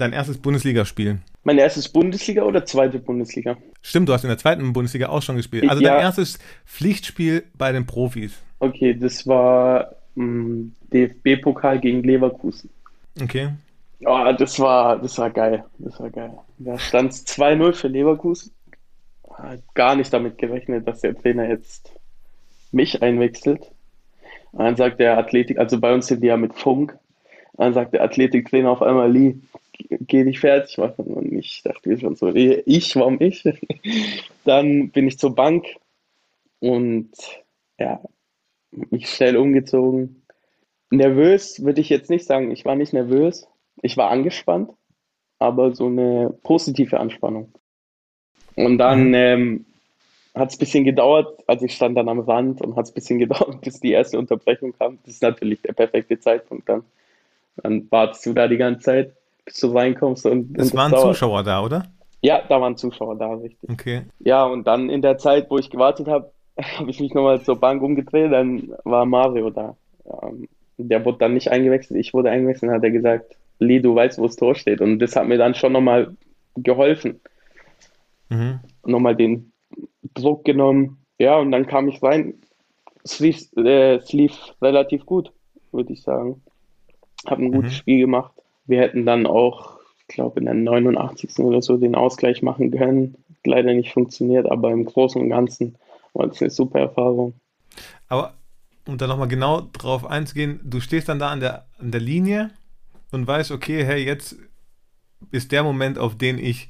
dein 0.02 0.14
erstes 0.14 0.38
Bundesligaspiel. 0.38 1.20
Mein 1.44 1.58
erstes 1.58 1.90
Bundesliga 1.90 2.44
oder 2.44 2.66
zweite 2.66 3.00
Bundesliga? 3.00 3.58
Stimmt, 3.82 4.10
du 4.10 4.14
hast 4.14 4.24
in 4.24 4.30
der 4.30 4.38
zweiten 4.38 4.74
Bundesliga 4.74 5.10
auch 5.10 5.22
schon 5.22 5.38
gespielt. 5.38 5.70
Also 5.70 5.82
Ja. 5.82 5.94
dein 5.94 6.02
erstes 6.02 6.40
Pflichtspiel 6.66 7.44
bei 7.58 7.72
den 7.72 7.86
Profis. 7.86 8.34
Okay, 8.60 8.94
das 8.94 9.26
war 9.28 9.96
mh, 10.16 10.70
DFB-Pokal 10.94 11.80
gegen 11.80 12.04
Leverkusen. 12.04 12.70
Okay. 13.22 13.50
Oh, 14.06 14.32
das 14.38 14.60
war, 14.60 14.98
das 15.00 15.18
war 15.18 15.30
geil. 15.30 15.64
Das 15.78 16.00
war 16.00 16.10
geil. 16.10 16.34
Da 16.58 16.78
stand 16.80 17.12
es 17.12 17.26
2-0 17.28 17.74
für 17.74 17.88
Leverkusen. 17.88 18.52
Hat 19.32 19.60
Gar 19.74 19.96
nicht 19.96 20.12
damit 20.12 20.38
gerechnet, 20.38 20.88
dass 20.88 21.02
der 21.02 21.16
Trainer 21.16 21.48
jetzt 21.48 21.92
mich 22.72 23.02
einwechselt. 23.02 23.72
Dann 24.54 24.76
sagt 24.76 25.00
der 25.00 25.18
Athletik, 25.18 25.58
also 25.60 25.80
bei 25.80 25.94
uns 25.94 26.08
sind 26.08 26.22
die 26.22 26.28
ja 26.28 26.38
mit 26.38 26.54
Funk. 26.54 26.98
Dann 27.58 27.74
sagt 27.74 27.94
der 27.94 28.04
Athletiktrainer 28.04 28.70
auf 28.72 28.82
einmal, 28.82 29.12
Lee, 29.12 29.36
geh 29.89 30.24
dich 30.24 30.39
fertig 30.39 30.78
machen. 30.78 31.06
Und 31.06 31.32
ich 31.34 31.62
dachte 31.63 31.89
mir 31.89 31.98
schon 31.98 32.15
so, 32.15 32.34
ich, 32.34 32.96
warum 32.96 33.20
ich? 33.20 33.44
Dann 34.46 34.91
bin 34.91 35.08
ich 35.08 35.20
zur 35.20 35.36
Bank 35.36 35.65
und 36.60 37.12
ja, 37.80 38.02
mich 38.72 39.10
schnell 39.10 39.38
umgezogen. 39.38 40.24
Nervös 40.89 41.63
würde 41.63 41.82
ich 41.82 41.89
jetzt 41.89 42.10
nicht 42.10 42.26
sagen. 42.26 42.52
Ich 42.52 42.65
war 42.65 42.76
nicht 42.76 42.94
nervös. 42.94 43.48
Ich 43.82 43.98
war 43.98 44.12
angespannt, 44.12 44.72
aber 45.39 45.74
so 45.74 45.88
eine 45.88 46.38
positive 46.44 47.00
Anspannung. 47.00 47.54
Und 48.56 48.78
dann 48.78 49.13
ähm, 49.13 49.65
hat 50.36 50.50
es 50.50 50.56
ein 50.56 50.60
bisschen 50.60 50.84
gedauert, 50.84 51.44
also 51.48 51.65
ich 51.65 51.74
stand 51.74 51.98
dann 51.98 52.10
am 52.10 52.20
Rand 52.20 52.62
und 52.62 52.76
hat 52.76 52.86
es 52.86 52.91
ein 52.91 52.96
bisschen 52.96 53.20
gedauert, 53.20 53.62
bis 53.62 53.80
die 53.80 53.91
erste 53.91 54.20
Unterbrechung 54.20 54.74
kam. 54.78 55.00
Das 55.04 55.15
ist 55.15 55.22
natürlich 55.22 55.62
der 55.62 55.74
perfekte 55.74 56.20
Zeitpunkt 56.20 56.67
dann. 56.70 56.84
Dann 57.58 57.89
wartest 57.91 58.26
du 58.26 58.34
da 58.34 58.48
die 58.48 58.58
ganze 58.58 58.82
Zeit, 58.82 59.15
bis 59.46 59.60
du 59.60 59.68
reinkommst 59.72 60.26
und, 60.26 60.58
Es 60.58 60.72
und 60.72 60.78
waren. 60.78 60.96
Zuschauer 60.96 61.44
da, 61.44 61.64
oder? 61.64 61.86
Ja, 62.22 62.42
da 62.48 62.62
waren 62.62 62.78
Zuschauer 62.78 63.18
da, 63.18 63.34
richtig. 63.34 63.70
Okay. 63.70 64.04
Ja, 64.20 64.46
und 64.46 64.66
dann 64.68 64.90
in 64.90 65.02
der 65.02 65.18
Zeit, 65.18 65.50
wo 65.50 65.58
ich 65.58 65.70
gewartet 65.70 66.08
habe, 66.08 66.32
habe 66.78 66.90
ich 66.90 67.00
mich 67.00 67.14
nochmal 67.14 67.42
zur 67.42 67.60
Bank 67.60 67.82
umgedreht, 67.82 68.32
dann 68.32 68.74
war 68.84 69.06
Mario 69.06 69.50
da. 69.50 69.76
Ähm, 70.06 70.48
der 70.78 71.04
wurde 71.06 71.20
dann 71.20 71.34
nicht 71.34 71.52
eingewechselt, 71.52 72.00
ich 72.00 72.14
wurde 72.14 72.30
eingewechselt, 72.30 72.70
dann 72.70 72.78
hat 72.78 72.84
er 72.84 72.92
gesagt, 72.92 73.36
Lee, 73.60 73.80
du 73.80 73.94
weißt, 73.94 74.18
wo 74.18 74.26
das 74.26 74.36
Tor 74.36 74.56
steht. 74.56 74.82
Und 74.82 75.00
das 75.00 75.16
hat 75.16 75.28
mir 75.28 75.38
dann 75.38 75.54
schon 75.54 75.74
nochmal 75.74 76.16
geholfen. 76.56 77.22
Mhm. 78.30 78.60
Nochmal 78.86 79.16
den 79.16 79.52
Druck 80.16 80.46
genommen. 80.46 80.98
Ja, 81.20 81.38
und 81.38 81.52
dann 81.52 81.68
kam 81.68 81.88
ich 81.88 82.02
rein. 82.02 82.36
Es 83.04 83.20
lief, 83.20 83.42
äh, 83.58 83.96
es 83.98 84.12
lief 84.14 84.36
relativ 84.62 85.06
gut, 85.06 85.32
würde 85.72 85.94
ich 85.94 86.02
sagen. 86.02 86.42
Habe 87.28 87.44
ein 87.44 87.52
gutes 87.52 87.72
Mhm. 87.74 87.76
Spiel 87.76 88.00
gemacht. 88.00 88.34
Wir 88.72 88.80
hätten 88.80 89.06
dann 89.06 89.28
auch, 89.28 89.80
ich 90.00 90.16
glaube, 90.16 90.40
in 90.40 90.46
der 90.46 90.56
89. 90.56 91.40
oder 91.40 91.62
so 91.62 91.78
den 91.78 91.94
Ausgleich 91.94 92.42
machen 92.42 92.72
können. 92.72 93.16
Leider 93.44 93.74
nicht 93.74 93.92
funktioniert, 93.92 94.50
aber 94.50 94.72
im 94.72 94.86
Großen 94.86 95.22
und 95.22 95.30
Ganzen 95.30 95.76
war 96.14 96.28
das 96.28 96.42
eine 96.42 96.52
super 96.52 96.80
Erfahrung. 96.80 97.34
Aber 98.08 98.34
um 98.88 98.98
da 98.98 99.08
nochmal 99.08 99.28
genau 99.28 99.62
drauf 99.74 100.06
einzugehen, 100.06 100.62
du 100.64 100.80
stehst 100.80 101.10
dann 101.10 101.20
da 101.20 101.30
an 101.30 101.42
der, 101.42 101.66
an 101.80 101.92
der 101.92 102.02
Linie 102.02 102.52
und 103.12 103.28
weißt, 103.28 103.52
okay, 103.52 103.84
hey, 103.84 104.04
jetzt 104.04 104.38
ist 105.32 105.52
der 105.52 105.64
Moment, 105.64 106.00
auf 106.00 106.18
den 106.18 106.38
ich 106.38 106.70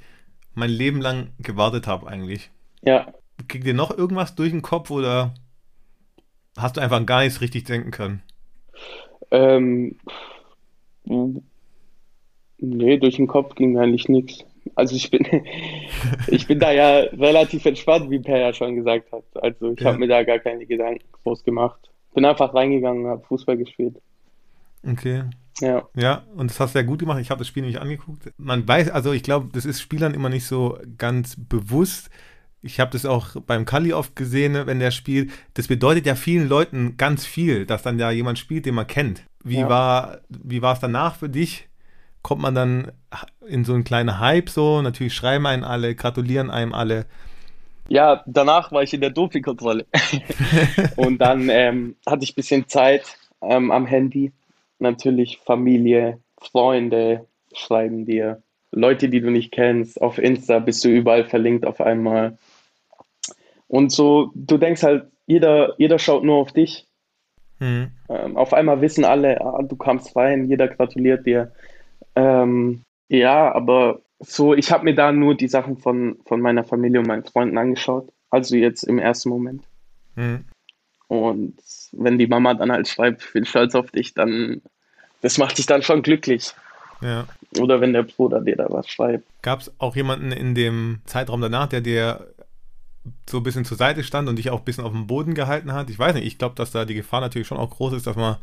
mein 0.55 0.71
Leben 0.71 1.01
lang 1.01 1.29
gewartet 1.39 1.85
habe 1.85 2.07
eigentlich. 2.07 2.49
Ja, 2.81 3.13
Kriegt 3.47 3.65
dir 3.65 3.73
noch 3.73 3.95
irgendwas 3.95 4.35
durch 4.35 4.51
den 4.51 4.61
Kopf 4.61 4.89
oder 4.91 5.33
hast 6.57 6.77
du 6.77 6.81
einfach 6.81 7.05
gar 7.05 7.21
nichts 7.21 7.41
richtig 7.41 7.63
denken 7.65 7.91
können? 7.91 8.23
ähm, 9.31 9.95
nee, 12.61 12.97
durch 12.97 13.17
den 13.17 13.27
Kopf 13.27 13.55
ging 13.55 13.77
eigentlich 13.77 14.07
nichts. 14.07 14.45
Also 14.75 14.95
ich 14.95 15.09
bin, 15.11 15.25
ich 16.27 16.47
bin 16.47 16.59
da 16.59 16.71
ja 16.71 16.99
relativ 17.11 17.65
entspannt, 17.65 18.09
wie 18.09 18.19
Per 18.19 18.37
ja 18.39 18.53
schon 18.53 18.75
gesagt 18.75 19.11
hat. 19.11 19.23
Also 19.33 19.73
ich 19.73 19.79
Ja. 19.81 19.87
habe 19.87 19.97
mir 19.99 20.07
da 20.07 20.23
gar 20.23 20.39
keine 20.39 20.65
Gedanken 20.65 21.03
groß 21.23 21.43
gemacht. 21.43 21.79
Bin 22.13 22.25
einfach 22.25 22.53
reingegangen, 22.53 23.07
habe 23.07 23.23
Fußball 23.25 23.57
gespielt. 23.57 23.97
Okay. 24.87 25.23
Ja, 25.59 25.83
Ja, 25.95 26.23
und 26.35 26.49
das 26.49 26.59
hast 26.59 26.71
du 26.71 26.79
sehr 26.79 26.83
gut 26.83 26.99
gemacht. 26.99 27.19
Ich 27.21 27.29
habe 27.29 27.39
das 27.39 27.47
Spiel 27.47 27.61
nämlich 27.61 27.79
angeguckt. 27.81 28.31
Man 28.37 28.67
weiß, 28.67 28.89
also 28.89 29.11
ich 29.11 29.21
glaube, 29.23 29.49
das 29.53 29.65
ist 29.65 29.81
Spielern 29.81 30.13
immer 30.13 30.29
nicht 30.29 30.45
so 30.45 30.77
ganz 30.97 31.35
bewusst. 31.37 32.09
Ich 32.63 32.79
habe 32.79 32.91
das 32.91 33.05
auch 33.05 33.35
beim 33.47 33.65
Kali 33.65 33.93
oft 33.93 34.15
gesehen, 34.15 34.55
wenn 34.65 34.79
der 34.79 34.91
spielt. 34.91 35.31
Das 35.55 35.67
bedeutet 35.67 36.05
ja 36.05 36.15
vielen 36.15 36.47
Leuten 36.47 36.95
ganz 36.97 37.25
viel, 37.25 37.65
dass 37.65 37.83
dann 37.83 37.97
da 37.97 38.11
jemand 38.11 38.39
spielt, 38.39 38.65
den 38.65 38.75
man 38.75 38.87
kennt. 38.87 39.23
Wie 39.43 39.59
Ja. 39.61 39.69
war, 39.69 40.19
wie 40.29 40.61
war 40.61 40.73
es 40.73 40.79
danach 40.79 41.15
für 41.15 41.29
dich? 41.29 41.67
Kommt 42.21 42.41
man 42.41 42.55
dann 42.55 42.91
in 43.47 43.65
so 43.65 43.73
einen 43.73 43.83
kleinen 43.83 44.19
Hype 44.19 44.49
so? 44.49 44.81
Natürlich 44.81 45.13
schreiben 45.13 45.45
einen 45.47 45.63
alle, 45.63 45.95
gratulieren 45.95 46.49
einem 46.51 46.73
alle. 46.73 47.05
ja, 47.89 48.23
danach 48.25 48.71
war 48.71 48.83
ich 48.83 48.93
in 48.93 49.01
der 49.01 49.09
Dopingkontrolle. 49.09 49.85
Und 50.95 51.19
dann 51.19 51.49
ähm, 51.49 51.95
hatte 52.05 52.23
ich 52.23 52.31
ein 52.31 52.35
bisschen 52.35 52.67
Zeit 52.67 53.03
ähm, 53.41 53.71
am 53.71 53.85
Handy. 53.85 54.31
Natürlich 54.79 55.39
Familie, 55.39 56.19
Freunde 56.39 57.27
schreiben 57.53 58.05
dir. 58.05 58.41
Leute, 58.71 59.09
die 59.09 59.19
du 59.19 59.29
nicht 59.29 59.51
kennst. 59.51 60.01
Auf 60.01 60.17
Insta 60.17 60.59
bist 60.59 60.83
du 60.85 60.89
überall 60.89 61.25
verlinkt 61.25 61.65
auf 61.65 61.81
einmal. 61.81 62.37
Und 63.67 63.91
so, 63.91 64.31
du 64.35 64.57
denkst 64.57 64.83
halt, 64.83 65.05
jeder, 65.27 65.75
jeder 65.77 65.99
schaut 65.99 66.23
nur 66.23 66.37
auf 66.37 66.51
dich. 66.51 66.87
Hm. 67.59 67.91
Ähm, 68.09 68.37
auf 68.37 68.53
einmal 68.53 68.81
wissen 68.81 69.05
alle, 69.05 69.39
ah, 69.41 69.61
du 69.61 69.75
kamst 69.75 70.15
rein, 70.15 70.45
jeder 70.49 70.67
gratuliert 70.67 71.25
dir. 71.25 71.51
Ähm, 72.15 72.83
ja, 73.09 73.53
aber 73.53 74.01
so, 74.19 74.53
ich 74.53 74.71
habe 74.71 74.85
mir 74.85 74.95
da 74.95 75.11
nur 75.11 75.35
die 75.35 75.47
Sachen 75.47 75.77
von, 75.77 76.17
von 76.25 76.41
meiner 76.41 76.63
Familie 76.63 76.99
und 76.99 77.07
meinen 77.07 77.25
Freunden 77.25 77.57
angeschaut. 77.57 78.09
Also 78.29 78.55
jetzt 78.55 78.83
im 78.83 78.99
ersten 78.99 79.29
Moment. 79.29 79.63
Hm. 80.15 80.45
Und 81.07 81.55
wenn 81.91 82.17
die 82.17 82.27
Mama 82.27 82.53
dann 82.53 82.71
halt 82.71 82.87
schreibt, 82.87 83.23
ich 83.23 83.33
bin 83.33 83.45
stolz 83.45 83.75
auf 83.75 83.91
dich, 83.91 84.13
dann, 84.13 84.61
das 85.21 85.37
macht 85.37 85.57
dich 85.57 85.65
dann 85.65 85.81
schon 85.81 86.03
glücklich. 86.03 86.53
Ja. 87.01 87.27
Oder 87.59 87.81
wenn 87.81 87.93
der 87.93 88.03
Bruder 88.03 88.39
dir 88.41 88.55
da 88.55 88.67
was 88.69 88.87
schreibt. 88.87 89.25
Gab 89.41 89.59
es 89.59 89.73
auch 89.79 89.95
jemanden 89.95 90.31
in 90.31 90.55
dem 90.55 91.01
Zeitraum 91.05 91.41
danach, 91.41 91.67
der 91.67 91.81
dir 91.81 92.27
so 93.29 93.37
ein 93.37 93.43
bisschen 93.43 93.65
zur 93.65 93.77
Seite 93.77 94.03
stand 94.03 94.29
und 94.29 94.37
dich 94.37 94.51
auch 94.51 94.59
ein 94.59 94.65
bisschen 94.65 94.83
auf 94.83 94.91
dem 94.91 95.07
Boden 95.07 95.33
gehalten 95.33 95.73
hat? 95.73 95.89
Ich 95.89 95.99
weiß 95.99 96.13
nicht, 96.13 96.25
ich 96.25 96.37
glaube, 96.37 96.55
dass 96.55 96.71
da 96.71 96.85
die 96.85 96.93
Gefahr 96.93 97.19
natürlich 97.19 97.47
schon 97.47 97.57
auch 97.57 97.71
groß 97.71 97.93
ist, 97.93 98.07
dass 98.07 98.15
man, 98.15 98.37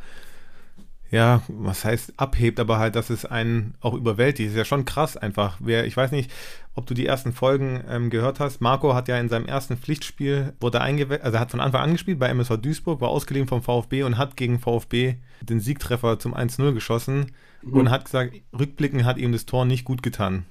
ja, 1.10 1.42
was 1.48 1.84
heißt 1.84 2.14
abhebt, 2.16 2.60
aber 2.60 2.78
halt, 2.78 2.94
dass 2.94 3.08
es 3.10 3.24
einen 3.24 3.74
auch 3.80 3.94
überwältigt. 3.94 4.48
Das 4.48 4.52
ist 4.52 4.58
ja 4.58 4.64
schon 4.64 4.84
krass 4.84 5.16
einfach. 5.16 5.56
Wer, 5.60 5.86
ich 5.86 5.96
weiß 5.96 6.10
nicht, 6.12 6.30
ob 6.74 6.86
du 6.86 6.94
die 6.94 7.06
ersten 7.06 7.32
Folgen 7.32 7.82
ähm, 7.88 8.10
gehört 8.10 8.40
hast. 8.40 8.60
Marco 8.60 8.94
hat 8.94 9.08
ja 9.08 9.18
in 9.18 9.28
seinem 9.28 9.46
ersten 9.46 9.76
Pflichtspiel, 9.76 10.52
wurde 10.60 10.80
eingewechselt, 10.80 11.24
also 11.24 11.36
er 11.36 11.40
hat 11.40 11.50
von 11.50 11.60
Anfang 11.60 11.82
an 11.82 11.92
gespielt 11.92 12.18
bei 12.18 12.28
MSV 12.28 12.58
Duisburg, 12.58 13.00
war 13.00 13.08
ausgeliehen 13.08 13.48
vom 13.48 13.62
VfB 13.62 14.02
und 14.02 14.18
hat 14.18 14.36
gegen 14.36 14.58
VfB 14.58 15.16
den 15.40 15.60
Siegtreffer 15.60 16.18
zum 16.18 16.34
1-0 16.34 16.72
geschossen 16.72 17.32
und 17.62 17.90
hat 17.90 18.04
gesagt, 18.04 18.34
rückblickend 18.56 19.04
hat 19.04 19.18
ihm 19.18 19.32
das 19.32 19.46
Tor 19.46 19.64
nicht 19.64 19.84
gut 19.84 20.02
getan. 20.02 20.44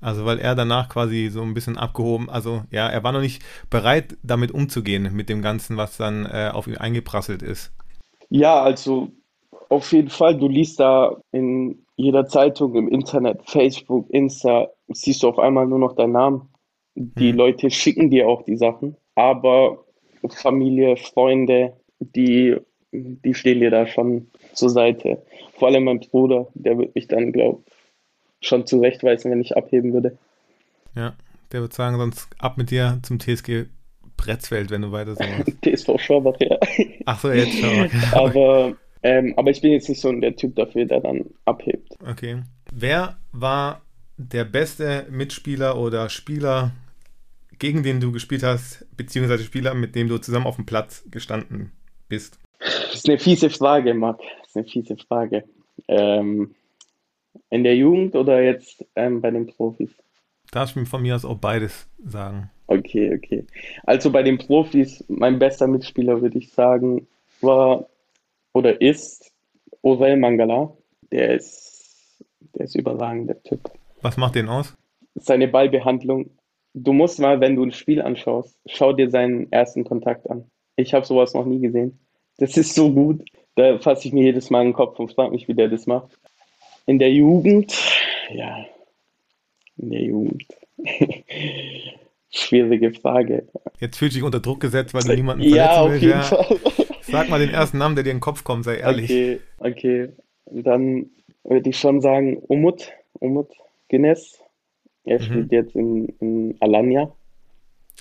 Also 0.00 0.26
weil 0.26 0.38
er 0.38 0.54
danach 0.54 0.88
quasi 0.88 1.30
so 1.32 1.42
ein 1.42 1.54
bisschen 1.54 1.78
abgehoben, 1.78 2.28
also 2.28 2.64
ja, 2.70 2.88
er 2.88 3.02
war 3.02 3.12
noch 3.12 3.20
nicht 3.20 3.42
bereit, 3.70 4.16
damit 4.22 4.50
umzugehen, 4.50 5.14
mit 5.14 5.28
dem 5.28 5.40
Ganzen, 5.40 5.76
was 5.76 5.96
dann 5.96 6.26
äh, 6.26 6.50
auf 6.52 6.66
ihn 6.66 6.76
eingeprasselt 6.76 7.42
ist. 7.42 7.72
Ja, 8.28 8.60
also 8.60 9.12
auf 9.68 9.92
jeden 9.92 10.10
Fall, 10.10 10.36
du 10.36 10.48
liest 10.48 10.80
da 10.80 11.16
in 11.32 11.84
jeder 11.96 12.26
Zeitung, 12.26 12.74
im 12.74 12.88
Internet, 12.88 13.40
Facebook, 13.46 14.08
Insta, 14.10 14.68
siehst 14.88 15.22
du 15.22 15.28
auf 15.28 15.38
einmal 15.38 15.66
nur 15.66 15.78
noch 15.78 15.94
deinen 15.94 16.12
Namen. 16.12 16.48
Die 16.94 17.30
Hm. 17.30 17.36
Leute 17.36 17.70
schicken 17.70 18.10
dir 18.10 18.28
auch 18.28 18.42
die 18.42 18.56
Sachen, 18.56 18.96
aber 19.14 19.84
Familie, 20.28 20.96
Freunde, 20.96 21.74
die, 22.00 22.56
die 22.92 23.34
stehen 23.34 23.60
dir 23.60 23.70
da 23.70 23.86
schon 23.86 24.28
zur 24.54 24.70
Seite. 24.70 25.22
Vor 25.54 25.68
allem 25.68 25.84
mein 25.84 26.00
Bruder, 26.00 26.48
der 26.54 26.78
wird 26.78 26.94
mich 26.94 27.08
dann, 27.08 27.32
glaube 27.32 27.62
schon 28.40 28.66
zurechtweisen, 28.66 29.30
wenn 29.30 29.40
ich 29.40 29.56
abheben 29.56 29.92
würde. 29.92 30.18
Ja, 30.94 31.14
der 31.52 31.60
wird 31.62 31.72
sagen, 31.72 31.96
sonst 31.98 32.28
ab 32.38 32.56
mit 32.58 32.70
dir 32.70 32.98
zum 33.02 33.18
TSG 33.18 33.66
Bretzfeld, 34.16 34.70
wenn 34.70 34.82
du 34.82 34.92
weiter 34.92 35.14
so 35.16 35.24
machst. 35.24 35.52
TSV 35.62 35.98
Schwabach, 35.98 36.36
ja. 36.40 36.56
Ach 37.06 37.18
so, 37.20 37.30
jetzt. 37.30 37.62
Okay. 37.62 37.90
Aber, 38.12 38.76
ähm, 39.02 39.34
aber 39.36 39.50
ich 39.50 39.60
bin 39.60 39.72
jetzt 39.72 39.88
nicht 39.88 40.00
so 40.00 40.12
der 40.12 40.36
Typ 40.36 40.56
dafür, 40.56 40.84
der 40.84 41.00
dann 41.00 41.26
abhebt. 41.44 41.94
okay. 42.06 42.42
Wer 42.72 43.16
war 43.32 43.82
der 44.16 44.44
beste 44.44 45.06
Mitspieler 45.10 45.78
oder 45.78 46.08
Spieler, 46.08 46.72
gegen 47.58 47.82
den 47.82 48.00
du 48.00 48.12
gespielt 48.12 48.42
hast, 48.42 48.86
beziehungsweise 48.96 49.44
Spieler, 49.44 49.74
mit 49.74 49.94
dem 49.94 50.08
du 50.08 50.18
zusammen 50.18 50.46
auf 50.46 50.56
dem 50.56 50.66
Platz 50.66 51.04
gestanden 51.10 51.72
bist? 52.08 52.38
Das 52.58 52.94
ist 52.94 53.08
eine 53.08 53.18
fiese 53.18 53.50
Frage, 53.50 53.94
Marc. 53.94 54.20
Das 54.40 54.48
ist 54.48 54.56
eine 54.56 54.66
fiese 54.66 54.96
Frage. 54.96 55.44
Ähm, 55.88 56.54
in 57.50 57.64
der 57.64 57.76
Jugend 57.76 58.14
oder 58.16 58.42
jetzt 58.42 58.84
ähm, 58.96 59.20
bei 59.20 59.30
den 59.30 59.46
Profis? 59.46 59.90
Darfst 60.50 60.74
du 60.74 60.80
mir 60.80 60.86
von 60.86 61.02
mir 61.02 61.14
aus 61.14 61.24
auch 61.24 61.38
beides 61.38 61.88
sagen? 62.04 62.50
Okay, 62.66 63.14
okay. 63.14 63.44
Also 63.84 64.10
bei 64.10 64.22
den 64.22 64.38
Profis, 64.38 65.04
mein 65.08 65.38
bester 65.38 65.66
Mitspieler, 65.66 66.20
würde 66.22 66.38
ich 66.38 66.50
sagen, 66.52 67.06
war 67.40 67.86
oder 68.56 68.80
ist 68.80 69.30
Orel 69.82 70.16
Mangala. 70.16 70.72
Der 71.12 71.34
ist, 71.34 72.24
der 72.54 72.64
ist 72.64 72.74
überragend, 72.74 73.28
der 73.28 73.42
Typ. 73.42 73.60
Was 74.02 74.16
macht 74.16 74.34
den 74.34 74.48
aus? 74.48 74.74
Seine 75.14 75.46
Ballbehandlung. 75.48 76.30
Du 76.74 76.92
musst 76.92 77.20
mal, 77.20 77.40
wenn 77.40 77.54
du 77.56 77.62
ein 77.64 77.72
Spiel 77.72 78.00
anschaust, 78.02 78.56
schau 78.66 78.92
dir 78.92 79.10
seinen 79.10 79.50
ersten 79.52 79.84
Kontakt 79.84 80.28
an. 80.30 80.50
Ich 80.76 80.94
habe 80.94 81.06
sowas 81.06 81.34
noch 81.34 81.44
nie 81.46 81.60
gesehen. 81.60 81.98
Das 82.38 82.56
ist 82.56 82.74
so 82.74 82.90
gut. 82.92 83.22
Da 83.56 83.78
fasse 83.78 84.08
ich 84.08 84.12
mir 84.14 84.24
jedes 84.24 84.50
Mal 84.50 84.60
in 84.62 84.68
den 84.68 84.74
Kopf 84.74 84.98
und 84.98 85.12
frage 85.12 85.30
mich, 85.32 85.48
wie 85.48 85.54
der 85.54 85.68
das 85.68 85.86
macht. 85.86 86.18
In 86.86 86.98
der 86.98 87.10
Jugend, 87.12 87.74
ja, 88.30 88.64
in 89.78 89.90
der 89.90 90.02
Jugend. 90.02 90.44
Schwierige 92.30 92.92
Frage. 92.92 93.48
Jetzt 93.80 93.96
fühlt 93.98 94.12
sich 94.12 94.22
unter 94.22 94.40
Druck 94.40 94.60
gesetzt, 94.60 94.92
weil 94.92 95.02
du 95.02 95.14
niemanden 95.14 95.44
Ja, 95.44 95.80
auf 95.80 95.90
willst. 95.90 96.02
jeden 96.02 96.18
Ja. 96.18 96.22
Fall. 96.22 96.56
Sag 97.10 97.28
mal 97.28 97.38
den 97.40 97.50
ersten 97.50 97.78
Namen, 97.78 97.94
der 97.94 98.04
dir 98.04 98.10
in 98.10 98.16
den 98.16 98.20
Kopf 98.20 98.44
kommt, 98.44 98.64
sei 98.64 98.76
ehrlich. 98.76 99.10
Okay, 99.10 99.40
okay. 99.58 100.08
Dann 100.46 101.06
würde 101.44 101.70
ich 101.70 101.78
schon 101.78 102.00
sagen, 102.00 102.36
Umut, 102.38 102.92
Umut 103.14 103.48
Güneş. 103.88 104.38
Er 105.04 105.18
Mhm. 105.18 105.22
spielt 105.22 105.52
jetzt 105.52 105.76
in, 105.76 106.08
in 106.20 106.56
Alanya. 106.60 107.12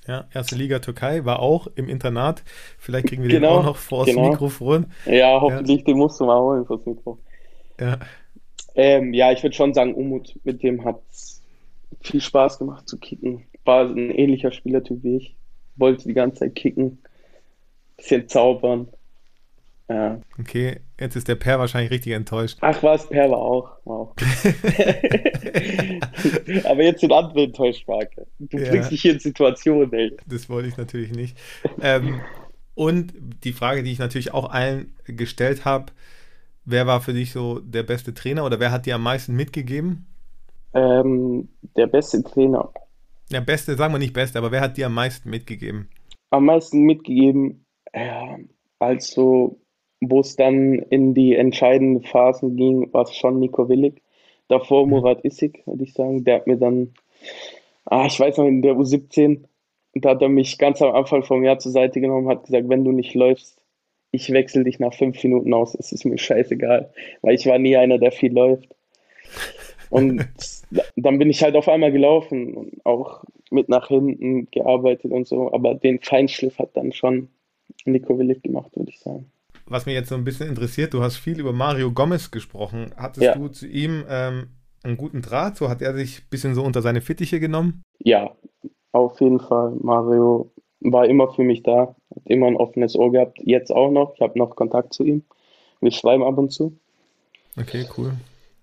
Ja, 0.07 0.25
erste 0.33 0.55
Liga 0.55 0.79
Türkei 0.79 1.25
war 1.25 1.39
auch 1.39 1.67
im 1.75 1.89
Internat. 1.89 2.43
Vielleicht 2.77 3.07
kriegen 3.07 3.23
wir 3.23 3.29
Genau, 3.29 3.49
den 3.49 3.59
auch 3.59 3.63
noch 3.63 3.77
vors 3.77 4.07
genau. 4.07 4.29
Mikrofon. 4.29 4.87
Ja, 5.05 5.39
hoffentlich, 5.41 5.83
den 5.83 5.97
musst 5.97 6.19
du 6.19 6.25
mal 6.25 6.39
holen 6.39 6.65
fürs 6.65 6.85
Mikro. 6.85 7.17
Ja. 7.79 7.99
Ähm, 8.75 9.13
ja, 9.13 9.31
ich 9.31 9.41
würde 9.41 9.55
schon 9.55 9.73
sagen, 9.73 9.93
Umut, 9.95 10.37
mit 10.43 10.61
dem 10.63 10.83
hat 10.83 10.99
viel 12.01 12.21
Spaß 12.21 12.59
gemacht 12.59 12.87
zu 12.87 12.97
kicken. 12.99 13.45
War 13.63 13.85
ein 13.89 14.11
ähnlicher 14.11 14.51
Spielertyp 14.51 15.03
wie 15.03 15.17
ich. 15.17 15.35
Wollte 15.75 16.07
die 16.07 16.13
ganze 16.13 16.39
Zeit 16.39 16.55
kicken, 16.55 16.99
bisschen 17.97 18.27
zaubern. 18.27 18.87
Ja. 19.87 20.19
Okay, 20.39 20.79
jetzt 20.99 21.15
ist 21.15 21.27
der 21.27 21.35
Per 21.35 21.59
wahrscheinlich 21.59 21.91
richtig 21.91 22.13
enttäuscht. 22.13 22.57
Ach 22.61 22.81
was, 22.81 23.07
Per 23.07 23.29
war 23.29 23.37
auch. 23.37 23.69
War 23.85 23.97
auch. 23.97 24.15
Aber 26.65 26.83
jetzt 26.83 27.01
sind 27.01 27.13
andere 27.13 27.43
enttäuscht, 27.43 27.87
Marke. 27.87 28.25
Du 28.39 28.57
Ja. 28.57 28.69
bringst 28.71 28.89
dich 28.91 29.01
hier 29.03 29.13
in 29.13 29.19
Situationen, 29.19 29.93
ey. 29.93 30.17
Das 30.25 30.49
wollte 30.49 30.69
ich 30.69 30.77
natürlich 30.77 31.11
nicht. 31.11 31.37
Ähm, 31.81 32.19
und 32.73 33.13
die 33.43 33.53
Frage, 33.53 33.83
die 33.83 33.91
ich 33.91 33.99
natürlich 33.99 34.33
auch 34.33 34.49
allen 34.49 34.95
gestellt 35.05 35.65
habe, 35.65 35.91
wer 36.65 36.87
war 36.87 36.99
für 37.01 37.13
dich 37.13 37.31
so 37.31 37.59
der 37.59 37.83
beste 37.83 38.15
Trainer 38.15 38.43
oder 38.43 38.59
wer 38.59 38.71
hat 38.71 38.87
dir 38.87 38.95
am 38.95 39.03
meisten 39.03 39.35
mitgegeben? 39.35 40.07
Ähm, 40.73 41.47
der 41.77 41.87
beste 41.87 42.23
Trainer. 42.23 42.71
Ja, 43.31 43.39
beste, 43.39 43.75
sagen 43.75 43.93
wir 43.93 43.99
nicht 43.99 44.13
beste, 44.13 44.37
aber 44.39 44.51
wer 44.51 44.61
hat 44.61 44.77
dir 44.77 44.87
am 44.87 44.93
meisten 44.93 45.29
mitgegeben? 45.29 45.89
Am 46.31 46.45
meisten 46.45 46.81
mitgegeben, 46.81 47.64
ja, 47.95 48.37
also 48.79 49.57
wo 50.01 50.19
es 50.19 50.35
dann 50.35 50.73
in 50.89 51.13
die 51.13 51.35
entscheidenden 51.35 52.03
Phasen 52.03 52.55
ging, 52.55 52.93
war 52.93 53.03
es 53.03 53.15
schon 53.15 53.39
Nico 53.39 53.69
Willig. 53.69 54.01
Davor 54.47 54.85
Murat 54.85 55.23
Issig, 55.25 55.63
würde 55.65 55.83
ich 55.83 55.93
sagen. 55.93 56.23
Der 56.23 56.35
hat 56.35 56.47
mir 56.47 56.57
dann, 56.57 56.93
ah, 57.85 58.05
ich 58.05 58.19
weiß 58.19 58.37
noch, 58.37 58.45
in 58.45 58.61
der 58.61 58.75
U17, 58.75 59.45
da 59.95 60.11
hat 60.11 60.21
er 60.21 60.29
mich 60.29 60.57
ganz 60.57 60.81
am 60.81 60.93
Anfang 60.93 61.23
vom 61.23 61.43
Jahr 61.43 61.57
zur 61.57 61.71
Seite 61.71 62.01
genommen, 62.01 62.27
hat 62.27 62.45
gesagt, 62.45 62.69
wenn 62.69 62.83
du 62.83 62.91
nicht 62.91 63.15
läufst, 63.15 63.61
ich 64.11 64.31
wechsle 64.31 64.63
dich 64.63 64.79
nach 64.79 64.93
fünf 64.93 65.21
Minuten 65.23 65.53
aus, 65.53 65.75
es 65.75 65.91
ist 65.91 66.05
mir 66.05 66.17
scheißegal, 66.17 66.91
weil 67.21 67.35
ich 67.35 67.45
war 67.47 67.57
nie 67.57 67.75
einer, 67.77 67.97
der 67.97 68.11
viel 68.11 68.33
läuft. 68.33 68.75
Und 69.89 70.25
dann 70.95 71.17
bin 71.17 71.29
ich 71.29 71.41
halt 71.41 71.55
auf 71.55 71.69
einmal 71.69 71.91
gelaufen 71.91 72.53
und 72.53 72.85
auch 72.85 73.23
mit 73.49 73.69
nach 73.69 73.87
hinten 73.87 74.49
gearbeitet 74.51 75.11
und 75.11 75.27
so, 75.27 75.51
aber 75.53 75.75
den 75.75 75.99
Feinschliff 75.99 76.59
hat 76.59 76.75
dann 76.75 76.91
schon 76.91 77.29
Nico 77.85 78.17
Willig 78.17 78.41
gemacht, 78.43 78.75
würde 78.75 78.89
ich 78.91 78.99
sagen. 78.99 79.31
Was 79.67 79.85
mich 79.85 79.95
jetzt 79.95 80.09
so 80.09 80.15
ein 80.15 80.23
bisschen 80.23 80.47
interessiert, 80.49 80.93
du 80.93 81.01
hast 81.01 81.17
viel 81.17 81.39
über 81.39 81.53
Mario 81.53 81.91
Gomez 81.91 82.29
gesprochen. 82.31 82.91
Hattest 82.97 83.25
Ja. 83.25 83.35
du 83.35 83.47
zu 83.47 83.67
ihm 83.67 84.03
ähm, 84.09 84.49
einen 84.83 84.97
guten 84.97 85.21
Draht? 85.21 85.57
So 85.57 85.69
hat 85.69 85.81
er 85.81 85.93
sich 85.95 86.19
ein 86.19 86.29
bisschen 86.29 86.53
so 86.53 86.63
unter 86.63 86.81
seine 86.81 87.01
Fittiche 87.01 87.39
genommen? 87.39 87.83
Ja, 87.99 88.31
auf 88.91 89.19
jeden 89.21 89.39
Fall. 89.39 89.73
Mario 89.81 90.51
war 90.81 91.05
immer 91.07 91.31
für 91.33 91.43
mich 91.43 91.63
da, 91.63 91.95
hat 92.15 92.23
immer 92.25 92.47
ein 92.47 92.57
offenes 92.57 92.95
Ohr 92.95 93.11
gehabt, 93.11 93.39
jetzt 93.43 93.71
auch 93.71 93.89
noch. 93.89 94.13
Ich 94.15 94.21
habe 94.21 94.37
noch 94.37 94.55
Kontakt 94.55 94.93
zu 94.93 95.03
ihm. 95.03 95.23
Wir 95.81 95.91
schreiben 95.91 96.23
ab 96.23 96.37
und 96.37 96.51
zu. 96.51 96.77
Okay, 97.59 97.85
cool. 97.97 98.13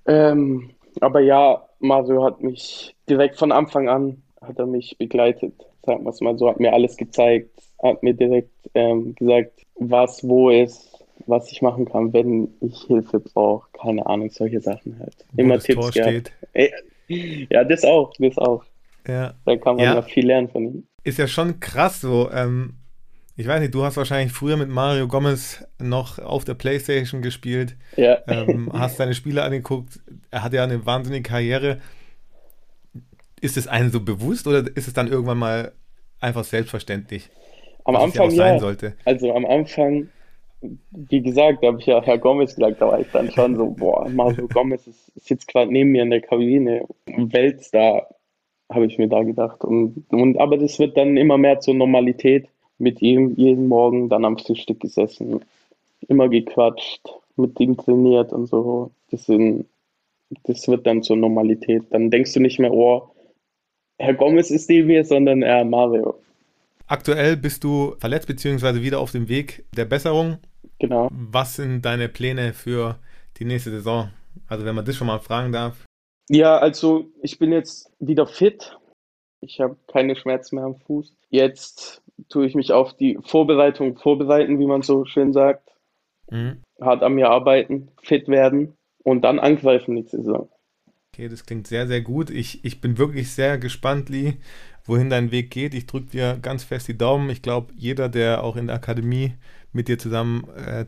Ähm, 0.06 0.70
aber 1.00 1.20
ja, 1.20 1.66
Mario 1.80 2.24
hat 2.24 2.42
mich 2.42 2.94
direkt 3.08 3.38
von 3.38 3.50
Anfang 3.50 3.88
an 3.88 4.22
hat 4.40 4.58
er 4.58 4.66
mich 4.66 4.98
begleitet, 4.98 5.54
sagen 5.84 6.04
wir 6.04 6.10
es 6.10 6.20
mal 6.20 6.36
so, 6.36 6.48
hat 6.48 6.58
mir 6.60 6.72
alles 6.72 6.96
gezeigt, 6.96 7.50
hat 7.82 8.02
mir 8.02 8.14
direkt 8.14 8.50
ähm, 8.74 9.14
gesagt, 9.16 9.62
was 9.76 10.22
wo 10.26 10.50
ist, 10.50 11.04
was 11.26 11.50
ich 11.52 11.62
machen 11.62 11.84
kann, 11.84 12.12
wenn 12.12 12.48
ich 12.60 12.82
Hilfe 12.84 13.20
brauche. 13.20 13.68
Keine 13.72 14.04
Ahnung, 14.06 14.30
solche 14.30 14.60
Sachen 14.60 14.98
halt. 14.98 15.14
Wo 15.32 15.42
Immer 15.42 15.58
Tipps 15.58 15.80
Tor 15.80 15.90
gehabt. 15.90 16.32
steht. 16.54 16.72
Ja, 17.50 17.64
das 17.64 17.84
auch, 17.84 18.12
das 18.18 18.38
auch. 18.38 18.64
Ja. 19.06 19.34
Da 19.44 19.56
kann 19.56 19.76
man 19.76 19.84
Ja. 19.84 19.94
ja 19.96 20.02
viel 20.02 20.26
lernen 20.26 20.48
von 20.48 20.64
ihm. 20.64 20.86
Ist 21.04 21.18
ja 21.18 21.26
schon 21.26 21.58
krass 21.60 22.00
so. 22.00 22.30
Ähm, 22.32 22.74
ich 23.36 23.46
weiß 23.48 23.60
nicht, 23.60 23.74
du 23.74 23.82
hast 23.82 23.96
wahrscheinlich 23.96 24.32
früher 24.32 24.56
mit 24.56 24.68
Mario 24.68 25.08
Gomez 25.08 25.64
noch 25.80 26.18
auf 26.18 26.44
der 26.44 26.54
Playstation 26.54 27.22
gespielt, 27.22 27.76
Ja. 27.96 28.18
ähm, 28.28 28.70
hast 28.72 28.98
seine 28.98 29.14
Spiele 29.14 29.42
angeguckt. 29.42 30.00
Er 30.30 30.42
hat 30.44 30.52
ja 30.52 30.62
eine 30.64 30.84
wahnsinnige 30.86 31.22
Karriere. 31.28 31.80
Ist 33.40 33.56
es 33.56 33.66
einem 33.66 33.90
so 33.90 34.00
bewusst 34.00 34.46
oder 34.46 34.64
ist 34.76 34.86
es 34.86 34.92
dann 34.94 35.08
irgendwann 35.08 35.38
mal 35.38 35.72
einfach 36.20 36.44
selbstverständlich? 36.44 37.28
Am 37.84 37.94
was 37.94 38.14
ja 38.14 38.22
Anfang 38.22 38.30
ja. 38.36 38.58
sollte. 38.58 38.94
Also 39.04 39.34
am 39.34 39.44
Anfang, 39.44 40.08
wie 40.90 41.20
gesagt, 41.20 41.62
da 41.62 41.68
habe 41.68 41.80
ich 41.80 41.86
ja 41.86 42.02
Herr 42.02 42.18
Gomez 42.18 42.54
gesagt, 42.54 42.80
da 42.80 42.88
war 42.88 43.00
ich 43.00 43.10
dann 43.12 43.30
schon 43.30 43.56
so, 43.56 43.70
boah, 43.70 44.08
Mario 44.08 44.46
Gomez 44.48 44.86
ist, 44.86 45.12
jetzt 45.28 45.48
gerade 45.48 45.72
neben 45.72 45.90
mir 45.90 46.02
in 46.02 46.10
der 46.10 46.20
Kabine, 46.20 46.86
Weltstar, 47.06 48.08
habe 48.70 48.86
ich 48.86 48.98
mir 48.98 49.08
da 49.08 49.22
gedacht. 49.22 49.64
Und, 49.64 50.04
und 50.10 50.38
aber 50.38 50.56
das 50.56 50.78
wird 50.78 50.96
dann 50.96 51.16
immer 51.16 51.38
mehr 51.38 51.60
zur 51.60 51.74
Normalität 51.74 52.48
mit 52.78 53.02
ihm 53.02 53.34
jeden 53.36 53.68
Morgen 53.68 54.08
dann 54.08 54.24
am 54.24 54.38
Frühstück 54.38 54.80
gesessen, 54.80 55.40
immer 56.08 56.28
gequatscht, 56.28 57.02
mit 57.36 57.58
ihm 57.60 57.76
trainiert 57.76 58.32
und 58.32 58.46
so. 58.46 58.90
Das 59.10 59.26
sind, 59.26 59.66
das 60.44 60.66
wird 60.68 60.86
dann 60.86 61.02
zur 61.02 61.16
Normalität. 61.16 61.84
Dann 61.90 62.10
denkst 62.10 62.32
du 62.32 62.40
nicht 62.40 62.58
mehr, 62.58 62.72
oh, 62.72 63.10
Herr 63.98 64.14
Gomez 64.14 64.50
ist 64.50 64.68
neben 64.68 64.88
mir, 64.88 65.04
sondern 65.04 65.42
Herr 65.42 65.64
Mario. 65.64 66.16
Aktuell 66.86 67.36
bist 67.36 67.64
du 67.64 67.94
verletzt 67.98 68.26
beziehungsweise 68.26 68.82
wieder 68.82 69.00
auf 69.00 69.12
dem 69.12 69.28
Weg 69.28 69.64
der 69.74 69.84
Besserung. 69.84 70.38
Genau. 70.78 71.08
Was 71.12 71.56
sind 71.56 71.82
deine 71.82 72.08
Pläne 72.08 72.52
für 72.52 72.98
die 73.38 73.44
nächste 73.44 73.70
Saison? 73.70 74.10
Also 74.48 74.64
wenn 74.64 74.74
man 74.74 74.84
das 74.84 74.96
schon 74.96 75.06
mal 75.06 75.18
fragen 75.18 75.52
darf. 75.52 75.84
Ja, 76.28 76.58
also 76.58 77.10
ich 77.22 77.38
bin 77.38 77.52
jetzt 77.52 77.90
wieder 77.98 78.26
fit. 78.26 78.78
Ich 79.40 79.60
habe 79.60 79.76
keine 79.90 80.16
Schmerzen 80.16 80.56
mehr 80.56 80.64
am 80.64 80.76
Fuß. 80.76 81.14
Jetzt 81.30 82.02
tue 82.28 82.46
ich 82.46 82.54
mich 82.54 82.72
auf 82.72 82.96
die 82.96 83.18
Vorbereitung 83.22 83.96
vorbereiten, 83.96 84.58
wie 84.58 84.66
man 84.66 84.82
so 84.82 85.04
schön 85.04 85.32
sagt. 85.32 85.70
Mhm. 86.30 86.62
Hart 86.80 87.02
an 87.02 87.14
mir 87.14 87.30
arbeiten, 87.30 87.90
fit 88.02 88.28
werden 88.28 88.74
und 89.04 89.22
dann 89.22 89.38
angreifen 89.38 89.94
nächste 89.94 90.18
Saison. 90.18 90.48
Okay, 91.14 91.28
das 91.28 91.44
klingt 91.44 91.66
sehr, 91.66 91.86
sehr 91.86 92.00
gut. 92.00 92.30
Ich, 92.30 92.64
ich 92.64 92.80
bin 92.80 92.96
wirklich 92.96 93.32
sehr 93.32 93.58
gespannt, 93.58 94.08
Lee, 94.08 94.34
wohin 94.84 95.10
dein 95.10 95.30
Weg 95.30 95.50
geht. 95.50 95.74
Ich 95.74 95.86
drücke 95.86 96.10
dir 96.10 96.38
ganz 96.40 96.64
fest 96.64 96.88
die 96.88 96.98
Daumen. 96.98 97.30
Ich 97.30 97.42
glaube, 97.42 97.72
jeder, 97.76 98.08
der 98.08 98.42
auch 98.42 98.56
in 98.56 98.66
der 98.66 98.76
Akademie 98.76 99.34
mit 99.72 99.88
dir 99.88 99.98
zusammen 99.98 100.44
äh, 100.56 100.84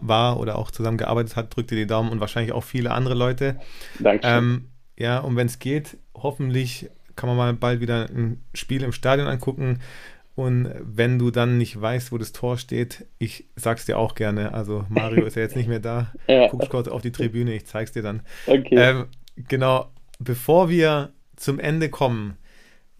war 0.00 0.38
oder 0.38 0.56
auch 0.56 0.70
zusammen 0.70 0.98
gearbeitet 0.98 1.36
hat, 1.36 1.54
drückt 1.54 1.70
dir 1.70 1.76
die 1.76 1.86
Daumen 1.86 2.10
und 2.10 2.20
wahrscheinlich 2.20 2.52
auch 2.52 2.64
viele 2.64 2.92
andere 2.92 3.14
Leute. 3.14 3.56
Dankeschön. 3.98 4.38
Ähm, 4.38 4.64
ja, 4.96 5.18
und 5.18 5.36
wenn 5.36 5.46
es 5.46 5.58
geht, 5.58 5.96
hoffentlich 6.14 6.90
kann 7.16 7.28
man 7.28 7.36
mal 7.36 7.52
bald 7.54 7.80
wieder 7.80 8.08
ein 8.08 8.42
Spiel 8.54 8.82
im 8.82 8.92
Stadion 8.92 9.28
angucken. 9.28 9.80
Und 10.36 10.72
wenn 10.80 11.18
du 11.18 11.30
dann 11.30 11.58
nicht 11.58 11.78
weißt, 11.78 12.12
wo 12.12 12.18
das 12.18 12.32
Tor 12.32 12.56
steht, 12.56 13.06
ich 13.18 13.46
sag's 13.56 13.84
dir 13.84 13.98
auch 13.98 14.14
gerne. 14.14 14.54
Also 14.54 14.86
Mario 14.88 15.26
ist 15.26 15.36
ja 15.36 15.42
jetzt 15.42 15.56
nicht 15.56 15.68
mehr 15.68 15.80
da. 15.80 16.12
Ja. 16.28 16.48
Guck 16.48 16.68
kurz 16.68 16.88
auf 16.88 17.02
die 17.02 17.12
Tribüne, 17.12 17.52
ich 17.52 17.66
zeig's 17.66 17.92
dir 17.92 18.02
dann. 18.02 18.22
okay. 18.46 18.76
Ähm, 18.76 19.06
genau, 19.48 19.90
bevor 20.18 20.68
wir 20.68 21.12
zum 21.36 21.58
Ende 21.58 21.88
kommen, 21.88 22.36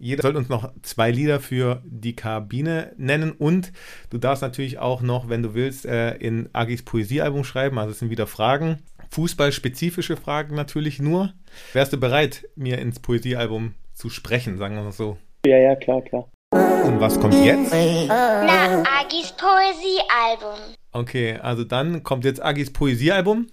jeder 0.01 0.23
soll 0.23 0.35
uns 0.35 0.49
noch 0.49 0.73
zwei 0.81 1.11
Lieder 1.11 1.39
für 1.39 1.81
die 1.85 2.15
Kabine 2.15 2.93
nennen 2.97 3.31
und 3.31 3.71
du 4.09 4.17
darfst 4.17 4.41
natürlich 4.41 4.79
auch 4.79 5.01
noch, 5.01 5.29
wenn 5.29 5.43
du 5.43 5.53
willst, 5.53 5.85
äh, 5.85 6.15
in 6.15 6.49
Agis 6.53 6.83
Poesiealbum 6.83 7.43
schreiben. 7.43 7.77
Also 7.77 7.91
es 7.91 7.99
sind 7.99 8.09
wieder 8.09 8.27
Fragen, 8.27 8.79
fußballspezifische 9.11 10.17
Fragen 10.17 10.55
natürlich 10.55 10.99
nur. 10.99 11.33
Wärst 11.73 11.93
du 11.93 11.97
bereit, 11.97 12.47
mir 12.55 12.79
ins 12.79 12.99
Poesiealbum 12.99 13.75
zu 13.93 14.09
sprechen, 14.09 14.57
sagen 14.57 14.75
wir 14.75 14.83
mal 14.83 14.91
so? 14.91 15.17
ja, 15.45 15.57
ja, 15.57 15.75
klar, 15.75 16.01
klar. 16.01 16.27
Und 16.51 16.99
was 16.99 17.19
kommt 17.19 17.33
jetzt? 17.45 17.71
Na, 17.71 18.83
Agis 18.99 19.33
Poesiealbum. 19.37 20.75
Okay, 20.91 21.37
also 21.41 21.63
dann 21.63 22.03
kommt 22.03 22.25
jetzt 22.25 22.43
Agis 22.43 22.73
Poesiealbum. 22.73 23.47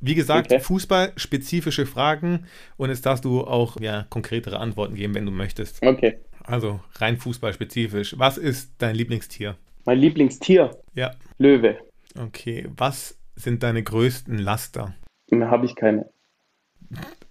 Wie 0.00 0.14
gesagt, 0.14 0.50
Okay. 0.50 0.60
fußballspezifische 0.60 1.84
Fragen 1.86 2.46
und 2.76 2.88
jetzt 2.90 3.04
darfst 3.06 3.24
du 3.24 3.42
auch 3.42 3.78
ja, 3.80 4.06
konkretere 4.08 4.58
Antworten 4.58 4.94
geben, 4.94 5.14
wenn 5.14 5.26
du 5.26 5.32
möchtest. 5.32 5.82
Okay. 5.82 6.18
Also 6.44 6.80
rein 6.96 7.16
fußballspezifisch. 7.18 8.18
Was 8.18 8.38
ist 8.38 8.72
dein 8.78 8.94
Lieblingstier? 8.96 9.56
Mein 9.84 9.98
Lieblingstier, 9.98 10.70
Ja. 10.94 11.12
Löwe. 11.38 11.78
Okay. 12.18 12.66
Was 12.76 13.18
sind 13.36 13.62
deine 13.62 13.82
größten 13.82 14.38
Laster? 14.38 14.94
Mehr 15.30 15.50
habe 15.50 15.66
ich 15.66 15.74
keine. 15.76 16.08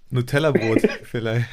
Nutella-Brot 0.10 0.82
vielleicht. 1.04 1.48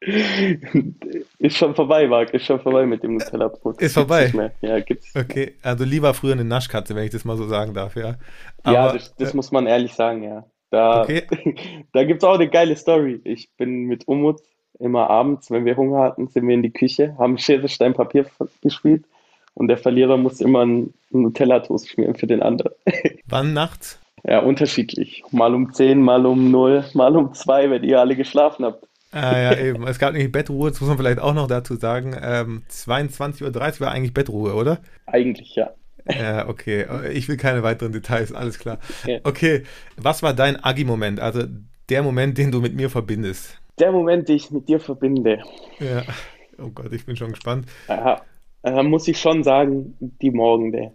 Ist 0.00 1.56
schon 1.56 1.74
vorbei, 1.74 2.06
Marc. 2.06 2.34
Ist 2.34 2.44
schon 2.44 2.60
vorbei 2.60 2.84
mit 2.84 3.02
dem 3.02 3.14
Nutella-Brot. 3.14 3.80
Ist 3.80 3.94
vorbei? 3.94 4.52
Ja, 4.60 4.80
gibt's. 4.80 5.14
Okay, 5.16 5.54
also 5.62 5.84
lieber 5.84 6.12
früher 6.14 6.32
eine 6.32 6.44
Naschkatze, 6.44 6.94
wenn 6.94 7.04
ich 7.04 7.10
das 7.10 7.24
mal 7.24 7.36
so 7.36 7.46
sagen 7.46 7.74
darf, 7.74 7.96
ja. 7.96 8.16
ja, 8.66 8.84
Aber, 8.84 8.92
das, 8.92 9.14
das 9.16 9.34
muss 9.34 9.50
man 9.52 9.66
ehrlich 9.66 9.94
sagen, 9.94 10.22
ja. 10.22 10.44
Da, 10.70 11.02
Okay. 11.02 11.22
da 11.92 12.04
gibt's 12.04 12.24
auch 12.24 12.34
eine 12.34 12.48
geile 12.48 12.76
Story. 12.76 13.20
Ich 13.24 13.50
bin 13.56 13.84
mit 13.84 14.06
Umut 14.06 14.40
immer 14.78 15.08
abends, 15.08 15.50
wenn 15.50 15.64
wir 15.64 15.76
Hunger 15.76 16.00
hatten, 16.02 16.28
sind 16.28 16.46
wir 16.46 16.54
in 16.54 16.62
die 16.62 16.72
Küche, 16.72 17.16
haben 17.18 17.38
Schere, 17.38 17.68
Stein, 17.68 17.94
Papier 17.94 18.26
gespielt 18.62 19.04
und 19.54 19.68
der 19.68 19.78
Verlierer 19.78 20.18
muss 20.18 20.40
immer 20.40 20.60
einen 20.60 20.92
Nutella-Toast 21.10 21.88
schmieren 21.88 22.14
für 22.14 22.26
den 22.26 22.42
anderen. 22.42 22.72
wann 23.26 23.54
nachts? 23.54 23.98
Ja, 24.24 24.40
unterschiedlich. 24.40 25.22
Mal 25.30 25.54
um 25.54 25.72
10, 25.72 26.02
mal 26.02 26.26
um 26.26 26.50
0, 26.50 26.84
mal 26.94 27.16
um 27.16 27.32
2, 27.32 27.70
wenn 27.70 27.84
ihr 27.84 28.00
alle 28.00 28.16
geschlafen 28.16 28.64
habt. 28.64 28.86
Ah, 29.16 29.40
ja, 29.40 29.58
eben. 29.58 29.86
Es 29.86 29.98
gab 29.98 30.12
nämlich 30.12 30.30
Bettruhe, 30.30 30.70
das 30.70 30.80
muss 30.80 30.88
man 30.88 30.98
vielleicht 30.98 31.20
auch 31.20 31.34
noch 31.34 31.46
dazu 31.46 31.76
sagen. 31.76 32.14
Ähm, 32.20 32.62
22.30 32.70 33.42
Uhr 33.44 33.80
war 33.80 33.92
eigentlich 33.92 34.14
Bettruhe, 34.14 34.54
oder? 34.54 34.78
Eigentlich 35.06 35.54
ja. 35.54 35.70
Ja, 36.08 36.48
okay. 36.48 36.86
Ich 37.12 37.28
will 37.28 37.36
keine 37.36 37.62
weiteren 37.62 37.92
Details, 37.92 38.32
alles 38.32 38.58
klar. 38.58 38.78
Ja. 39.06 39.18
Okay, 39.24 39.62
was 39.96 40.22
war 40.22 40.34
dein 40.34 40.62
Agi-Moment? 40.62 41.18
Also 41.20 41.42
der 41.88 42.02
Moment, 42.02 42.38
den 42.38 42.52
du 42.52 42.60
mit 42.60 42.74
mir 42.74 42.90
verbindest? 42.90 43.60
Der 43.78 43.92
Moment, 43.92 44.28
den 44.28 44.36
ich 44.36 44.50
mit 44.50 44.68
dir 44.68 44.80
verbinde, 44.80 45.42
Ja. 45.78 46.02
Oh 46.58 46.70
Gott, 46.70 46.92
ich 46.92 47.04
bin 47.04 47.16
schon 47.16 47.32
gespannt. 47.32 47.66
ja, 47.88 48.22
äh, 48.62 48.82
muss 48.82 49.06
ich 49.08 49.18
schon 49.18 49.44
sagen, 49.44 49.94
die 50.00 50.30
Morgende 50.30 50.92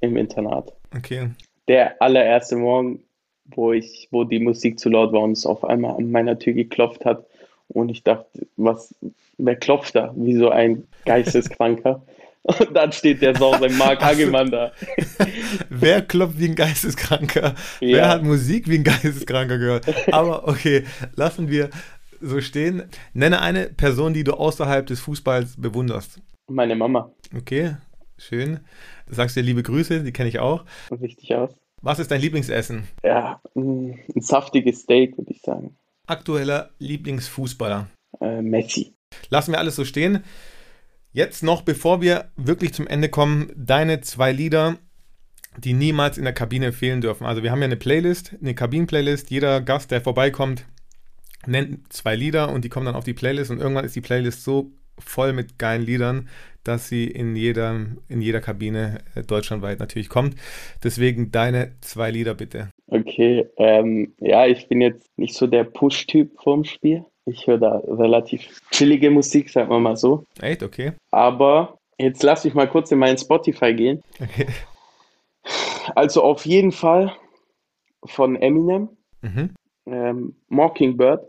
im 0.00 0.16
Internat. 0.16 0.72
Okay. 0.96 1.30
Der 1.68 2.00
allererste 2.00 2.56
Morgen, 2.56 3.04
wo 3.44 3.72
ich, 3.72 4.08
wo 4.10 4.24
die 4.24 4.38
Musik 4.38 4.78
zu 4.78 4.88
laut 4.88 5.12
war 5.12 5.20
und 5.20 5.32
es 5.32 5.44
auf 5.46 5.64
einmal 5.64 5.96
an 5.96 6.10
meiner 6.10 6.38
Tür 6.38 6.54
geklopft 6.54 7.04
hat. 7.04 7.26
Und 7.72 7.88
ich 7.88 8.02
dachte, 8.02 8.46
was, 8.56 8.94
wer 9.38 9.56
klopft 9.56 9.94
da? 9.94 10.12
Wie 10.16 10.36
so 10.36 10.50
ein 10.50 10.84
Geisteskranker. 11.04 12.02
Und 12.42 12.74
dann 12.74 12.90
steht 12.90 13.22
der 13.22 13.36
Sorge 13.36 13.68
Mark 13.70 14.02
Hagemann 14.02 14.50
da. 14.50 14.72
Wer 15.70 16.02
klopft 16.02 16.40
wie 16.40 16.46
ein 16.48 16.56
Geisteskranker? 16.56 17.54
Ja. 17.78 17.96
Wer 17.96 18.08
hat 18.08 18.24
Musik 18.24 18.68
wie 18.68 18.78
ein 18.78 18.82
Geisteskranker 18.84 19.58
gehört? 19.58 20.12
Aber 20.12 20.48
okay, 20.48 20.82
lassen 21.14 21.48
wir 21.48 21.70
so 22.20 22.40
stehen. 22.40 22.82
Nenne 23.12 23.40
eine 23.40 23.66
Person, 23.66 24.12
die 24.12 24.24
du 24.24 24.32
außerhalb 24.32 24.84
des 24.86 24.98
Fußballs 24.98 25.60
bewunderst. 25.60 26.20
Meine 26.48 26.74
Mama. 26.74 27.12
Okay, 27.36 27.76
schön. 28.18 28.58
Du 29.06 29.14
sagst 29.14 29.36
dir 29.36 29.42
liebe 29.42 29.62
Grüße, 29.62 30.02
die 30.02 30.12
kenne 30.12 30.28
ich 30.28 30.40
auch. 30.40 30.64
Richtig 30.90 31.36
aus. 31.36 31.54
Was 31.80 32.00
ist 32.00 32.10
dein 32.10 32.20
Lieblingsessen? 32.20 32.88
Ja, 33.04 33.40
mh, 33.54 33.94
ein 34.16 34.20
saftiges 34.20 34.80
Steak, 34.80 35.16
würde 35.16 35.30
ich 35.30 35.42
sagen. 35.42 35.76
Aktueller 36.12 36.70
Lieblingsfußballer. 36.78 37.88
Äh, 38.20 38.42
Messi. 38.42 38.94
Lassen 39.30 39.52
wir 39.52 39.58
alles 39.58 39.76
so 39.76 39.86
stehen. 39.86 40.22
Jetzt 41.10 41.42
noch, 41.42 41.62
bevor 41.62 42.02
wir 42.02 42.30
wirklich 42.36 42.74
zum 42.74 42.86
Ende 42.86 43.08
kommen, 43.08 43.50
deine 43.56 44.02
zwei 44.02 44.30
Lieder, 44.30 44.76
die 45.56 45.72
niemals 45.72 46.18
in 46.18 46.24
der 46.24 46.34
Kabine 46.34 46.72
fehlen 46.72 47.00
dürfen. 47.00 47.26
Also 47.26 47.42
wir 47.42 47.50
haben 47.50 47.60
ja 47.60 47.66
eine 47.66 47.76
Playlist, 47.76 48.36
eine 48.40 48.54
Kabinen-Playlist. 48.54 49.30
Jeder 49.30 49.62
Gast, 49.62 49.90
der 49.90 50.02
vorbeikommt, 50.02 50.66
nennt 51.46 51.90
zwei 51.90 52.14
Lieder 52.14 52.50
und 52.50 52.64
die 52.64 52.68
kommen 52.68 52.86
dann 52.86 52.94
auf 52.94 53.04
die 53.04 53.14
Playlist 53.14 53.50
und 53.50 53.58
irgendwann 53.58 53.86
ist 53.86 53.96
die 53.96 54.02
Playlist 54.02 54.44
so 54.44 54.72
voll 54.98 55.32
mit 55.32 55.58
geilen 55.58 55.82
Liedern, 55.82 56.28
dass 56.64 56.88
sie 56.88 57.06
in 57.06 57.34
jeder, 57.34 57.86
in 58.08 58.20
jeder 58.20 58.40
Kabine 58.40 59.00
äh, 59.14 59.22
deutschlandweit 59.22 59.80
natürlich 59.80 60.08
kommt. 60.10 60.36
Deswegen 60.84 61.32
deine 61.32 61.72
zwei 61.80 62.10
Lieder 62.10 62.34
bitte. 62.34 62.70
Okay, 62.92 63.48
ähm, 63.56 64.14
ja, 64.20 64.46
ich 64.46 64.68
bin 64.68 64.80
jetzt 64.82 65.08
nicht 65.18 65.34
so 65.34 65.46
der 65.46 65.64
Push-Typ 65.64 66.38
vorm 66.40 66.64
Spiel. 66.64 67.04
Ich 67.24 67.46
höre 67.46 67.58
da 67.58 67.78
relativ 67.86 68.60
chillige 68.70 69.10
Musik, 69.10 69.48
sagen 69.48 69.70
wir 69.70 69.78
mal 69.80 69.96
so. 69.96 70.24
Echt? 70.40 70.62
Okay. 70.62 70.92
Aber 71.10 71.78
jetzt 71.98 72.22
lass 72.22 72.44
mich 72.44 72.52
mal 72.54 72.68
kurz 72.68 72.90
in 72.92 72.98
meinen 72.98 73.16
Spotify 73.18 73.72
gehen. 73.74 74.02
okay. 74.20 74.46
Also 75.96 76.22
auf 76.22 76.46
jeden 76.46 76.70
Fall 76.72 77.12
von 78.04 78.36
Eminem, 78.36 78.88
Mhm. 79.22 79.50
ähm, 79.86 80.36
Mockingbird. 80.48 81.20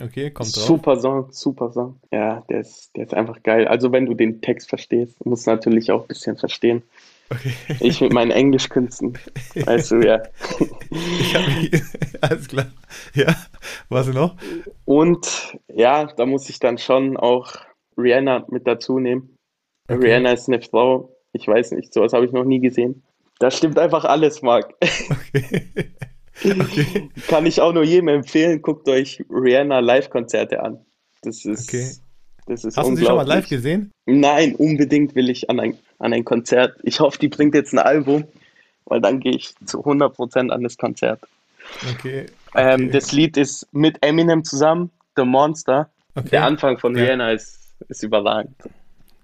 Okay, 0.00 0.30
kommt 0.30 0.54
drauf. 0.56 0.64
Super 0.64 0.96
Song, 0.96 1.26
super 1.32 1.72
Song. 1.72 2.00
Ja, 2.12 2.42
der 2.48 2.60
ist, 2.60 2.90
der 2.96 3.04
ist 3.04 3.14
einfach 3.14 3.42
geil. 3.42 3.66
Also 3.68 3.90
wenn 3.92 4.06
du 4.06 4.14
den 4.14 4.40
Text 4.40 4.68
verstehst, 4.68 5.24
musst 5.26 5.46
du 5.46 5.50
natürlich 5.52 5.90
auch 5.92 6.02
ein 6.02 6.08
bisschen 6.08 6.36
verstehen. 6.36 6.82
Okay. 7.30 7.52
Ich 7.80 8.00
mit 8.00 8.12
meinen 8.12 8.30
Englischkünsten, 8.30 9.18
weißt 9.54 9.92
du, 9.92 10.06
ja. 10.06 10.22
Ich 11.20 11.34
hab 11.34 11.46
mich, 11.46 11.82
alles 12.20 12.48
klar. 12.48 12.66
Ja, 13.14 13.34
was 13.88 14.08
noch? 14.08 14.36
Und 14.84 15.56
ja, 15.72 16.04
da 16.04 16.26
muss 16.26 16.48
ich 16.48 16.58
dann 16.58 16.78
schon 16.78 17.16
auch 17.16 17.54
Rihanna 17.96 18.46
mit 18.50 18.66
dazu 18.66 18.98
nehmen. 18.98 19.36
Okay. 19.88 20.06
Rihanna 20.06 20.32
ist 20.32 20.48
eine 20.48 20.60
Frau, 20.60 21.16
ich 21.32 21.48
weiß 21.48 21.72
nicht, 21.72 21.92
sowas 21.92 22.12
habe 22.12 22.26
ich 22.26 22.32
noch 22.32 22.44
nie 22.44 22.60
gesehen. 22.60 23.02
Da 23.38 23.50
stimmt 23.50 23.78
einfach 23.78 24.04
alles, 24.04 24.42
Marc. 24.42 24.74
Okay. 24.80 25.68
okay. 26.60 27.10
Kann 27.28 27.46
ich 27.46 27.60
auch 27.60 27.72
nur 27.72 27.84
jedem 27.84 28.08
empfehlen, 28.08 28.62
guckt 28.62 28.88
euch 28.88 29.24
Rihanna 29.30 29.80
Live-Konzerte 29.80 30.62
an. 30.62 30.84
Das 31.22 31.44
ist, 31.44 31.68
Okay. 31.68 31.90
das 32.46 32.64
ist 32.64 32.76
Hast 32.76 32.90
du 32.90 32.96
sie 32.96 33.04
schon 33.04 33.16
mal 33.16 33.26
live 33.26 33.48
gesehen? 33.48 33.90
Nein, 34.06 34.54
unbedingt 34.56 35.14
will 35.14 35.30
ich 35.30 35.48
an 35.48 35.58
ein, 35.58 35.78
an 35.98 36.12
ein 36.12 36.24
Konzert. 36.24 36.76
Ich 36.82 37.00
hoffe, 37.00 37.18
die 37.18 37.28
bringt 37.28 37.54
jetzt 37.54 37.72
ein 37.72 37.78
Album, 37.78 38.24
weil 38.86 39.00
dann 39.00 39.20
gehe 39.20 39.32
ich 39.34 39.54
zu 39.64 39.84
100% 39.84 40.50
an 40.50 40.62
das 40.62 40.76
Konzert. 40.76 41.20
Okay. 41.94 42.26
Ähm, 42.54 42.82
okay. 42.84 42.90
das 42.90 43.12
Lied 43.12 43.36
ist 43.36 43.66
mit 43.72 44.02
Eminem 44.04 44.44
zusammen, 44.44 44.90
The 45.16 45.24
Monster. 45.24 45.90
okay. 46.14 46.28
Der 46.32 46.44
Anfang 46.44 46.78
von 46.78 46.96
Ja. 46.96 47.04
Rihanna 47.04 47.32
ist, 47.32 47.72
ist 47.88 48.02
überragend. 48.02 48.54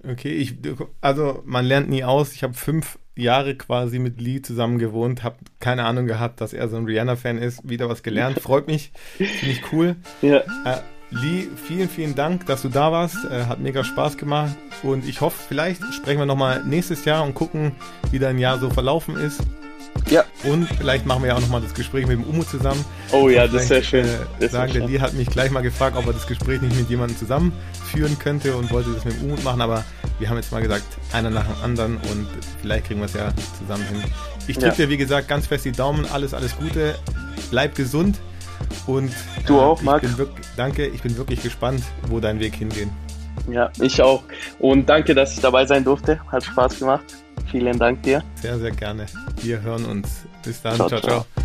Okay, 0.08 0.32
ich, 0.32 0.54
also 1.02 1.42
man 1.44 1.66
lernt 1.66 1.90
nie 1.90 2.04
aus. 2.04 2.32
Ich 2.32 2.42
habe 2.42 2.54
fünf 2.54 2.98
Jahre 3.16 3.54
quasi 3.54 3.98
mit 3.98 4.18
Lee 4.18 4.40
zusammen 4.40 4.78
gewohnt, 4.78 5.22
habe 5.22 5.36
keine 5.58 5.84
Ahnung 5.84 6.06
gehabt, 6.06 6.40
dass 6.40 6.54
er 6.54 6.68
so 6.68 6.76
ein 6.78 6.86
Rihanna-Fan 6.86 7.36
ist. 7.36 7.68
Wieder 7.68 7.90
was 7.90 8.02
gelernt, 8.02 8.38
freut 8.40 8.66
mich, 8.66 8.92
finde 9.18 9.50
ich 9.50 9.72
cool. 9.72 9.96
Ja, 10.22 10.38
Äh, 10.64 10.80
Lee, 11.10 11.48
vielen, 11.66 11.88
vielen 11.88 12.14
Dank, 12.14 12.46
dass 12.46 12.62
du 12.62 12.68
da 12.68 12.92
warst. 12.92 13.16
Äh, 13.30 13.44
hat 13.46 13.58
mega 13.58 13.82
Spaß 13.82 14.16
gemacht 14.16 14.54
und 14.82 15.04
ich 15.06 15.20
hoffe, 15.20 15.36
vielleicht 15.48 15.82
sprechen 15.92 16.18
wir 16.20 16.26
nochmal 16.26 16.62
nächstes 16.64 17.04
Jahr 17.04 17.24
und 17.24 17.34
gucken, 17.34 17.72
wie 18.12 18.18
dein 18.20 18.38
Jahr 18.38 18.58
so 18.60 18.70
verlaufen 18.70 19.16
ist. 19.16 19.40
ja. 20.08 20.24
Und 20.44 20.68
vielleicht 20.78 21.06
machen 21.06 21.22
wir 21.22 21.30
ja 21.30 21.34
auch 21.36 21.40
nochmal 21.40 21.60
das 21.60 21.74
Gespräch 21.74 22.06
mit 22.06 22.16
dem 22.18 22.24
Umu 22.24 22.44
zusammen. 22.44 22.84
Oh 23.10 23.28
ja, 23.28 23.48
das 23.48 23.68
wäre 23.68 23.82
Vielleicht, 23.82 23.88
schön. 23.90 24.06
Äh, 24.38 24.48
sagen, 24.48 24.72
der. 24.72 24.86
Lee 24.86 25.00
hat 25.00 25.12
mich 25.14 25.28
gleich 25.28 25.50
mal 25.50 25.62
gefragt, 25.62 25.96
ob 25.96 26.06
er 26.06 26.12
das 26.12 26.28
Gespräch 26.28 26.60
nicht 26.62 26.76
mit 26.76 26.88
jemandem 26.88 27.16
zusammenführen 27.18 28.16
könnte 28.20 28.54
und 28.56 28.70
wollte 28.70 28.90
das 28.94 29.04
mit 29.04 29.16
dem 29.20 29.24
Umut 29.26 29.42
machen, 29.42 29.60
aber 29.60 29.84
wir 30.20 30.28
haben 30.30 30.36
jetzt 30.36 30.52
mal 30.52 30.62
gesagt, 30.62 30.84
einer 31.12 31.30
nach 31.30 31.44
dem 31.46 31.62
anderen 31.64 31.96
und 31.96 32.28
vielleicht 32.60 32.86
kriegen 32.86 33.00
wir 33.00 33.06
es 33.06 33.14
ja 33.14 33.32
zusammen 33.58 33.84
hin. 33.88 34.02
Ich 34.46 34.56
drücke 34.58 34.68
Ja. 34.78 34.86
dir, 34.86 34.88
wie 34.90 34.96
gesagt, 34.96 35.26
ganz 35.26 35.48
fest 35.48 35.64
die 35.64 35.72
Daumen, 35.72 36.06
alles, 36.06 36.34
alles 36.34 36.56
Gute, 36.56 36.94
bleib 37.50 37.74
gesund 37.74 38.20
und 38.86 39.12
Du 39.46 39.56
äh, 39.56 39.60
auch, 39.60 39.82
Marc. 39.82 40.02
Wirklich, 40.18 40.46
danke, 40.56 40.86
ich 40.86 41.02
bin 41.02 41.16
wirklich 41.16 41.42
gespannt, 41.42 41.82
wo 42.08 42.20
dein 42.20 42.40
Weg 42.40 42.54
hingeht. 42.54 42.88
Ja, 43.50 43.70
ich 43.80 44.00
auch. 44.02 44.22
Und 44.58 44.88
danke, 44.88 45.14
dass 45.14 45.34
ich 45.34 45.40
dabei 45.40 45.64
sein 45.64 45.84
durfte. 45.84 46.20
Hat 46.30 46.44
Spaß 46.44 46.78
gemacht. 46.78 47.04
Vielen 47.50 47.78
Dank 47.78 48.02
dir. 48.02 48.22
Sehr, 48.36 48.58
sehr 48.58 48.70
gerne. 48.70 49.06
Wir 49.42 49.60
hören 49.60 49.84
uns. 49.84 50.26
Bis 50.44 50.60
dann. 50.62 50.76
Ciao, 50.76 50.88
ciao. 50.88 51.00
ciao. 51.00 51.24
ciao. 51.34 51.44